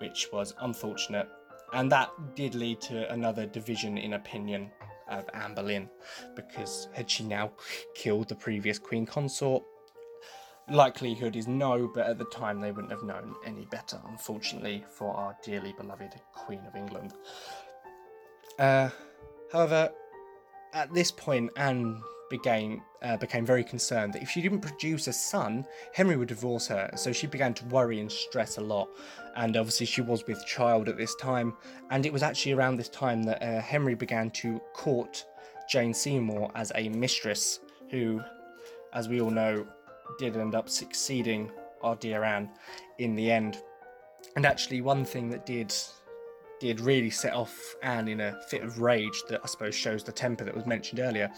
which 0.00 0.28
was 0.32 0.54
unfortunate. 0.60 1.28
And 1.72 1.90
that 1.92 2.10
did 2.34 2.54
lead 2.54 2.80
to 2.82 3.10
another 3.12 3.46
division 3.46 3.96
in 3.96 4.14
opinion 4.14 4.70
of 5.08 5.28
Anne 5.34 5.54
Boleyn 5.54 5.88
because 6.34 6.88
had 6.92 7.08
she 7.08 7.24
now 7.24 7.52
killed 7.94 8.28
the 8.28 8.34
previous 8.34 8.78
queen 8.78 9.06
consort 9.06 9.62
likelihood 10.70 11.36
is 11.36 11.48
no, 11.48 11.90
but 11.92 12.06
at 12.06 12.18
the 12.18 12.24
time 12.26 12.60
they 12.60 12.72
wouldn't 12.72 12.92
have 12.92 13.02
known 13.02 13.34
any 13.44 13.66
better, 13.66 14.00
unfortunately, 14.08 14.84
for 14.90 15.14
our 15.14 15.36
dearly 15.42 15.74
beloved 15.76 16.14
Queen 16.32 16.60
of 16.66 16.76
England. 16.76 17.12
Uh, 18.58 18.88
however, 19.52 19.90
at 20.72 20.92
this 20.94 21.10
point, 21.10 21.50
Anne 21.56 22.00
began, 22.30 22.80
uh, 23.02 23.16
became 23.16 23.44
very 23.44 23.64
concerned 23.64 24.12
that 24.14 24.22
if 24.22 24.30
she 24.30 24.40
didn't 24.40 24.60
produce 24.60 25.08
a 25.08 25.12
son, 25.12 25.66
Henry 25.92 26.16
would 26.16 26.28
divorce 26.28 26.68
her. 26.68 26.90
So 26.94 27.12
she 27.12 27.26
began 27.26 27.52
to 27.54 27.64
worry 27.66 28.00
and 28.00 28.10
stress 28.10 28.56
a 28.56 28.60
lot. 28.60 28.88
And 29.36 29.56
obviously, 29.56 29.86
she 29.86 30.00
was 30.00 30.26
with 30.26 30.46
child 30.46 30.88
at 30.88 30.96
this 30.96 31.14
time. 31.16 31.54
And 31.90 32.06
it 32.06 32.12
was 32.12 32.22
actually 32.22 32.52
around 32.52 32.76
this 32.76 32.88
time 32.88 33.24
that 33.24 33.42
uh, 33.42 33.60
Henry 33.60 33.94
began 33.94 34.30
to 34.30 34.60
court 34.72 35.24
Jane 35.68 35.92
Seymour 35.92 36.50
as 36.54 36.72
a 36.74 36.88
mistress, 36.88 37.60
who, 37.90 38.20
as 38.92 39.08
we 39.08 39.20
all 39.20 39.30
know, 39.30 39.66
did 40.18 40.36
end 40.36 40.54
up 40.54 40.68
succeeding 40.68 41.50
our 41.82 41.96
dear 41.96 42.24
Anne 42.24 42.50
in 42.98 43.14
the 43.14 43.30
end. 43.30 43.62
And 44.36 44.46
actually, 44.46 44.80
one 44.80 45.04
thing 45.04 45.30
that 45.30 45.46
did 45.46 45.74
did 46.60 46.78
really 46.78 47.08
set 47.08 47.32
off 47.32 47.74
Anne 47.82 48.06
in 48.06 48.20
a 48.20 48.38
fit 48.48 48.62
of 48.62 48.80
rage 48.80 49.22
that 49.30 49.40
I 49.42 49.46
suppose 49.46 49.74
shows 49.74 50.04
the 50.04 50.12
temper 50.12 50.44
that 50.44 50.54
was 50.54 50.66
mentioned 50.66 51.00
earlier 51.00 51.30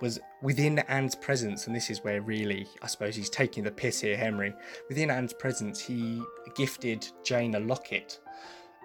was 0.00 0.18
within 0.42 0.80
Anne's 0.80 1.14
presence, 1.14 1.68
and 1.68 1.76
this 1.76 1.90
is 1.90 2.02
where 2.02 2.20
really 2.20 2.66
I 2.82 2.88
suppose 2.88 3.14
he's 3.14 3.30
taking 3.30 3.62
the 3.62 3.70
piss 3.70 4.00
here, 4.00 4.16
Henry. 4.16 4.52
Within 4.88 5.10
Anne's 5.10 5.32
presence, 5.32 5.80
he 5.80 6.20
gifted 6.56 7.06
Jane 7.22 7.54
a 7.54 7.60
locket 7.60 8.18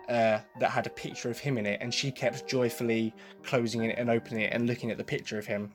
uh, 0.08 0.40
that 0.60 0.70
had 0.70 0.88
a 0.88 0.92
picture 0.92 1.30
of 1.30 1.40
him 1.40 1.58
in 1.58 1.66
it, 1.66 1.80
and 1.82 1.94
she 1.94 2.12
kept 2.12 2.48
joyfully 2.48 3.14
closing 3.44 3.84
it 3.84 3.98
and 3.98 4.10
opening 4.10 4.44
it 4.44 4.54
and 4.54 4.68
looking 4.68 4.92
at 4.92 4.98
the 4.98 5.04
picture 5.04 5.40
of 5.40 5.48
him. 5.48 5.72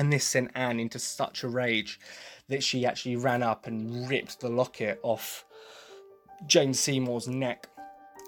And 0.00 0.10
this 0.10 0.24
sent 0.24 0.50
Anne 0.54 0.80
into 0.80 0.98
such 0.98 1.42
a 1.42 1.48
rage 1.48 2.00
that 2.48 2.62
she 2.62 2.86
actually 2.86 3.16
ran 3.16 3.42
up 3.42 3.66
and 3.66 4.08
ripped 4.08 4.40
the 4.40 4.48
locket 4.48 4.98
off 5.02 5.44
Jane 6.46 6.72
Seymour's 6.72 7.28
neck. 7.28 7.68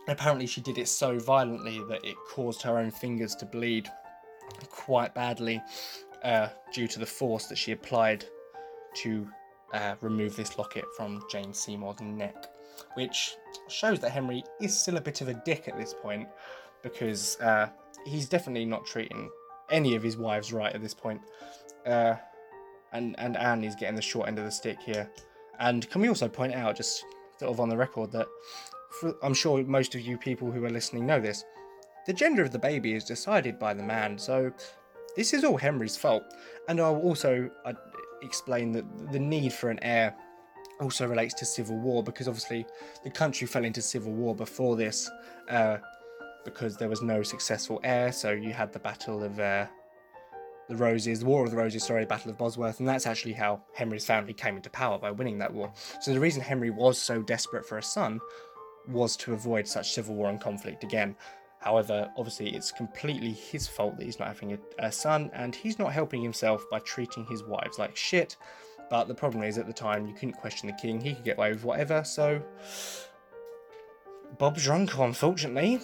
Apparently, 0.06 0.46
she 0.46 0.60
did 0.60 0.76
it 0.76 0.86
so 0.86 1.18
violently 1.18 1.80
that 1.88 2.04
it 2.04 2.14
caused 2.28 2.60
her 2.60 2.76
own 2.76 2.90
fingers 2.90 3.34
to 3.36 3.46
bleed 3.46 3.88
quite 4.68 5.14
badly 5.14 5.62
uh, 6.22 6.48
due 6.74 6.86
to 6.88 6.98
the 6.98 7.06
force 7.06 7.46
that 7.46 7.56
she 7.56 7.72
applied 7.72 8.26
to 8.96 9.26
uh, 9.72 9.94
remove 10.02 10.36
this 10.36 10.58
locket 10.58 10.84
from 10.94 11.24
Jane 11.30 11.54
Seymour's 11.54 12.02
neck. 12.02 12.48
Which 12.96 13.34
shows 13.68 13.98
that 14.00 14.10
Henry 14.10 14.44
is 14.60 14.78
still 14.78 14.98
a 14.98 15.00
bit 15.00 15.22
of 15.22 15.28
a 15.28 15.40
dick 15.46 15.68
at 15.68 15.78
this 15.78 15.94
point 15.94 16.28
because 16.82 17.40
uh, 17.40 17.70
he's 18.04 18.28
definitely 18.28 18.66
not 18.66 18.84
treating 18.84 19.30
any 19.72 19.96
of 19.96 20.02
his 20.02 20.16
wives 20.16 20.52
right 20.52 20.72
at 20.72 20.80
this 20.80 20.94
point. 20.94 21.20
Uh, 21.86 22.14
and 22.92 23.14
and 23.18 23.36
Anne 23.36 23.64
is 23.64 23.74
getting 23.74 23.96
the 23.96 24.02
short 24.02 24.28
end 24.28 24.38
of 24.38 24.44
the 24.44 24.50
stick 24.50 24.78
here. 24.80 25.10
And 25.58 25.88
can 25.90 26.00
we 26.00 26.08
also 26.08 26.28
point 26.28 26.54
out, 26.54 26.76
just 26.76 27.04
sort 27.38 27.50
of 27.50 27.60
on 27.60 27.68
the 27.68 27.76
record, 27.76 28.12
that 28.12 28.26
for, 29.00 29.14
I'm 29.22 29.34
sure 29.34 29.62
most 29.64 29.94
of 29.94 30.00
you 30.00 30.18
people 30.18 30.50
who 30.50 30.64
are 30.64 30.70
listening 30.70 31.06
know 31.06 31.20
this. 31.20 31.44
The 32.06 32.12
gender 32.12 32.42
of 32.42 32.50
the 32.50 32.58
baby 32.58 32.94
is 32.94 33.04
decided 33.04 33.58
by 33.58 33.74
the 33.74 33.82
man, 33.82 34.18
so 34.18 34.52
this 35.16 35.32
is 35.32 35.44
all 35.44 35.56
Henry's 35.56 35.96
fault. 35.96 36.24
And 36.68 36.80
I'll 36.80 36.96
also 36.96 37.50
I'd 37.64 37.76
explain 38.22 38.72
that 38.72 39.12
the 39.12 39.18
need 39.18 39.52
for 39.52 39.70
an 39.70 39.78
heir 39.82 40.14
also 40.80 41.06
relates 41.06 41.34
to 41.34 41.44
civil 41.44 41.78
war 41.78 42.02
because 42.02 42.28
obviously 42.28 42.66
the 43.04 43.10
country 43.10 43.46
fell 43.46 43.64
into 43.64 43.82
civil 43.82 44.12
war 44.12 44.34
before 44.34 44.76
this 44.76 45.08
uh, 45.48 45.78
because 46.44 46.76
there 46.76 46.88
was 46.88 47.02
no 47.02 47.22
successful 47.22 47.80
heir. 47.84 48.12
So 48.12 48.30
you 48.30 48.52
had 48.52 48.72
the 48.72 48.78
Battle 48.78 49.22
of 49.22 49.38
uh, 49.38 49.66
the 50.68 50.76
Roses, 50.76 51.20
the 51.20 51.26
War 51.26 51.44
of 51.44 51.50
the 51.50 51.56
Roses, 51.56 51.84
sorry, 51.84 52.04
Battle 52.04 52.30
of 52.30 52.38
Bosworth, 52.38 52.80
and 52.80 52.88
that's 52.88 53.06
actually 53.06 53.34
how 53.34 53.62
Henry's 53.74 54.04
family 54.04 54.32
came 54.32 54.56
into 54.56 54.70
power 54.70 54.98
by 54.98 55.10
winning 55.10 55.38
that 55.38 55.52
war. 55.52 55.72
So 56.00 56.12
the 56.12 56.20
reason 56.20 56.42
Henry 56.42 56.70
was 56.70 56.98
so 56.98 57.22
desperate 57.22 57.66
for 57.66 57.78
a 57.78 57.82
son 57.82 58.20
was 58.88 59.16
to 59.16 59.32
avoid 59.32 59.66
such 59.66 59.92
civil 59.92 60.14
war 60.14 60.30
and 60.30 60.40
conflict 60.40 60.84
again. 60.84 61.16
However, 61.60 62.10
obviously, 62.16 62.54
it's 62.54 62.72
completely 62.72 63.30
his 63.30 63.68
fault 63.68 63.96
that 63.96 64.04
he's 64.04 64.18
not 64.18 64.28
having 64.28 64.54
a, 64.54 64.58
a 64.78 64.90
son, 64.90 65.30
and 65.32 65.54
he's 65.54 65.78
not 65.78 65.92
helping 65.92 66.22
himself 66.22 66.64
by 66.70 66.80
treating 66.80 67.24
his 67.26 67.44
wives 67.44 67.78
like 67.78 67.96
shit. 67.96 68.36
But 68.90 69.06
the 69.06 69.14
problem 69.14 69.44
is, 69.44 69.58
at 69.58 69.66
the 69.66 69.72
time, 69.72 70.06
you 70.06 70.14
couldn't 70.14 70.34
question 70.34 70.66
the 70.66 70.74
king; 70.74 71.00
he 71.00 71.14
could 71.14 71.24
get 71.24 71.38
away 71.38 71.52
with 71.52 71.64
whatever. 71.64 72.02
So, 72.02 72.42
Bob's 74.38 74.64
drunk, 74.64 74.98
unfortunately. 74.98 75.80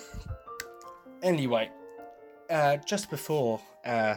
Anyway, 1.23 1.71
uh, 2.51 2.79
just 2.79 3.09
before 3.09 3.61
uh, 3.85 4.17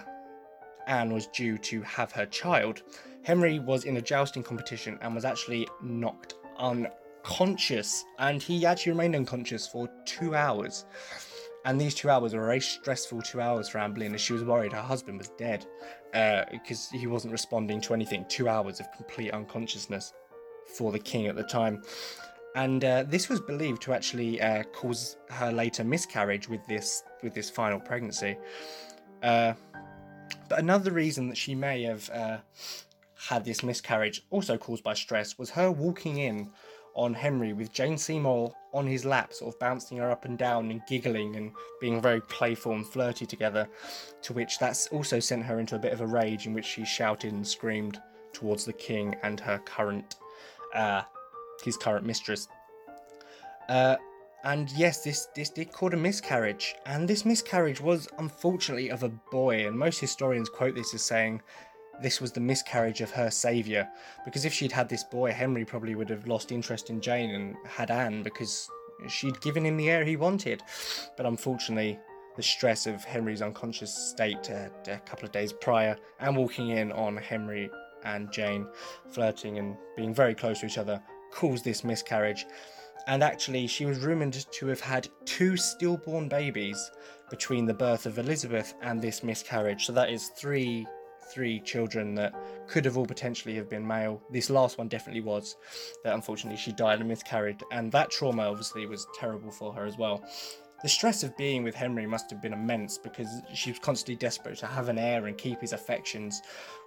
Anne 0.87 1.13
was 1.13 1.27
due 1.27 1.57
to 1.59 1.81
have 1.81 2.11
her 2.11 2.25
child, 2.25 2.83
Henry 3.23 3.59
was 3.59 3.83
in 3.83 3.97
a 3.97 4.01
jousting 4.01 4.43
competition 4.43 4.97
and 5.01 5.13
was 5.13 5.25
actually 5.25 5.67
knocked 5.81 6.35
unconscious. 6.57 8.03
And 8.19 8.41
he 8.41 8.65
actually 8.65 8.93
remained 8.93 9.15
unconscious 9.15 9.67
for 9.67 9.89
two 10.05 10.35
hours. 10.35 10.85
And 11.65 11.79
these 11.79 11.93
two 11.93 12.09
hours 12.09 12.33
were 12.33 12.41
a 12.41 12.45
very 12.45 12.59
stressful 12.59 13.21
two 13.21 13.39
hours 13.39 13.69
for 13.69 13.77
Anne 13.77 13.93
Boleyn 13.93 14.15
as 14.15 14.21
she 14.21 14.33
was 14.33 14.43
worried 14.43 14.73
her 14.73 14.81
husband 14.81 15.19
was 15.19 15.29
dead 15.37 15.67
uh, 16.15 16.45
because 16.49 16.89
he 16.89 17.05
wasn't 17.05 17.31
responding 17.31 17.79
to 17.81 17.93
anything. 17.93 18.25
Two 18.27 18.49
hours 18.49 18.79
of 18.79 18.91
complete 18.93 19.31
unconsciousness 19.31 20.13
for 20.75 20.91
the 20.91 20.99
king 20.99 21.27
at 21.27 21.35
the 21.35 21.43
time. 21.43 21.83
And 22.55 22.83
uh, 22.83 23.03
this 23.03 23.29
was 23.29 23.39
believed 23.39 23.81
to 23.83 23.93
actually 23.93 24.41
uh, 24.41 24.63
cause 24.73 25.17
her 25.29 25.51
later 25.51 25.83
miscarriage 25.83 26.49
with 26.49 26.65
this 26.67 27.03
with 27.21 27.33
this 27.33 27.49
final 27.49 27.79
pregnancy. 27.79 28.37
But 30.51 30.59
another 30.59 30.91
reason 30.91 31.29
that 31.29 31.37
she 31.37 31.55
may 31.55 31.83
have 31.83 32.09
uh, 32.09 32.39
had 33.29 33.45
this 33.45 33.63
miscarriage, 33.63 34.21
also 34.31 34.57
caused 34.57 34.83
by 34.83 34.93
stress, 34.93 35.37
was 35.37 35.49
her 35.51 35.71
walking 35.71 36.17
in 36.17 36.49
on 36.93 37.13
Henry 37.13 37.53
with 37.53 37.71
Jane 37.71 37.97
Seymour 37.97 38.53
on 38.73 38.85
his 38.85 39.05
lap, 39.05 39.31
sort 39.31 39.55
of 39.55 39.59
bouncing 39.61 39.99
her 39.99 40.11
up 40.11 40.25
and 40.25 40.37
down 40.37 40.69
and 40.69 40.81
giggling 40.89 41.37
and 41.37 41.53
being 41.79 42.01
very 42.01 42.19
playful 42.19 42.73
and 42.73 42.85
flirty 42.85 43.25
together. 43.25 43.65
To 44.23 44.33
which 44.33 44.59
that's 44.59 44.87
also 44.87 45.21
sent 45.21 45.45
her 45.45 45.57
into 45.57 45.77
a 45.77 45.79
bit 45.79 45.93
of 45.93 46.01
a 46.01 46.05
rage 46.05 46.47
in 46.47 46.53
which 46.53 46.65
she 46.65 46.83
shouted 46.83 47.31
and 47.31 47.47
screamed 47.47 48.01
towards 48.33 48.65
the 48.65 48.73
king 48.73 49.15
and 49.23 49.39
her 49.39 49.59
current, 49.59 50.17
uh, 50.75 51.03
his 51.63 51.77
current 51.77 52.05
mistress. 52.05 52.49
Uh, 53.69 53.95
and 54.43 54.71
yes, 54.71 55.03
this 55.03 55.27
this 55.35 55.49
did 55.49 55.71
cause 55.71 55.93
a 55.93 55.97
miscarriage, 55.97 56.75
and 56.85 57.07
this 57.07 57.25
miscarriage 57.25 57.79
was 57.79 58.07
unfortunately 58.17 58.89
of 58.89 59.03
a 59.03 59.09
boy. 59.09 59.67
And 59.67 59.77
most 59.77 59.99
historians 59.99 60.49
quote 60.49 60.75
this 60.75 60.93
as 60.93 61.03
saying 61.03 61.41
this 62.01 62.19
was 62.19 62.31
the 62.31 62.39
miscarriage 62.39 63.01
of 63.01 63.11
her 63.11 63.29
saviour. 63.29 63.87
Because 64.25 64.45
if 64.45 64.53
she'd 64.53 64.71
had 64.71 64.89
this 64.89 65.03
boy, 65.03 65.31
Henry 65.31 65.65
probably 65.65 65.95
would 65.95 66.09
have 66.09 66.27
lost 66.27 66.51
interest 66.51 66.89
in 66.89 67.01
Jane 67.01 67.31
and 67.31 67.55
had 67.65 67.91
Anne 67.91 68.23
because 68.23 68.67
she'd 69.07 69.39
given 69.41 69.65
him 69.65 69.77
the 69.77 69.89
heir 69.89 70.03
he 70.03 70.15
wanted. 70.15 70.63
But 71.17 71.25
unfortunately, 71.25 71.99
the 72.35 72.43
stress 72.43 72.87
of 72.87 73.03
Henry's 73.03 73.41
unconscious 73.41 73.93
state 73.93 74.49
uh, 74.49 74.69
a 74.87 74.97
couple 74.99 75.25
of 75.25 75.31
days 75.31 75.53
prior 75.53 75.97
and 76.19 76.35
walking 76.35 76.69
in 76.69 76.91
on 76.91 77.17
Henry 77.17 77.69
and 78.03 78.31
Jane 78.31 78.65
flirting 79.09 79.59
and 79.59 79.77
being 79.95 80.13
very 80.13 80.33
close 80.33 80.61
to 80.61 80.65
each 80.65 80.77
other 80.77 81.01
caused 81.31 81.63
this 81.63 81.83
miscarriage. 81.83 82.45
And 83.07 83.23
actually, 83.23 83.67
she 83.67 83.85
was 83.85 83.99
rumoured 83.99 84.33
to 84.33 84.67
have 84.67 84.79
had 84.79 85.09
two 85.25 85.57
stillborn 85.57 86.29
babies 86.29 86.91
between 87.29 87.65
the 87.65 87.73
birth 87.73 88.05
of 88.05 88.19
Elizabeth 88.19 88.73
and 88.81 89.01
this 89.01 89.23
miscarriage. 89.23 89.85
So 89.85 89.93
that 89.93 90.09
is 90.09 90.29
three 90.37 90.85
three 91.31 91.61
children 91.61 92.13
that 92.15 92.33
could 92.67 92.83
have 92.83 92.97
all 92.97 93.05
potentially 93.05 93.55
have 93.55 93.69
been 93.69 93.85
male. 93.85 94.21
This 94.31 94.49
last 94.49 94.77
one 94.77 94.89
definitely 94.89 95.21
was. 95.21 95.55
That 96.03 96.13
unfortunately 96.13 96.57
she 96.57 96.73
died 96.73 96.99
and 96.99 97.07
miscarried, 97.07 97.63
and 97.71 97.91
that 97.93 98.11
trauma 98.11 98.43
obviously 98.43 98.85
was 98.85 99.07
terrible 99.17 99.51
for 99.51 99.73
her 99.73 99.85
as 99.85 99.97
well. 99.97 100.23
The 100.83 100.89
stress 100.89 101.23
of 101.23 101.37
being 101.37 101.63
with 101.63 101.75
Henry 101.75 102.07
must 102.07 102.29
have 102.31 102.41
been 102.41 102.53
immense 102.53 102.97
because 102.97 103.29
she 103.53 103.69
was 103.69 103.79
constantly 103.79 104.15
desperate 104.15 104.57
to 104.57 104.65
have 104.65 104.89
an 104.89 104.97
heir 104.97 105.27
and 105.27 105.37
keep 105.37 105.61
his 105.61 105.73
affections 105.73 106.41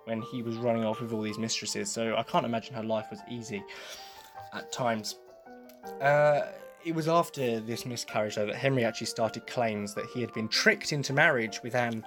when 0.04 0.20
he 0.20 0.42
was 0.42 0.56
running 0.56 0.84
off 0.84 1.00
with 1.00 1.12
all 1.12 1.22
these 1.22 1.38
mistresses. 1.38 1.90
So 1.90 2.16
I 2.16 2.24
can't 2.24 2.44
imagine 2.44 2.74
her 2.74 2.82
life 2.82 3.06
was 3.10 3.20
easy 3.30 3.62
at 4.52 4.72
times. 4.72 5.16
Uh, 6.00 6.42
it 6.84 6.94
was 6.94 7.08
after 7.08 7.60
this 7.60 7.86
miscarriage, 7.86 8.34
though, 8.36 8.46
that 8.46 8.56
Henry 8.56 8.84
actually 8.84 9.06
started 9.06 9.46
claims 9.46 9.94
that 9.94 10.04
he 10.12 10.20
had 10.20 10.32
been 10.34 10.48
tricked 10.48 10.92
into 10.92 11.12
marriage 11.12 11.60
with 11.62 11.74
Anne 11.74 12.04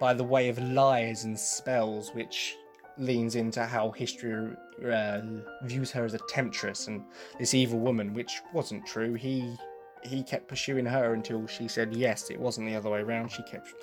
by 0.00 0.14
the 0.14 0.24
way 0.24 0.48
of 0.48 0.58
lies 0.58 1.24
and 1.24 1.38
spells, 1.38 2.10
which 2.14 2.56
leans 2.96 3.36
into 3.36 3.64
how 3.64 3.90
history 3.90 4.56
uh, 4.90 5.20
views 5.62 5.90
her 5.90 6.04
as 6.04 6.14
a 6.14 6.18
temptress 6.28 6.88
and 6.88 7.04
this 7.38 7.54
evil 7.54 7.78
woman, 7.78 8.14
which 8.14 8.40
wasn't 8.52 8.86
true. 8.86 9.14
He 9.14 9.56
he 10.04 10.22
kept 10.22 10.46
pursuing 10.46 10.86
her 10.86 11.14
until 11.14 11.46
she 11.46 11.66
said 11.66 11.94
yes. 11.94 12.30
It 12.30 12.38
wasn't 12.40 12.68
the 12.68 12.76
other 12.76 12.90
way 12.90 13.00
around. 13.00 13.30
She 13.30 13.42
kept 13.42 13.74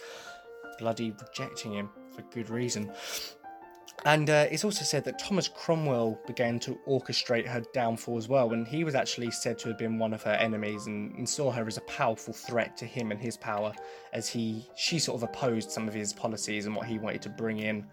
bloody 0.79 1.11
rejecting 1.11 1.73
him 1.73 1.89
for 2.13 2.21
good 2.33 2.49
reason. 2.49 2.91
And 4.03 4.29
uh, 4.29 4.45
it's 4.51 4.63
also 4.63 4.84
said 4.84 5.03
that 5.05 5.17
Thomas 5.17 5.47
Cromwell 5.47 6.19
began 6.27 6.60
to 6.60 6.77
orchestrate 6.88 7.47
her 7.47 7.63
downfall 7.73 8.17
as 8.17 8.27
well, 8.27 8.53
and 8.53 8.67
he 8.67 8.84
was 8.84 8.93
actually 8.93 9.31
said 9.31 9.58
to 9.60 9.69
have 9.69 9.79
been 9.79 9.97
one 9.97 10.13
of 10.13 10.21
her 10.23 10.34
enemies 10.34 10.86
and, 10.86 11.15
and, 11.15 11.27
saw 11.27 11.51
her 11.51 11.65
as 11.65 11.77
a 11.77 11.81
powerful 11.81 12.34
threat 12.34 12.77
to 12.77 12.86
him 12.86 13.12
and 13.12 13.19
his 13.19 13.36
power, 13.38 13.73
as 14.13 14.29
he 14.29 14.69
she 14.75 14.99
sort 14.99 15.21
of 15.21 15.27
opposed 15.27 15.71
some 15.71 15.88
of 15.88 15.93
his 15.93 16.13
policies 16.13 16.67
and 16.67 16.75
what 16.75 16.86
he 16.86 16.99
wanted 16.99 17.23
to 17.23 17.29
bring 17.29 17.60
in 17.60 17.88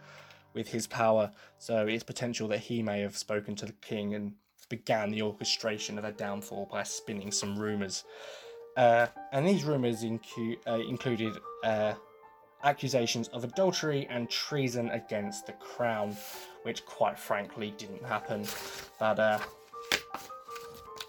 with 0.52 0.68
his 0.68 0.86
power. 0.86 1.30
So 1.58 1.86
it's 1.86 2.04
potential 2.04 2.48
that 2.48 2.60
he 2.60 2.82
may 2.82 3.00
have 3.00 3.16
spoken 3.16 3.54
to 3.56 3.66
the 3.66 3.72
king 3.72 4.14
and 4.14 4.32
began 4.68 5.10
the 5.10 5.22
orchestration 5.22 5.98
of 5.98 6.04
her 6.04 6.12
downfall 6.12 6.68
by 6.70 6.82
spinning 6.82 7.30
some 7.30 7.58
rumours. 7.58 8.04
Uh, 8.76 9.06
and 9.32 9.46
these 9.46 9.64
rumours 9.64 10.02
incu- 10.02 10.58
uh, 10.66 10.80
included 10.88 11.34
uh, 11.64 11.94
accusations 12.64 13.28
of 13.28 13.44
adultery 13.44 14.06
and 14.10 14.28
treason 14.30 14.88
against 14.90 15.46
the 15.46 15.52
crown, 15.52 16.16
which 16.62 16.84
quite 16.86 17.18
frankly 17.18 17.74
didn't 17.76 18.04
happen. 18.04 18.44
But 18.98 19.18
uh, 19.18 19.38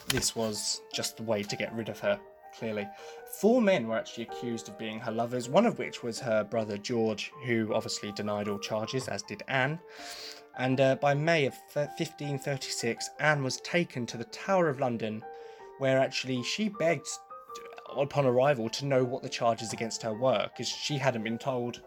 this 0.08 0.36
was 0.36 0.82
just 0.94 1.18
the 1.18 1.24
way 1.24 1.44
to 1.44 1.56
get 1.56 1.74
rid 1.74 1.90
of 1.90 2.00
her, 2.00 2.20
clearly. 2.58 2.88
Four 3.40 3.62
men 3.62 3.88
were 3.88 3.98
actually 3.98 4.26
accused 4.26 4.70
of 4.70 4.78
being 4.78 5.00
her 5.00 5.12
lovers, 5.12 5.50
one 5.50 5.66
of 5.66 5.80
which 5.80 6.04
was 6.04 6.20
her 6.20 6.44
brother 6.44 6.78
George, 6.78 7.32
who 7.46 7.74
obviously 7.74 8.12
denied 8.12 8.48
all 8.48 8.60
charges, 8.60 9.08
as 9.08 9.24
did 9.24 9.44
Anne. 9.48 9.80
And 10.58 10.80
uh, 10.80 10.96
by 10.96 11.16
May 11.16 11.46
of 11.46 11.56
1536, 11.74 13.10
Anne 13.20 13.44
was 13.44 13.58
taken 13.62 14.06
to 14.06 14.18
the 14.18 14.26
Tower 14.26 14.70
of 14.70 14.80
London, 14.80 15.24
where 15.80 15.98
actually 15.98 16.44
she 16.44 16.70
begged 16.70 17.08
upon 17.98 18.26
arrival 18.26 18.70
to 18.70 18.86
know 18.86 19.04
what 19.04 19.24
the 19.24 19.30
charges 19.30 19.74
against 19.74 20.02
her 20.04 20.14
were 20.14 20.48
because 20.52 20.68
she 20.68 20.98
hadn't 20.98 21.24
been 21.24 21.38
told 21.38 21.82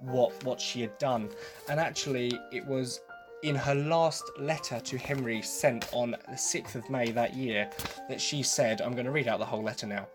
what 0.00 0.32
what 0.44 0.60
she 0.60 0.80
had 0.80 0.96
done. 0.98 1.30
And 1.68 1.78
actually 1.78 2.32
it 2.52 2.66
was 2.66 3.00
in 3.42 3.54
her 3.54 3.74
last 3.74 4.24
letter 4.38 4.78
to 4.80 4.98
Henry 4.98 5.42
sent 5.42 5.88
on 5.92 6.12
the 6.12 6.36
6th 6.36 6.74
of 6.74 6.88
May 6.88 7.10
that 7.10 7.34
year 7.34 7.70
that 8.08 8.20
she 8.20 8.42
said 8.42 8.80
I'm 8.80 8.92
going 8.92 9.06
to 9.06 9.12
read 9.12 9.28
out 9.28 9.38
the 9.38 9.44
whole 9.44 9.62
letter 9.62 9.86
now. 9.86 10.08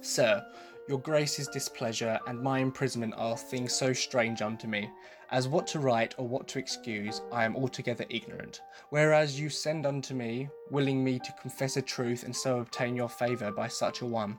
Sir 0.00 0.44
your 0.88 0.98
grace's 0.98 1.46
displeasure 1.46 2.18
and 2.26 2.40
my 2.40 2.58
imprisonment 2.58 3.14
are 3.16 3.36
things 3.36 3.72
so 3.72 3.92
strange 3.92 4.42
unto 4.42 4.66
me, 4.66 4.90
as 5.30 5.46
what 5.46 5.66
to 5.68 5.78
write 5.78 6.14
or 6.18 6.26
what 6.26 6.48
to 6.48 6.58
excuse, 6.58 7.22
I 7.30 7.44
am 7.44 7.56
altogether 7.56 8.04
ignorant. 8.10 8.60
Whereas 8.90 9.38
you 9.38 9.48
send 9.48 9.86
unto 9.86 10.12
me, 10.12 10.48
willing 10.70 11.02
me 11.02 11.20
to 11.20 11.34
confess 11.40 11.76
a 11.76 11.82
truth 11.82 12.24
and 12.24 12.34
so 12.34 12.58
obtain 12.58 12.96
your 12.96 13.08
favour 13.08 13.52
by 13.52 13.68
such 13.68 14.00
a 14.00 14.06
one, 14.06 14.38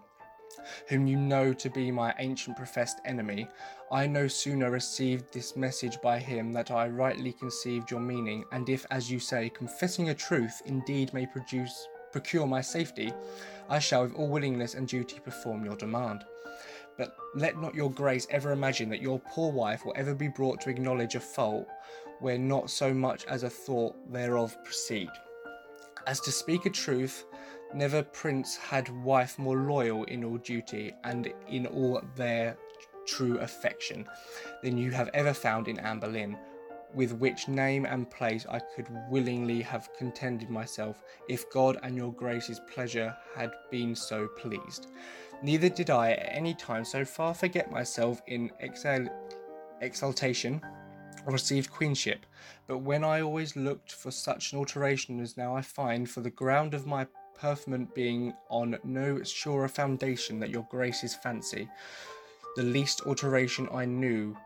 whom 0.88 1.08
you 1.08 1.18
know 1.18 1.54
to 1.54 1.70
be 1.70 1.92
my 1.92 2.14
ancient 2.20 2.58
professed 2.58 3.00
enemy, 3.06 3.48
I 3.92 4.08
no 4.08 4.28
sooner 4.28 4.72
received 4.72 5.32
this 5.34 5.56
message 5.56 6.02
by 6.02 6.20
him 6.20 6.52
that 6.54 6.72
I 6.72 6.88
rightly 6.88 7.34
conceived 7.34 7.92
your 7.92 8.00
meaning, 8.00 8.44
and 8.52 8.68
if, 8.70 8.86
as 8.92 9.12
you 9.12 9.20
say, 9.20 9.50
confessing 9.50 10.10
a 10.10 10.16
truth 10.16 10.62
indeed 10.66 11.14
may 11.14 11.26
produce 11.26 11.88
procure 12.12 12.48
my 12.48 12.62
safety, 12.62 13.12
I 13.70 13.80
shall 13.80 14.04
with 14.04 14.14
all 14.14 14.30
willingness 14.30 14.76
and 14.76 14.88
duty 14.88 15.20
perform 15.20 15.66
your 15.66 15.76
demand. 15.76 16.24
But 16.98 17.18
let 17.36 17.60
not 17.60 17.74
your 17.76 17.92
grace 17.92 18.28
ever 18.30 18.52
imagine 18.52 18.88
that 18.90 19.02
your 19.02 19.20
poor 19.20 19.52
wife 19.52 19.84
will 19.84 19.94
ever 19.96 20.14
be 20.14 20.28
brought 20.28 20.62
to 20.62 20.70
acknowledge 20.70 21.16
a 21.16 21.20
fault 21.20 21.68
where 22.20 22.38
not 22.38 22.70
so 22.70 22.94
much 22.94 23.26
as 23.26 23.44
a 23.44 23.50
thought 23.50 23.96
thereof 24.14 24.56
proceed. 24.64 25.10
As 26.06 26.20
to 26.22 26.32
speak 26.32 26.66
a 26.66 26.70
truth, 26.70 27.26
Never 27.74 28.04
prince 28.04 28.56
had 28.56 28.88
wife 29.04 29.40
more 29.40 29.58
loyal 29.58 30.04
in 30.04 30.24
all 30.24 30.38
duty 30.38 30.94
and 31.04 31.34
in 31.48 31.66
all 31.66 32.02
their 32.16 32.56
true 33.08 33.40
affection 33.40 34.08
than 34.62 34.78
you 34.78 34.92
have 34.92 35.10
ever 35.14 35.34
found 35.34 35.68
in 35.68 35.80
Anne 35.80 36.00
Boleyn, 36.00 36.38
with 36.94 37.14
which 37.14 37.48
name 37.48 37.86
and 37.86 38.10
place 38.12 38.46
I 38.48 38.60
could 38.60 38.88
willingly 39.10 39.62
have 39.64 39.90
contented 39.98 40.52
myself, 40.52 41.04
if 41.28 41.50
God 41.50 41.80
and 41.82 41.98
your 41.98 42.14
grace's 42.14 42.62
pleasure 42.72 43.16
had 43.36 43.52
been 43.72 43.96
so 43.96 44.28
pleased. 44.28 44.88
Neither 45.42 45.70
did 45.70 45.90
I 45.90 46.12
at 46.12 46.38
any 46.38 46.54
time 46.54 46.86
so 46.86 47.04
far 47.04 47.34
forget 47.34 47.72
myself 47.72 48.22
in 48.28 48.52
exal- 48.64 49.10
exaltation 49.82 50.62
or 51.26 51.34
received 51.34 51.72
queenship, 51.72 52.26
but 52.68 52.78
when 52.80 53.04
I 53.04 53.22
always 53.22 53.56
looked 53.56 53.92
for 53.92 54.12
such 54.12 54.54
an 54.54 54.60
alteration 54.60 55.20
as 55.20 55.38
now 55.38 55.56
I 55.56 55.62
find 55.62 56.10
for 56.10 56.22
the 56.22 56.30
ground 56.30 56.74
of 56.74 56.86
my 56.86 57.08
preferment 57.44 57.94
being 57.94 58.34
on 58.50 58.78
no 58.86 59.22
surer 59.22 59.68
foundation 59.68 60.40
that 60.40 60.50
your 60.50 60.66
grace's 60.70 61.14
fancy. 61.14 61.68
The 62.56 62.64
least 62.64 63.02
alteration 63.06 63.68
I 63.70 63.84
knew 63.84 64.38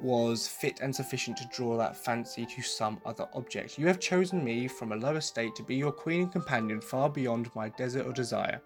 was 0.00 0.48
fit 0.48 0.80
and 0.80 0.94
sufficient 0.94 1.36
to 1.36 1.48
draw 1.54 1.78
that 1.78 1.96
fancy 1.96 2.44
to 2.46 2.62
some 2.62 3.00
other 3.06 3.28
object. 3.32 3.78
You 3.78 3.86
have 3.86 4.00
chosen 4.00 4.42
me 4.42 4.66
from 4.66 4.90
a 4.90 4.96
low 4.96 5.14
estate 5.14 5.54
to 5.54 5.62
be 5.62 5.76
your 5.76 5.92
queen 5.92 6.22
and 6.22 6.32
companion 6.32 6.80
far 6.80 7.08
beyond 7.08 7.48
my 7.54 7.68
desert 7.68 8.08
or 8.08 8.12
desire. 8.12 8.60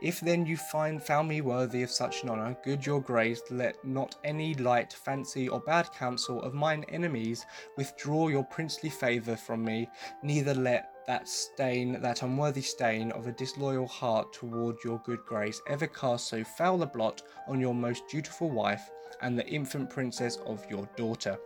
If 0.00 0.20
then 0.20 0.46
you 0.46 0.56
find 0.56 1.02
found 1.02 1.28
me 1.28 1.40
worthy 1.40 1.82
of 1.82 1.90
such 1.90 2.22
an 2.22 2.30
honour, 2.30 2.56
good 2.62 2.86
your 2.86 3.00
grace, 3.00 3.42
let 3.50 3.84
not 3.84 4.14
any 4.22 4.54
light 4.54 4.92
fancy 4.92 5.48
or 5.48 5.58
bad 5.58 5.90
counsel 5.92 6.40
of 6.42 6.54
mine 6.54 6.84
enemies 6.88 7.44
withdraw 7.76 8.28
your 8.28 8.44
princely 8.44 8.90
favour 8.90 9.36
from 9.36 9.64
me, 9.64 9.88
neither 10.22 10.54
let 10.54 10.92
that 11.08 11.28
stain, 11.28 12.00
that 12.00 12.22
unworthy 12.22 12.62
stain 12.62 13.10
of 13.12 13.26
a 13.26 13.32
disloyal 13.32 13.88
heart 13.88 14.32
toward 14.32 14.76
your 14.84 15.00
good 15.00 15.24
grace, 15.26 15.60
ever 15.66 15.88
cast 15.88 16.28
so 16.28 16.44
foul 16.44 16.82
a 16.82 16.86
blot 16.86 17.22
on 17.48 17.58
your 17.58 17.74
most 17.74 18.06
dutiful 18.08 18.50
wife 18.50 18.90
and 19.22 19.36
the 19.36 19.46
infant 19.48 19.90
princess 19.90 20.36
of 20.46 20.64
your 20.70 20.88
daughter. 20.96 21.36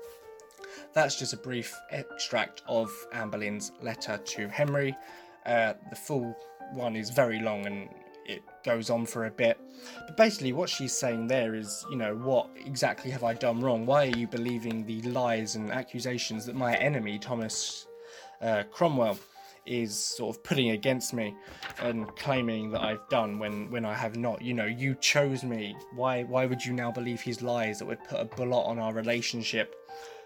That's 0.92 1.18
just 1.18 1.32
a 1.32 1.38
brief 1.38 1.74
extract 1.90 2.62
of 2.68 2.90
Anne 3.14 3.30
Boleyn's 3.30 3.72
letter 3.80 4.18
to 4.18 4.48
Henry. 4.48 4.94
Uh, 5.46 5.72
the 5.88 5.96
full 5.96 6.36
one 6.72 6.96
is 6.96 7.10
very 7.10 7.40
long 7.40 7.66
and 7.66 7.88
it 8.26 8.42
goes 8.64 8.90
on 8.90 9.06
for 9.06 9.26
a 9.26 9.30
bit. 9.30 9.58
But 10.06 10.16
basically, 10.16 10.52
what 10.52 10.68
she's 10.68 10.92
saying 10.92 11.26
there 11.26 11.54
is, 11.54 11.84
you 11.90 11.96
know, 11.96 12.14
what 12.14 12.48
exactly 12.64 13.10
have 13.10 13.24
I 13.24 13.34
done 13.34 13.60
wrong? 13.60 13.86
Why 13.86 14.06
are 14.06 14.16
you 14.16 14.26
believing 14.26 14.84
the 14.86 15.02
lies 15.02 15.56
and 15.56 15.70
accusations 15.70 16.46
that 16.46 16.54
my 16.54 16.76
enemy, 16.76 17.18
Thomas 17.18 17.86
uh, 18.40 18.64
Cromwell, 18.70 19.18
is 19.64 19.96
sort 19.96 20.36
of 20.36 20.42
putting 20.42 20.70
against 20.70 21.14
me 21.14 21.36
and 21.80 22.08
claiming 22.16 22.70
that 22.72 22.82
I've 22.82 23.08
done 23.08 23.38
when 23.38 23.70
when 23.70 23.84
I 23.84 23.94
have 23.94 24.16
not. 24.16 24.42
You 24.42 24.54
know, 24.54 24.66
you 24.66 24.96
chose 24.96 25.44
me. 25.44 25.76
Why 25.94 26.24
why 26.24 26.46
would 26.46 26.64
you 26.64 26.72
now 26.72 26.90
believe 26.90 27.20
his 27.20 27.42
lies 27.42 27.78
that 27.78 27.86
would 27.86 28.02
put 28.04 28.20
a 28.20 28.24
blot 28.24 28.66
on 28.66 28.78
our 28.78 28.92
relationship? 28.92 29.74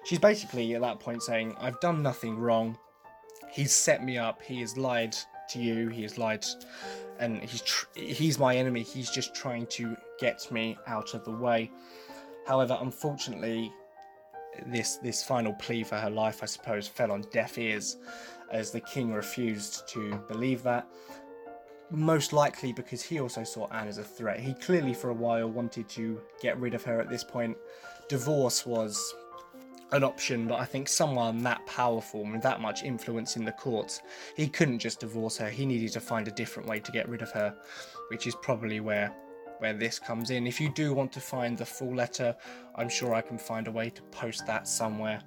She's 0.04 0.18
basically 0.20 0.74
at 0.74 0.82
that 0.82 1.00
point 1.00 1.22
saying, 1.22 1.56
I've 1.58 1.80
done 1.80 2.02
nothing 2.02 2.38
wrong. 2.38 2.78
He's 3.50 3.72
set 3.72 4.04
me 4.04 4.16
up. 4.18 4.40
He 4.40 4.60
has 4.60 4.76
lied 4.76 5.16
to 5.50 5.58
you. 5.58 5.88
He 5.88 6.02
has 6.02 6.16
lied, 6.16 6.44
and 7.18 7.42
he's 7.42 7.62
tr- 7.62 7.86
he's 7.94 8.38
my 8.38 8.56
enemy. 8.56 8.82
He's 8.82 9.10
just 9.10 9.34
trying 9.34 9.66
to 9.68 9.96
get 10.18 10.50
me 10.50 10.78
out 10.86 11.14
of 11.14 11.24
the 11.24 11.30
way. 11.30 11.70
However, 12.46 12.78
unfortunately, 12.80 13.72
this 14.66 14.96
this 14.96 15.22
final 15.22 15.52
plea 15.54 15.84
for 15.84 15.96
her 15.96 16.10
life, 16.10 16.42
I 16.42 16.46
suppose, 16.46 16.86
fell 16.88 17.12
on 17.12 17.24
deaf 17.32 17.58
ears 17.58 17.96
as 18.50 18.70
the 18.70 18.80
king 18.80 19.12
refused 19.12 19.88
to 19.88 20.16
believe 20.28 20.62
that. 20.62 20.86
Most 21.90 22.32
likely 22.32 22.72
because 22.72 23.02
he 23.02 23.20
also 23.20 23.44
saw 23.44 23.68
Anne 23.68 23.88
as 23.88 23.98
a 23.98 24.04
threat. 24.04 24.40
He 24.40 24.54
clearly, 24.54 24.92
for 24.92 25.10
a 25.10 25.14
while, 25.14 25.48
wanted 25.48 25.88
to 25.90 26.20
get 26.42 26.58
rid 26.58 26.74
of 26.74 26.82
her 26.84 27.00
at 27.00 27.08
this 27.08 27.22
point. 27.22 27.56
Divorce 28.08 28.66
was 28.66 29.14
an 29.92 30.02
option, 30.02 30.46
but 30.46 30.58
I 30.58 30.64
think 30.64 30.88
someone 30.88 31.42
that 31.44 31.64
powerful 31.66 32.22
and 32.24 32.42
that 32.42 32.60
much 32.60 32.82
influence 32.82 33.36
in 33.36 33.44
the 33.44 33.52
courts, 33.52 34.02
he 34.36 34.48
couldn't 34.48 34.80
just 34.80 35.00
divorce 35.00 35.36
her. 35.38 35.48
He 35.48 35.64
needed 35.64 35.92
to 35.92 36.00
find 36.00 36.26
a 36.26 36.32
different 36.32 36.68
way 36.68 36.80
to 36.80 36.92
get 36.92 37.08
rid 37.08 37.22
of 37.22 37.30
her, 37.32 37.54
which 38.10 38.26
is 38.26 38.34
probably 38.36 38.80
where 38.80 39.14
where 39.58 39.72
this 39.72 39.98
comes 39.98 40.30
in. 40.30 40.46
If 40.46 40.60
you 40.60 40.68
do 40.68 40.92
want 40.92 41.12
to 41.12 41.20
find 41.20 41.56
the 41.56 41.64
full 41.64 41.94
letter, 41.94 42.36
I'm 42.74 42.90
sure 42.90 43.14
I 43.14 43.22
can 43.22 43.38
find 43.38 43.68
a 43.68 43.72
way 43.72 43.88
to 43.88 44.02
post 44.02 44.46
that 44.46 44.68
somewhere 44.68 45.22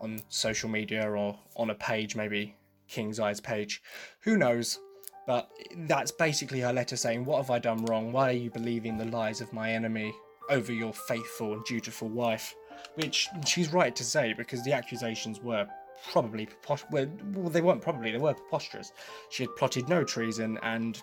on 0.00 0.20
social 0.28 0.68
media 0.68 1.08
or 1.08 1.38
on 1.56 1.70
a 1.70 1.74
page, 1.74 2.16
maybe 2.16 2.56
King's 2.88 3.20
Eyes 3.20 3.40
page. 3.40 3.82
Who 4.22 4.36
knows? 4.36 4.80
But 5.26 5.50
that's 5.76 6.10
basically 6.10 6.60
her 6.60 6.72
letter 6.72 6.96
saying, 6.96 7.24
What 7.24 7.36
have 7.38 7.50
I 7.50 7.58
done 7.58 7.84
wrong? 7.84 8.12
Why 8.12 8.30
are 8.30 8.32
you 8.36 8.50
believing 8.50 8.96
the 8.96 9.04
lies 9.04 9.40
of 9.40 9.52
my 9.52 9.72
enemy 9.72 10.12
over 10.48 10.72
your 10.72 10.94
faithful 10.94 11.52
and 11.52 11.64
dutiful 11.64 12.08
wife? 12.08 12.54
Which 12.94 13.28
she's 13.46 13.72
right 13.72 13.94
to 13.94 14.04
say 14.04 14.32
because 14.32 14.62
the 14.64 14.72
accusations 14.72 15.40
were 15.40 15.66
probably. 16.10 16.48
Well, 16.90 17.06
they 17.50 17.60
weren't 17.60 17.82
probably, 17.82 18.12
they 18.12 18.18
were 18.18 18.34
preposterous. 18.34 18.92
She 19.30 19.44
had 19.44 19.56
plotted 19.56 19.88
no 19.88 20.04
treason 20.04 20.58
and 20.62 21.00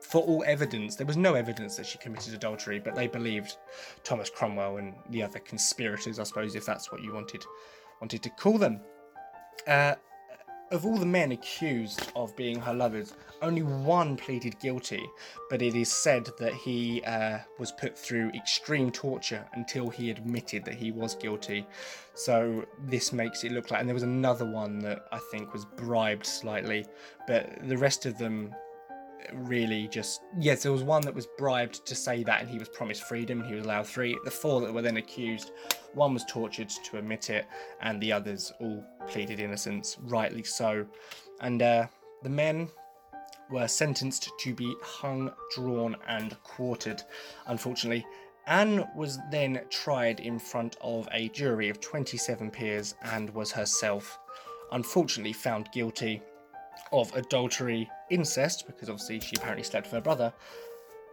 for 0.00 0.22
all 0.22 0.44
evidence, 0.46 0.96
there 0.96 1.06
was 1.06 1.16
no 1.16 1.34
evidence 1.34 1.76
that 1.76 1.86
she 1.86 1.98
committed 1.98 2.32
adultery, 2.32 2.78
but 2.78 2.94
they 2.94 3.06
believed 3.06 3.56
Thomas 4.04 4.30
Cromwell 4.30 4.78
and 4.78 4.94
the 5.10 5.22
other 5.22 5.38
conspirators, 5.40 6.18
I 6.18 6.22
suppose, 6.22 6.54
if 6.54 6.64
that's 6.64 6.90
what 6.92 7.02
you 7.02 7.12
wanted 7.12 7.44
wanted 8.00 8.22
to 8.22 8.30
call 8.30 8.58
them. 8.58 8.80
Uh, 9.66 9.96
of 10.70 10.84
all 10.84 10.96
the 10.96 11.06
men 11.06 11.32
accused 11.32 12.10
of 12.14 12.34
being 12.36 12.60
her 12.60 12.74
lovers, 12.74 13.14
only 13.40 13.62
one 13.62 14.16
pleaded 14.16 14.58
guilty, 14.60 15.08
but 15.48 15.62
it 15.62 15.74
is 15.74 15.90
said 15.90 16.28
that 16.38 16.52
he 16.52 17.02
uh, 17.04 17.38
was 17.58 17.72
put 17.72 17.96
through 17.96 18.30
extreme 18.30 18.90
torture 18.90 19.46
until 19.54 19.88
he 19.88 20.10
admitted 20.10 20.64
that 20.64 20.74
he 20.74 20.90
was 20.90 21.14
guilty. 21.14 21.66
So 22.14 22.66
this 22.86 23.12
makes 23.12 23.44
it 23.44 23.52
look 23.52 23.70
like, 23.70 23.80
and 23.80 23.88
there 23.88 23.94
was 23.94 24.02
another 24.02 24.44
one 24.44 24.80
that 24.80 25.06
I 25.12 25.18
think 25.30 25.52
was 25.52 25.64
bribed 25.64 26.26
slightly, 26.26 26.86
but 27.26 27.50
the 27.68 27.78
rest 27.78 28.06
of 28.06 28.18
them 28.18 28.54
really 29.32 29.88
just 29.88 30.22
yes 30.38 30.62
there 30.62 30.72
was 30.72 30.82
one 30.82 31.02
that 31.02 31.14
was 31.14 31.26
bribed 31.36 31.84
to 31.86 31.94
say 31.94 32.22
that 32.22 32.40
and 32.40 32.50
he 32.50 32.58
was 32.58 32.68
promised 32.68 33.02
freedom 33.04 33.42
he 33.42 33.54
was 33.54 33.64
allowed 33.64 33.86
three. 33.86 34.18
The 34.24 34.30
four 34.30 34.60
that 34.60 34.72
were 34.72 34.82
then 34.82 34.96
accused 34.96 35.52
one 35.94 36.14
was 36.14 36.24
tortured 36.26 36.68
to 36.68 36.98
admit 36.98 37.30
it 37.30 37.46
and 37.80 38.00
the 38.00 38.12
others 38.12 38.52
all 38.60 38.84
pleaded 39.08 39.40
innocence 39.40 39.96
rightly 40.02 40.42
so. 40.42 40.86
And 41.40 41.62
uh, 41.62 41.86
the 42.22 42.28
men 42.28 42.68
were 43.50 43.68
sentenced 43.68 44.30
to 44.38 44.54
be 44.54 44.74
hung 44.82 45.32
drawn 45.54 45.96
and 46.06 46.36
quartered. 46.42 47.02
Unfortunately 47.46 48.04
anne 48.46 48.86
was 48.96 49.18
then 49.30 49.60
tried 49.68 50.20
in 50.20 50.38
front 50.38 50.76
of 50.80 51.08
a 51.12 51.28
jury 51.28 51.68
of 51.68 51.80
27 51.80 52.50
peers 52.50 52.94
and 53.02 53.28
was 53.30 53.52
herself 53.52 54.18
unfortunately 54.72 55.32
found 55.32 55.70
guilty 55.72 56.22
of 56.92 57.14
adultery, 57.14 57.88
incest, 58.10 58.66
because 58.66 58.88
obviously 58.88 59.20
she 59.20 59.36
apparently 59.36 59.64
slept 59.64 59.86
with 59.86 59.92
her 59.94 60.00
brother, 60.00 60.32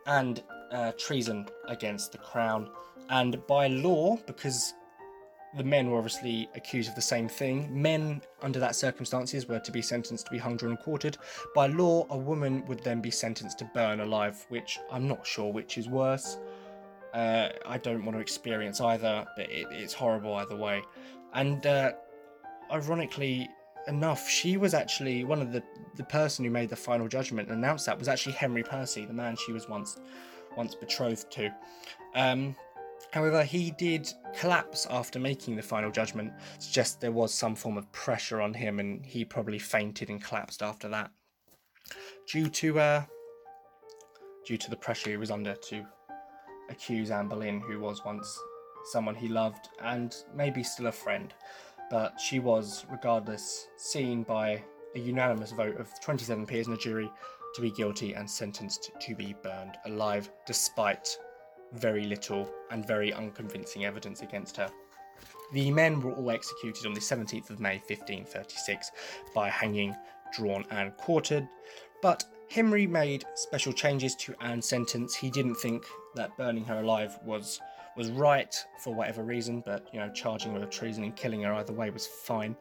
and 0.07 0.43
uh, 0.71 0.91
treason 0.97 1.47
against 1.67 2.11
the 2.11 2.17
crown. 2.17 2.69
And 3.09 3.45
by 3.47 3.67
law, 3.67 4.17
because 4.27 4.73
the 5.55 5.63
men 5.63 5.89
were 5.89 5.97
obviously 5.97 6.49
accused 6.55 6.89
of 6.89 6.95
the 6.95 7.01
same 7.01 7.29
thing, 7.29 7.69
men 7.81 8.21
under 8.41 8.59
that 8.59 8.75
circumstances 8.75 9.47
were 9.47 9.59
to 9.59 9.71
be 9.71 9.81
sentenced 9.81 10.25
to 10.25 10.31
be 10.31 10.37
hung, 10.37 10.57
drawn, 10.57 10.71
and 10.71 10.79
quartered. 10.79 11.17
By 11.53 11.67
law, 11.67 12.05
a 12.09 12.17
woman 12.17 12.65
would 12.65 12.83
then 12.83 12.99
be 12.99 13.11
sentenced 13.11 13.59
to 13.59 13.65
burn 13.73 14.01
alive, 14.01 14.45
which 14.49 14.79
I'm 14.91 15.07
not 15.07 15.25
sure 15.25 15.51
which 15.51 15.77
is 15.77 15.87
worse. 15.87 16.37
Uh, 17.13 17.49
I 17.65 17.77
don't 17.77 18.03
want 18.03 18.17
to 18.17 18.21
experience 18.21 18.81
either, 18.81 19.25
but 19.37 19.49
it, 19.49 19.67
it's 19.71 19.93
horrible 19.93 20.35
either 20.35 20.57
way. 20.57 20.83
And 21.33 21.65
uh, 21.65 21.93
ironically, 22.69 23.49
enough, 23.87 24.29
she 24.29 24.57
was 24.57 24.73
actually 24.73 25.23
one 25.23 25.41
of 25.41 25.51
the 25.51 25.63
the 25.95 26.03
person 26.03 26.43
who 26.43 26.51
made 26.51 26.69
the 26.69 26.75
final 26.75 27.07
judgment 27.07 27.49
and 27.49 27.57
announced 27.57 27.85
that 27.85 27.97
was 27.97 28.07
actually 28.07 28.33
Henry 28.33 28.63
Percy, 28.63 29.05
the 29.05 29.13
man 29.13 29.35
she 29.35 29.53
was 29.53 29.69
once 29.69 29.97
once 30.55 30.75
betrothed 30.75 31.31
to. 31.31 31.53
Um, 32.15 32.55
however, 33.11 33.43
he 33.43 33.71
did 33.71 34.11
collapse 34.37 34.87
after 34.89 35.19
making 35.19 35.55
the 35.55 35.61
final 35.61 35.91
judgment. 35.91 36.33
Suggests 36.59 36.95
there 36.95 37.11
was 37.11 37.33
some 37.33 37.55
form 37.55 37.77
of 37.77 37.91
pressure 37.91 38.41
on 38.41 38.53
him, 38.53 38.79
and 38.79 39.05
he 39.05 39.25
probably 39.25 39.59
fainted 39.59 40.09
and 40.09 40.23
collapsed 40.23 40.61
after 40.61 40.87
that, 40.89 41.11
due 42.27 42.49
to 42.49 42.79
uh, 42.79 43.03
due 44.45 44.57
to 44.57 44.69
the 44.69 44.77
pressure 44.77 45.09
he 45.09 45.17
was 45.17 45.31
under 45.31 45.55
to 45.55 45.85
accuse 46.69 47.11
Anne 47.11 47.27
Boleyn, 47.27 47.61
who 47.61 47.79
was 47.79 48.03
once 48.05 48.39
someone 48.85 49.15
he 49.15 49.27
loved 49.27 49.69
and 49.81 50.15
maybe 50.35 50.63
still 50.63 50.87
a 50.87 50.91
friend 50.91 51.33
but 51.89 52.19
she 52.19 52.39
was, 52.39 52.85
regardless, 52.91 53.67
seen 53.77 54.23
by 54.23 54.63
a 54.95 54.99
unanimous 54.99 55.51
vote 55.51 55.77
of 55.77 55.89
27 56.01 56.45
peers 56.45 56.67
in 56.67 56.73
a 56.73 56.77
jury 56.77 57.11
to 57.53 57.61
be 57.61 57.71
guilty 57.71 58.13
and 58.13 58.29
sentenced 58.29 58.91
to 58.99 59.15
be 59.15 59.35
burned 59.43 59.77
alive, 59.85 60.29
despite 60.45 61.17
very 61.73 62.05
little 62.05 62.49
and 62.71 62.87
very 62.87 63.13
unconvincing 63.13 63.85
evidence 63.85 64.21
against 64.21 64.57
her. 64.57 64.69
The 65.53 65.71
men 65.71 66.01
were 66.01 66.13
all 66.13 66.31
executed 66.31 66.85
on 66.85 66.93
the 66.93 66.99
17th 66.99 67.49
of 67.49 67.59
May 67.59 67.77
1536 67.77 68.91
by 69.33 69.49
hanging, 69.49 69.95
drawn, 70.33 70.65
and 70.71 70.95
quartered, 70.97 71.47
but 72.01 72.25
Henry 72.49 72.87
made 72.87 73.25
special 73.35 73.73
changes 73.73 74.15
to 74.15 74.35
Anne's 74.41 74.67
sentence. 74.67 75.15
He 75.15 75.29
didn't 75.29 75.55
think 75.55 75.85
that 76.15 76.35
burning 76.37 76.65
her 76.65 76.79
alive 76.79 77.17
was 77.23 77.59
was 77.95 78.11
right 78.11 78.53
for 78.79 78.93
whatever 78.93 79.23
reason, 79.23 79.61
but 79.65 79.87
you 79.93 79.99
know, 79.99 80.09
charging 80.09 80.53
her 80.53 80.59
with 80.59 80.69
treason 80.69 81.03
and 81.03 81.15
killing 81.15 81.41
her 81.43 81.53
either 81.53 81.73
way 81.73 81.89
was 81.89 82.07
fine. 82.07 82.55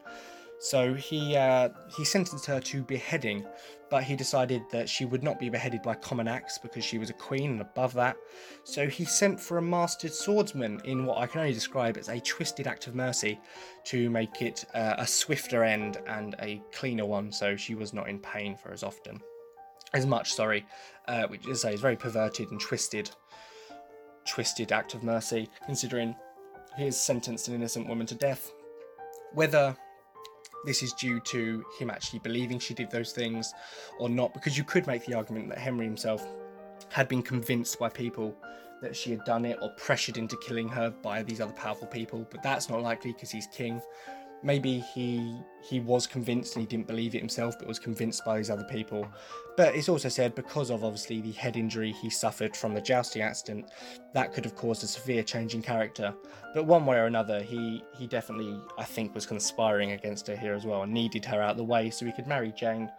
So 0.59 0.93
he 0.93 1.35
uh, 1.35 1.69
he 1.95 2.05
sentenced 2.05 2.45
her 2.45 2.59
to 2.59 2.81
beheading, 2.83 3.45
but 3.89 4.03
he 4.03 4.15
decided 4.15 4.63
that 4.71 4.87
she 4.87 5.05
would 5.05 5.21
not 5.21 5.37
be 5.37 5.49
beheaded 5.49 5.81
by 5.81 5.95
common 5.95 6.27
axe 6.27 6.57
because 6.57 6.83
she 6.83 6.97
was 6.97 7.09
a 7.09 7.13
queen 7.13 7.51
and 7.51 7.61
above 7.61 7.93
that. 7.93 8.15
So 8.63 8.87
he 8.87 9.03
sent 9.03 9.39
for 9.39 9.57
a 9.57 9.61
mastered 9.61 10.13
swordsman 10.13 10.79
in 10.85 11.05
what 11.05 11.17
I 11.17 11.27
can 11.27 11.41
only 11.41 11.53
describe 11.53 11.97
as 11.97 12.07
a 12.07 12.19
twisted 12.21 12.67
act 12.67 12.87
of 12.87 12.95
mercy 12.95 13.39
to 13.85 14.09
make 14.09 14.41
it 14.41 14.65
uh, 14.73 14.95
a 14.97 15.05
swifter 15.05 15.63
end 15.63 15.97
and 16.07 16.35
a 16.39 16.61
cleaner 16.71 17.05
one, 17.05 17.31
so 17.31 17.55
she 17.57 17.75
was 17.75 17.93
not 17.93 18.07
in 18.07 18.19
pain 18.19 18.55
for 18.55 18.71
as 18.71 18.81
often, 18.81 19.19
as 19.93 20.05
much. 20.05 20.33
Sorry, 20.33 20.65
uh, 21.09 21.27
which 21.27 21.47
is 21.47 21.65
is 21.65 21.81
very 21.81 21.97
perverted 21.97 22.49
and 22.49 22.61
twisted 22.61 23.11
twisted 24.25 24.71
act 24.71 24.93
of 24.93 25.03
mercy, 25.03 25.49
considering 25.65 26.15
he 26.77 26.85
has 26.85 26.99
sentenced 26.99 27.47
an 27.47 27.55
innocent 27.55 27.87
woman 27.87 28.05
to 28.07 28.15
death. 28.15 28.51
Whether 29.33 29.75
this 30.65 30.81
is 30.81 30.93
due 30.93 31.19
to 31.21 31.63
him 31.77 31.89
actually 31.89 32.19
believing 32.19 32.59
she 32.59 32.73
did 32.73 32.89
those 32.89 33.11
things 33.11 33.53
or 33.99 34.09
not, 34.09 34.33
because 34.33 34.57
you 34.57 34.63
could 34.63 34.87
make 34.87 35.05
the 35.05 35.13
argument 35.13 35.49
that 35.49 35.57
Henry 35.57 35.85
himself 35.85 36.25
had 36.89 37.07
been 37.07 37.21
convinced 37.21 37.79
by 37.79 37.89
people 37.89 38.35
that 38.81 38.95
she 38.95 39.11
had 39.11 39.23
done 39.23 39.45
it 39.45 39.57
or 39.61 39.69
pressured 39.77 40.17
into 40.17 40.37
killing 40.37 40.67
her 40.67 40.89
by 40.89 41.23
these 41.23 41.39
other 41.39 41.53
powerful 41.53 41.87
people, 41.87 42.27
but 42.29 42.43
that's 42.43 42.69
not 42.69 42.81
likely 42.81 43.13
because 43.13 43.31
he's 43.31 43.47
king. 43.47 43.81
Maybe 44.45 44.79
he 44.93 45.35
he 45.67 45.79
was 45.79 46.05
convinced 46.05 46.55
and 46.55 46.61
he 46.61 46.67
didn't 46.67 46.85
believe 46.85 47.15
it 47.15 47.19
himself, 47.19 47.57
but 47.57 47.67
was 47.67 47.79
convinced 47.79 48.23
by 48.23 48.37
these 48.37 48.51
other 48.51 48.63
people. 48.65 49.05
But 49.57 49.75
it's 49.75 49.89
also 49.89 50.09
said 50.09 50.35
because 50.35 50.69
of 50.69 50.83
obviously 50.83 51.19
the 51.19 51.31
head 51.31 51.57
injury 51.57 51.91
he 51.91 52.09
suffered 52.11 52.55
from 52.55 52.75
the 52.75 52.81
jousting 52.81 53.23
accident, 53.23 53.71
that 54.13 54.31
could 54.31 54.45
have 54.45 54.55
caused 54.55 54.83
a 54.83 54.87
severe 54.87 55.23
change 55.23 55.55
in 55.55 55.63
character. 55.63 56.13
But 56.53 56.65
one 56.65 56.85
way 56.85 56.97
or 56.97 57.05
another, 57.05 57.41
he 57.41 57.83
he 57.97 58.05
definitely 58.05 58.61
I 58.77 58.83
think 58.83 59.15
was 59.15 59.25
conspiring 59.25 59.91
against 59.91 60.27
her 60.27 60.35
here 60.35 60.53
as 60.53 60.65
well 60.65 60.83
and 60.83 60.93
needed 60.93 61.25
her 61.25 61.41
out 61.41 61.51
of 61.51 61.57
the 61.57 61.63
way 61.63 61.89
so 61.89 62.05
he 62.05 62.11
could 62.11 62.27
marry 62.27 62.51
Jane 62.51 62.89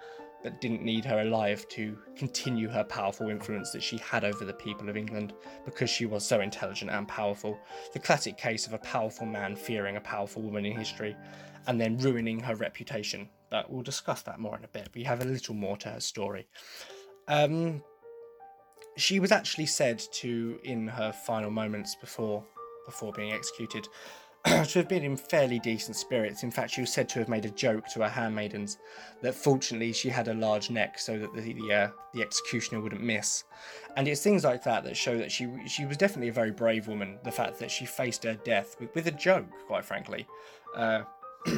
but 0.46 0.60
didn't 0.60 0.84
need 0.84 1.04
her 1.04 1.22
alive 1.22 1.66
to 1.68 1.98
continue 2.14 2.68
her 2.68 2.84
powerful 2.84 3.30
influence 3.30 3.72
that 3.72 3.82
she 3.82 3.96
had 3.96 4.22
over 4.22 4.44
the 4.44 4.52
people 4.52 4.88
of 4.88 4.96
England 4.96 5.32
because 5.64 5.90
she 5.90 6.06
was 6.06 6.24
so 6.24 6.40
intelligent 6.40 6.88
and 6.88 7.08
powerful. 7.08 7.58
The 7.92 7.98
classic 7.98 8.38
case 8.38 8.64
of 8.64 8.72
a 8.72 8.78
powerful 8.78 9.26
man 9.26 9.56
fearing 9.56 9.96
a 9.96 10.00
powerful 10.00 10.42
woman 10.42 10.64
in 10.64 10.76
history 10.76 11.16
and 11.66 11.80
then 11.80 11.98
ruining 11.98 12.38
her 12.38 12.54
reputation. 12.54 13.28
But 13.50 13.72
we'll 13.72 13.82
discuss 13.82 14.22
that 14.22 14.38
more 14.38 14.56
in 14.56 14.62
a 14.62 14.68
bit. 14.68 14.88
We 14.94 15.02
have 15.02 15.20
a 15.20 15.24
little 15.24 15.56
more 15.56 15.76
to 15.78 15.88
her 15.88 16.00
story. 16.00 16.46
Um, 17.26 17.82
she 18.96 19.18
was 19.18 19.32
actually 19.32 19.66
said 19.66 20.00
to, 20.12 20.60
in 20.62 20.86
her 20.86 21.10
final 21.10 21.50
moments 21.50 21.96
before 21.96 22.44
before 22.84 23.12
being 23.12 23.32
executed, 23.32 23.88
to 24.64 24.78
have 24.78 24.88
been 24.88 25.02
in 25.02 25.16
fairly 25.16 25.58
decent 25.58 25.96
spirits. 25.96 26.44
In 26.44 26.52
fact, 26.52 26.70
she 26.70 26.80
was 26.80 26.92
said 26.92 27.08
to 27.08 27.18
have 27.18 27.28
made 27.28 27.44
a 27.44 27.50
joke 27.50 27.88
to 27.88 28.02
her 28.02 28.08
handmaidens 28.08 28.78
that 29.20 29.34
fortunately 29.34 29.92
she 29.92 30.08
had 30.08 30.28
a 30.28 30.34
large 30.34 30.70
neck 30.70 31.00
so 31.00 31.18
that 31.18 31.34
the 31.34 31.52
the, 31.52 31.72
uh, 31.72 31.88
the 32.14 32.22
executioner 32.22 32.80
wouldn't 32.80 33.02
miss. 33.02 33.42
And 33.96 34.06
it's 34.06 34.22
things 34.22 34.44
like 34.44 34.62
that 34.62 34.84
that 34.84 34.96
show 34.96 35.18
that 35.18 35.32
she 35.32 35.48
she 35.66 35.84
was 35.84 35.96
definitely 35.96 36.28
a 36.28 36.32
very 36.32 36.52
brave 36.52 36.86
woman. 36.86 37.18
The 37.24 37.32
fact 37.32 37.58
that 37.58 37.72
she 37.72 37.86
faced 37.86 38.22
her 38.22 38.34
death 38.34 38.76
with, 38.78 38.94
with 38.94 39.08
a 39.08 39.10
joke, 39.10 39.46
quite 39.66 39.84
frankly, 39.84 40.26
uh, 40.76 41.02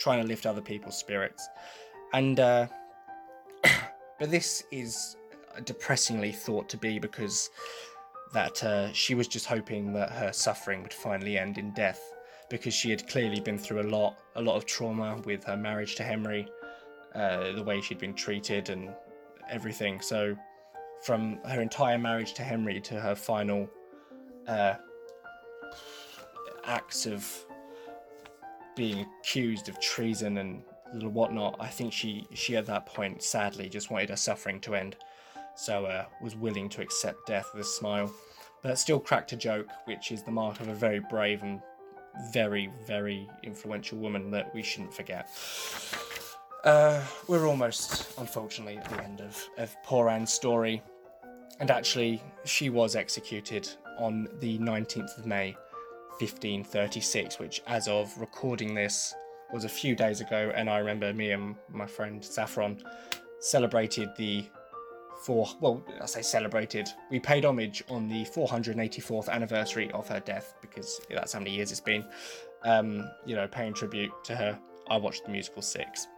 trying 0.00 0.20
to 0.20 0.26
lift 0.26 0.44
other 0.44 0.62
people's 0.62 0.98
spirits. 0.98 1.48
And 2.12 2.40
uh, 2.40 2.66
but 4.18 4.30
this 4.30 4.64
is 4.72 5.16
depressingly 5.64 6.32
thought 6.32 6.68
to 6.70 6.76
be 6.76 6.98
because 6.98 7.50
that 8.32 8.64
uh, 8.64 8.92
she 8.92 9.14
was 9.14 9.28
just 9.28 9.46
hoping 9.46 9.92
that 9.92 10.10
her 10.10 10.32
suffering 10.32 10.82
would 10.82 10.92
finally 10.92 11.38
end 11.38 11.58
in 11.58 11.70
death 11.74 12.13
because 12.48 12.74
she 12.74 12.90
had 12.90 13.08
clearly 13.08 13.40
been 13.40 13.58
through 13.58 13.80
a 13.80 13.88
lot, 13.88 14.18
a 14.36 14.42
lot 14.42 14.56
of 14.56 14.66
trauma 14.66 15.20
with 15.24 15.44
her 15.44 15.56
marriage 15.56 15.94
to 15.96 16.02
Henry, 16.02 16.46
uh, 17.14 17.52
the 17.52 17.62
way 17.62 17.80
she'd 17.80 17.98
been 17.98 18.14
treated 18.14 18.70
and 18.70 18.90
everything. 19.50 20.00
So, 20.00 20.36
from 21.02 21.38
her 21.44 21.60
entire 21.60 21.98
marriage 21.98 22.32
to 22.34 22.42
Henry 22.42 22.80
to 22.80 23.00
her 23.00 23.14
final 23.14 23.68
uh, 24.46 24.74
acts 26.64 27.06
of 27.06 27.30
being 28.74 29.06
accused 29.20 29.68
of 29.68 29.78
treason 29.80 30.38
and 30.38 30.62
whatnot, 31.12 31.56
I 31.60 31.68
think 31.68 31.92
she 31.92 32.26
she 32.34 32.56
at 32.56 32.66
that 32.66 32.86
point 32.86 33.22
sadly 33.22 33.68
just 33.68 33.90
wanted 33.90 34.10
her 34.10 34.16
suffering 34.16 34.60
to 34.60 34.74
end, 34.74 34.96
so 35.56 35.86
uh, 35.86 36.06
was 36.22 36.36
willing 36.36 36.68
to 36.70 36.82
accept 36.82 37.26
death 37.26 37.50
with 37.52 37.62
a 37.62 37.68
smile, 37.68 38.12
but 38.62 38.78
still 38.78 39.00
cracked 39.00 39.32
a 39.32 39.36
joke, 39.36 39.68
which 39.84 40.10
is 40.10 40.22
the 40.22 40.30
mark 40.30 40.60
of 40.60 40.68
a 40.68 40.74
very 40.74 41.00
brave 41.00 41.42
and 41.42 41.60
very, 42.32 42.70
very 42.86 43.28
influential 43.42 43.98
woman 43.98 44.30
that 44.30 44.54
we 44.54 44.62
shouldn't 44.62 44.94
forget. 44.94 45.28
Uh, 46.64 47.02
we're 47.28 47.46
almost, 47.46 48.18
unfortunately, 48.18 48.78
at 48.78 48.88
the 48.88 49.02
end 49.04 49.20
of, 49.20 49.48
of 49.58 49.76
poor 49.84 50.08
Anne's 50.08 50.32
story. 50.32 50.82
And 51.60 51.70
actually, 51.70 52.22
she 52.44 52.70
was 52.70 52.96
executed 52.96 53.68
on 53.98 54.28
the 54.40 54.58
19th 54.58 55.18
of 55.18 55.26
May, 55.26 55.52
1536, 56.18 57.38
which, 57.38 57.62
as 57.66 57.86
of 57.86 58.16
recording 58.18 58.74
this, 58.74 59.14
was 59.52 59.64
a 59.64 59.68
few 59.68 59.94
days 59.94 60.20
ago. 60.20 60.52
And 60.54 60.68
I 60.70 60.78
remember 60.78 61.12
me 61.12 61.32
and 61.32 61.54
my 61.68 61.86
friend 61.86 62.24
Saffron 62.24 62.82
celebrated 63.40 64.08
the 64.16 64.46
for 65.22 65.48
well, 65.60 65.82
I 66.00 66.06
say 66.06 66.22
celebrated. 66.22 66.88
We 67.10 67.20
paid 67.20 67.44
homage 67.44 67.82
on 67.88 68.08
the 68.08 68.24
484th 68.24 69.28
anniversary 69.28 69.90
of 69.92 70.08
her 70.08 70.20
death 70.20 70.54
because 70.60 71.00
that's 71.10 71.32
how 71.32 71.38
many 71.38 71.52
years 71.52 71.70
it's 71.70 71.80
been. 71.80 72.04
Um, 72.62 73.08
you 73.26 73.36
know, 73.36 73.46
paying 73.46 73.74
tribute 73.74 74.10
to 74.24 74.36
her. 74.36 74.58
I 74.88 74.96
watched 74.96 75.24
the 75.24 75.30
musical 75.30 75.62
Six, 75.62 76.08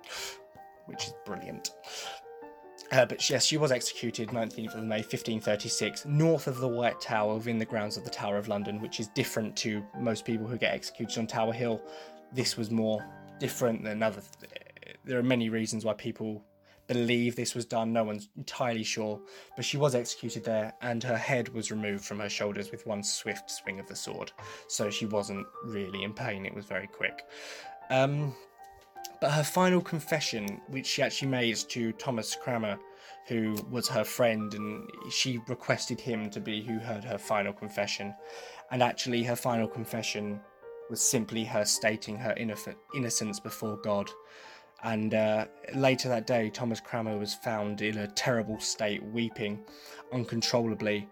which 0.86 1.04
is 1.04 1.14
brilliant. 1.24 1.70
Uh, 2.92 3.04
but 3.04 3.28
yes, 3.28 3.44
she 3.44 3.56
was 3.56 3.72
executed 3.72 4.28
19th 4.28 4.74
of 4.74 4.84
May 4.84 4.98
1536, 4.98 6.04
north 6.06 6.46
of 6.46 6.58
the 6.58 6.68
White 6.68 7.00
Tower, 7.00 7.34
within 7.34 7.58
the 7.58 7.64
grounds 7.64 7.96
of 7.96 8.04
the 8.04 8.10
Tower 8.10 8.36
of 8.36 8.46
London, 8.46 8.80
which 8.80 9.00
is 9.00 9.08
different 9.08 9.56
to 9.56 9.84
most 9.98 10.24
people 10.24 10.46
who 10.46 10.56
get 10.56 10.72
executed 10.72 11.18
on 11.18 11.26
Tower 11.26 11.52
Hill. 11.52 11.82
This 12.32 12.56
was 12.56 12.70
more 12.70 13.04
different 13.40 13.82
than 13.82 14.02
other. 14.02 14.22
Th- 14.40 14.96
there 15.04 15.18
are 15.18 15.24
many 15.24 15.48
reasons 15.48 15.84
why 15.84 15.94
people 15.94 16.44
believe 16.86 17.36
this 17.36 17.54
was 17.54 17.64
done. 17.64 17.92
No 17.92 18.04
one's 18.04 18.28
entirely 18.36 18.84
sure, 18.84 19.20
but 19.56 19.64
she 19.64 19.76
was 19.76 19.94
executed 19.94 20.44
there, 20.44 20.74
and 20.82 21.02
her 21.02 21.16
head 21.16 21.48
was 21.54 21.70
removed 21.70 22.04
from 22.04 22.20
her 22.20 22.28
shoulders 22.28 22.70
with 22.70 22.86
one 22.86 23.02
swift 23.02 23.50
swing 23.50 23.80
of 23.80 23.86
the 23.86 23.96
sword. 23.96 24.32
So 24.68 24.90
she 24.90 25.06
wasn't 25.06 25.46
really 25.64 26.02
in 26.02 26.12
pain. 26.12 26.46
It 26.46 26.54
was 26.54 26.64
very 26.64 26.86
quick. 26.86 27.24
Um, 27.90 28.34
but 29.20 29.30
her 29.30 29.44
final 29.44 29.80
confession, 29.80 30.60
which 30.68 30.86
she 30.86 31.02
actually 31.02 31.28
made 31.28 31.56
to 31.56 31.92
Thomas 31.92 32.36
Cranmer, 32.36 32.78
who 33.26 33.56
was 33.70 33.88
her 33.88 34.04
friend, 34.04 34.52
and 34.54 34.88
she 35.10 35.40
requested 35.48 36.00
him 36.00 36.30
to 36.30 36.40
be 36.40 36.62
who 36.62 36.78
heard 36.78 37.04
her 37.04 37.18
final 37.18 37.52
confession. 37.52 38.14
And 38.70 38.82
actually, 38.82 39.22
her 39.24 39.36
final 39.36 39.66
confession 39.66 40.40
was 40.90 41.00
simply 41.00 41.44
her 41.44 41.64
stating 41.64 42.16
her 42.16 42.34
innocence 42.94 43.40
before 43.40 43.76
God 43.78 44.10
and 44.86 45.14
uh, 45.14 45.46
later 45.74 46.08
that 46.08 46.28
day, 46.28 46.48
Thomas 46.48 46.78
Cranmer 46.78 47.18
was 47.18 47.34
found 47.34 47.82
in 47.82 47.98
a 47.98 48.06
terrible 48.06 48.60
state, 48.60 49.02
weeping 49.02 49.64
uncontrollably, 50.12 51.08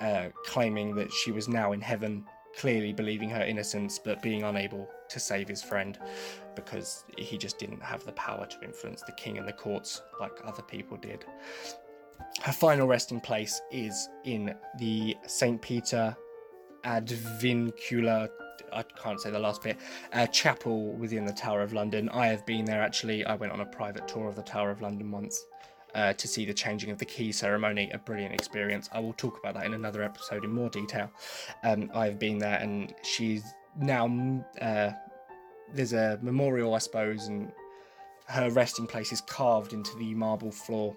uh, 0.00 0.28
claiming 0.46 0.94
that 0.94 1.12
she 1.12 1.30
was 1.30 1.46
now 1.46 1.72
in 1.72 1.80
heaven, 1.82 2.24
clearly 2.56 2.94
believing 2.94 3.28
her 3.28 3.42
innocence, 3.42 3.98
but 3.98 4.22
being 4.22 4.44
unable 4.44 4.88
to 5.10 5.20
save 5.20 5.46
his 5.46 5.62
friend 5.62 5.98
because 6.56 7.04
he 7.18 7.36
just 7.36 7.58
didn't 7.58 7.82
have 7.82 8.02
the 8.06 8.12
power 8.12 8.46
to 8.46 8.64
influence 8.64 9.02
the 9.02 9.12
king 9.12 9.36
and 9.36 9.46
the 9.46 9.52
courts 9.52 10.00
like 10.18 10.32
other 10.44 10.62
people 10.62 10.96
did. 10.96 11.26
Her 12.40 12.52
final 12.52 12.86
resting 12.86 13.20
place 13.20 13.60
is 13.70 14.08
in 14.24 14.54
the 14.78 15.14
St. 15.26 15.60
Peter 15.60 16.16
ad 16.82 17.08
Vincula 17.08 18.30
I 18.72 18.82
can't 18.82 19.20
say 19.20 19.30
the 19.30 19.38
last 19.38 19.62
bit, 19.62 19.78
a 20.12 20.26
chapel 20.26 20.92
within 20.92 21.24
the 21.24 21.32
Tower 21.32 21.62
of 21.62 21.72
London. 21.72 22.08
I 22.10 22.26
have 22.26 22.44
been 22.46 22.64
there 22.64 22.82
actually. 22.82 23.24
I 23.24 23.34
went 23.34 23.52
on 23.52 23.60
a 23.60 23.66
private 23.66 24.06
tour 24.08 24.28
of 24.28 24.36
the 24.36 24.42
Tower 24.42 24.70
of 24.70 24.82
London 24.82 25.10
once. 25.10 25.44
Uh, 25.94 26.12
to 26.12 26.28
see 26.28 26.44
the 26.44 26.52
changing 26.52 26.90
of 26.90 26.98
the 26.98 27.04
key 27.04 27.32
ceremony, 27.32 27.90
a 27.94 27.98
brilliant 27.98 28.34
experience. 28.34 28.90
I 28.92 29.00
will 29.00 29.14
talk 29.14 29.38
about 29.38 29.54
that 29.54 29.64
in 29.64 29.72
another 29.72 30.02
episode 30.02 30.44
in 30.44 30.52
more 30.52 30.68
detail. 30.68 31.10
Um, 31.64 31.90
I've 31.94 32.18
been 32.18 32.36
there, 32.38 32.58
and 32.58 32.94
she's 33.02 33.42
now 33.80 34.06
uh, 34.60 34.90
there's 35.72 35.94
a 35.94 36.18
memorial, 36.22 36.74
I 36.74 36.78
suppose, 36.78 37.28
and 37.28 37.50
her 38.26 38.50
resting 38.50 38.86
place 38.86 39.12
is 39.12 39.22
carved 39.22 39.72
into 39.72 39.96
the 39.96 40.14
marble 40.14 40.52
floor, 40.52 40.94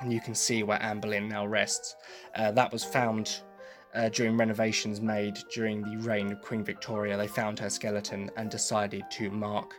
and 0.00 0.12
you 0.12 0.20
can 0.20 0.34
see 0.34 0.62
where 0.62 0.82
Anne 0.82 1.00
Boleyn 1.00 1.28
now 1.28 1.46
rests. 1.46 1.94
Uh, 2.34 2.50
that 2.52 2.72
was 2.72 2.82
found 2.82 3.40
uh, 3.94 4.08
during 4.08 4.36
renovations 4.36 5.00
made 5.00 5.38
during 5.52 5.82
the 5.82 5.96
reign 5.98 6.32
of 6.32 6.40
Queen 6.40 6.64
Victoria, 6.64 7.16
they 7.16 7.26
found 7.26 7.58
her 7.58 7.70
skeleton 7.70 8.30
and 8.36 8.50
decided 8.50 9.04
to 9.10 9.30
mark 9.30 9.74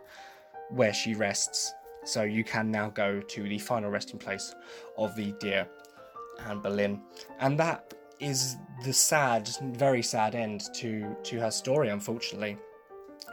where 0.70 0.94
she 0.94 1.14
rests. 1.14 1.74
So 2.06 2.24
you 2.24 2.44
can 2.44 2.70
now 2.70 2.90
go 2.90 3.22
to 3.22 3.44
the 3.44 3.60
final 3.60 3.90
resting 3.90 4.20
place 4.20 4.54
of 4.98 5.16
the 5.16 5.34
dear 5.40 5.68
Anne 6.48 6.60
Boleyn, 6.60 7.02
and 7.40 7.58
that 7.60 7.94
is 8.20 8.58
the 8.84 8.94
sad, 8.94 9.50
very 9.62 10.02
sad 10.02 10.36
end 10.36 10.64
to 10.76 11.16
to 11.24 11.40
her 11.40 11.52
story. 11.52 11.90
Unfortunately, 11.90 12.58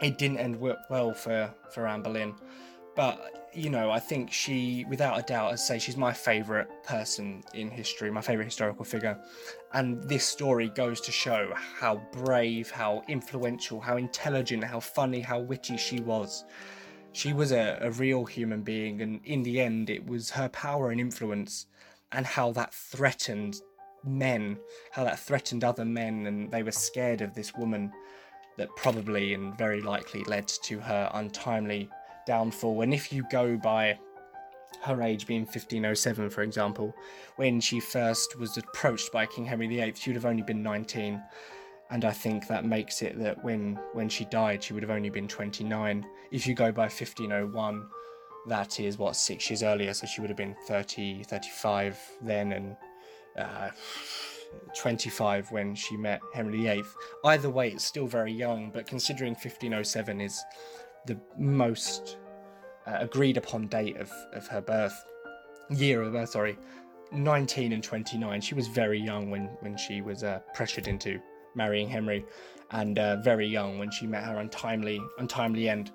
it 0.01 0.19
didn't 0.19 0.39
end 0.39 0.61
well 0.61 1.13
for 1.13 1.53
for 1.73 1.87
Anne 1.87 2.03
Boleyn, 2.03 2.35
but 2.95 3.40
you 3.55 3.71
know, 3.71 3.91
I 3.91 3.99
think 3.99 4.33
she, 4.33 4.85
without 4.89 5.19
a 5.19 5.23
doubt, 5.23 5.53
I'd 5.53 5.59
say 5.59 5.79
she's 5.79 5.97
my 5.97 6.13
favourite 6.13 6.69
person 6.85 7.43
in 7.55 7.71
history, 7.71 8.11
my 8.11 8.21
favourite 8.21 8.47
historical 8.47 8.85
figure. 8.85 9.19
And 9.73 10.03
this 10.05 10.25
story 10.25 10.69
goes 10.69 11.01
to 11.03 11.13
show 11.13 11.53
how 11.55 12.01
brave, 12.13 12.71
how 12.71 13.03
influential, 13.09 13.81
how 13.81 13.97
intelligent, 13.97 14.65
how 14.65 14.81
funny, 14.81 15.21
how 15.21 15.41
witty 15.41 15.77
she 15.77 16.01
was. 16.01 16.45
She 17.13 17.33
was 17.33 17.51
a, 17.51 17.79
a 17.81 17.91
real 17.91 18.25
human 18.25 18.63
being, 18.63 19.03
and 19.03 19.21
in 19.25 19.43
the 19.43 19.61
end, 19.61 19.91
it 19.91 20.07
was 20.07 20.31
her 20.31 20.49
power 20.49 20.91
and 20.91 21.01
influence 21.01 21.67
and 22.13 22.25
how 22.25 22.53
that 22.53 22.73
threatened 22.73 23.61
men, 24.05 24.59
how 24.93 25.05
that 25.05 25.19
threatened 25.19 25.65
other 25.65 25.85
men, 25.85 26.27
and 26.27 26.51
they 26.51 26.63
were 26.63 26.73
scared 26.73 27.21
of 27.21 27.35
this 27.35 27.55
woman 27.55 27.93
that 28.57 28.75
probably 28.77 29.35
and 29.35 29.57
very 29.59 29.81
likely 29.81 30.23
led 30.25 30.47
to 30.47 30.79
her 30.81 31.11
untimely 31.15 31.89
downfall. 32.27 32.83
And 32.83 32.95
if 32.95 33.13
you 33.13 33.25
go 33.31 33.57
by 33.57 33.99
her 34.83 35.03
age 35.03 35.27
being 35.27 35.43
1507, 35.43 36.31
for 36.31 36.43
example, 36.43 36.95
when 37.37 37.61
she 37.61 37.81
first 37.81 38.39
was 38.39 38.57
approached 38.57 39.13
by 39.13 39.27
King 39.27 39.45
Henry 39.45 39.67
VIII, 39.67 39.95
she 39.95 40.11
would 40.11 40.17
have 40.17 40.27
only 40.27 40.43
been 40.43 40.63
19. 40.63 41.23
and 41.91 42.05
I 42.05 42.13
think 42.13 42.47
that 42.47 42.65
makes 42.65 43.03
it 43.03 43.19
that 43.19 43.43
when 43.45 43.79
when 43.93 44.09
she 44.09 44.25
died, 44.27 44.63
she 44.63 44.73
would 44.73 44.83
have 44.83 44.91
only 44.91 45.11
been 45.11 45.27
29. 45.27 46.07
If 46.31 46.47
you 46.47 46.55
go 46.55 46.71
by 46.71 46.85
1501, 46.85 47.87
that 48.47 48.81
is 48.81 48.97
what 48.97 49.17
six 49.17 49.51
years 49.51 49.63
earlier, 49.63 49.93
so 49.93 50.07
she 50.07 50.21
would 50.21 50.31
have 50.31 50.37
been 50.37 50.57
30, 50.67 51.25
35 51.25 51.99
then, 52.23 52.53
and 52.53 52.77
uh, 53.37 53.71
25 54.77 55.51
when 55.53 55.75
she 55.75 55.97
met 55.97 56.21
Henry 56.33 56.63
VIII. 56.63 56.85
Either 57.25 57.51
way, 57.51 57.71
it's 57.71 57.85
still 57.85 58.07
very 58.07 58.33
young, 58.33 58.71
but 58.71 58.87
considering 58.87 59.33
1507 59.33 60.21
is 60.21 60.43
the 61.07 61.19
most 61.39 62.19
uh, 62.87 62.99
agreed 63.01 63.37
upon 63.37 63.67
date 63.69 63.97
of, 63.97 64.11
of 64.33 64.47
her 64.49 64.61
birth, 64.61 65.05
year 65.71 66.03
of 66.03 66.13
birth, 66.13 66.31
sorry, 66.31 66.57
19 67.13 67.73
and 67.73 67.83
29. 67.83 68.41
She 68.41 68.55
was 68.55 68.67
very 68.69 69.01
young 69.01 69.31
when, 69.31 69.47
when 69.61 69.77
she 69.77 70.01
was 70.01 70.23
uh, 70.23 70.41
pressured 70.55 70.89
into 70.89 71.21
marrying 71.55 71.89
Henry, 71.89 72.25
and 72.71 72.99
uh, 72.99 73.17
very 73.17 73.47
young 73.47 73.79
when 73.79 73.91
she 73.91 74.07
met 74.07 74.25
her 74.25 74.39
untimely 74.39 75.01
untimely 75.19 75.69
end. 75.69 75.91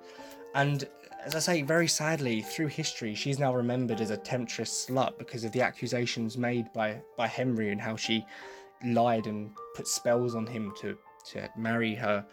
And 0.54 0.86
as 1.24 1.34
I 1.34 1.38
say, 1.40 1.62
very 1.62 1.88
sadly, 1.88 2.42
through 2.42 2.68
history, 2.68 3.14
she's 3.14 3.38
now 3.38 3.54
remembered 3.54 4.00
as 4.00 4.10
a 4.10 4.16
temptress 4.16 4.86
slut 4.88 5.18
because 5.18 5.44
of 5.44 5.52
the 5.52 5.62
accusations 5.62 6.36
made 6.36 6.72
by 6.72 7.00
by 7.16 7.26
Henry 7.26 7.70
and 7.70 7.80
how 7.80 7.96
she 7.96 8.24
lied 8.84 9.26
and 9.26 9.50
put 9.74 9.88
spells 9.88 10.34
on 10.34 10.46
him 10.46 10.72
to 10.80 10.96
to 11.32 11.48
marry 11.56 11.94
her. 11.94 12.24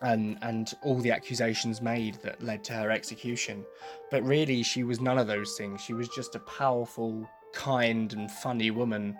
And, 0.00 0.38
and 0.42 0.72
all 0.82 0.98
the 0.98 1.10
accusations 1.10 1.82
made 1.82 2.16
that 2.22 2.42
led 2.42 2.62
to 2.64 2.72
her 2.74 2.90
execution. 2.90 3.64
But 4.10 4.22
really, 4.22 4.62
she 4.62 4.84
was 4.84 5.00
none 5.00 5.18
of 5.18 5.26
those 5.26 5.56
things. 5.56 5.80
She 5.80 5.92
was 5.92 6.08
just 6.08 6.36
a 6.36 6.40
powerful, 6.40 7.28
kind, 7.52 8.12
and 8.12 8.30
funny 8.30 8.70
woman 8.70 9.18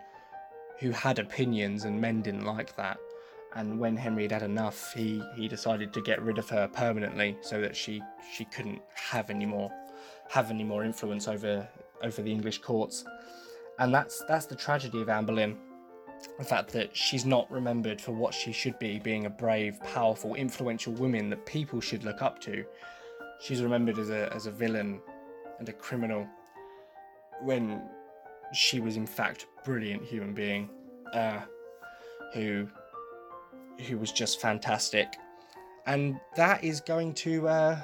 who 0.78 0.92
had 0.92 1.18
opinions, 1.18 1.84
and 1.84 2.00
men 2.00 2.22
didn't 2.22 2.44
like 2.44 2.76
that. 2.76 2.98
And 3.56 3.80
when 3.80 3.96
Henry 3.96 4.22
had 4.22 4.32
had 4.32 4.42
enough, 4.42 4.92
he, 4.94 5.20
he 5.34 5.48
decided 5.48 5.92
to 5.94 6.02
get 6.02 6.22
rid 6.22 6.38
of 6.38 6.48
her 6.50 6.68
permanently 6.68 7.36
so 7.40 7.60
that 7.60 7.74
she, 7.74 8.00
she 8.32 8.44
couldn't 8.44 8.80
have 8.94 9.30
any 9.30 9.46
more 9.46 9.72
have 10.28 10.50
any 10.50 10.64
more 10.64 10.84
influence 10.84 11.26
over 11.26 11.66
over 12.02 12.22
the 12.22 12.30
English 12.30 12.58
courts. 12.58 13.04
And 13.78 13.94
that's 13.94 14.22
that's 14.28 14.46
the 14.46 14.56
tragedy 14.56 15.00
of 15.00 15.08
Anne 15.08 15.24
Boleyn. 15.24 15.56
The 16.38 16.44
fact 16.44 16.72
that 16.72 16.96
she's 16.96 17.24
not 17.24 17.50
remembered 17.50 18.00
for 18.00 18.12
what 18.12 18.34
she 18.34 18.52
should 18.52 18.78
be, 18.78 18.98
being 18.98 19.26
a 19.26 19.30
brave, 19.30 19.80
powerful, 19.82 20.34
influential 20.34 20.92
woman 20.94 21.30
that 21.30 21.46
people 21.46 21.80
should 21.80 22.04
look 22.04 22.22
up 22.22 22.40
to. 22.40 22.64
She's 23.40 23.62
remembered 23.62 23.98
as 23.98 24.10
a 24.10 24.32
as 24.34 24.46
a 24.46 24.50
villain 24.50 25.00
and 25.58 25.68
a 25.68 25.72
criminal 25.72 26.26
when 27.42 27.82
she 28.52 28.80
was 28.80 28.96
in 28.96 29.06
fact 29.06 29.46
a 29.58 29.64
brilliant 29.64 30.04
human 30.04 30.34
being 30.34 30.70
uh, 31.12 31.40
who 32.34 32.68
who 33.86 33.96
was 33.96 34.10
just 34.10 34.40
fantastic 34.40 35.14
and 35.88 36.20
that 36.36 36.62
is 36.62 36.80
going 36.80 37.14
to 37.14 37.48
uh, 37.48 37.78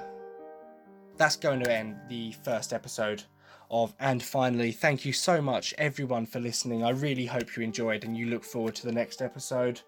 that's 1.16 1.36
going 1.36 1.58
to 1.62 1.72
end 1.72 1.96
the 2.08 2.32
first 2.44 2.72
episode 2.72 3.22
of 3.70 3.94
and 3.98 4.22
finally 4.22 4.72
thank 4.72 5.04
you 5.04 5.12
so 5.12 5.40
much 5.40 5.74
everyone 5.78 6.26
for 6.26 6.40
listening. 6.40 6.84
I 6.84 6.90
really 6.90 7.26
hope 7.26 7.56
you 7.56 7.62
enjoyed 7.62 8.04
and 8.04 8.16
you 8.16 8.26
look 8.26 8.44
forward 8.44 8.74
to 8.76 8.86
the 8.86 8.92
next 8.92 9.22
episode. 9.22 9.80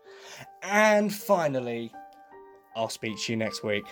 And 0.63 1.13
finally 1.13 1.93
i'll 2.77 2.91
speak 2.91 3.19
to 3.19 3.33
you 3.33 3.37
next 3.37 3.65
week 3.65 3.87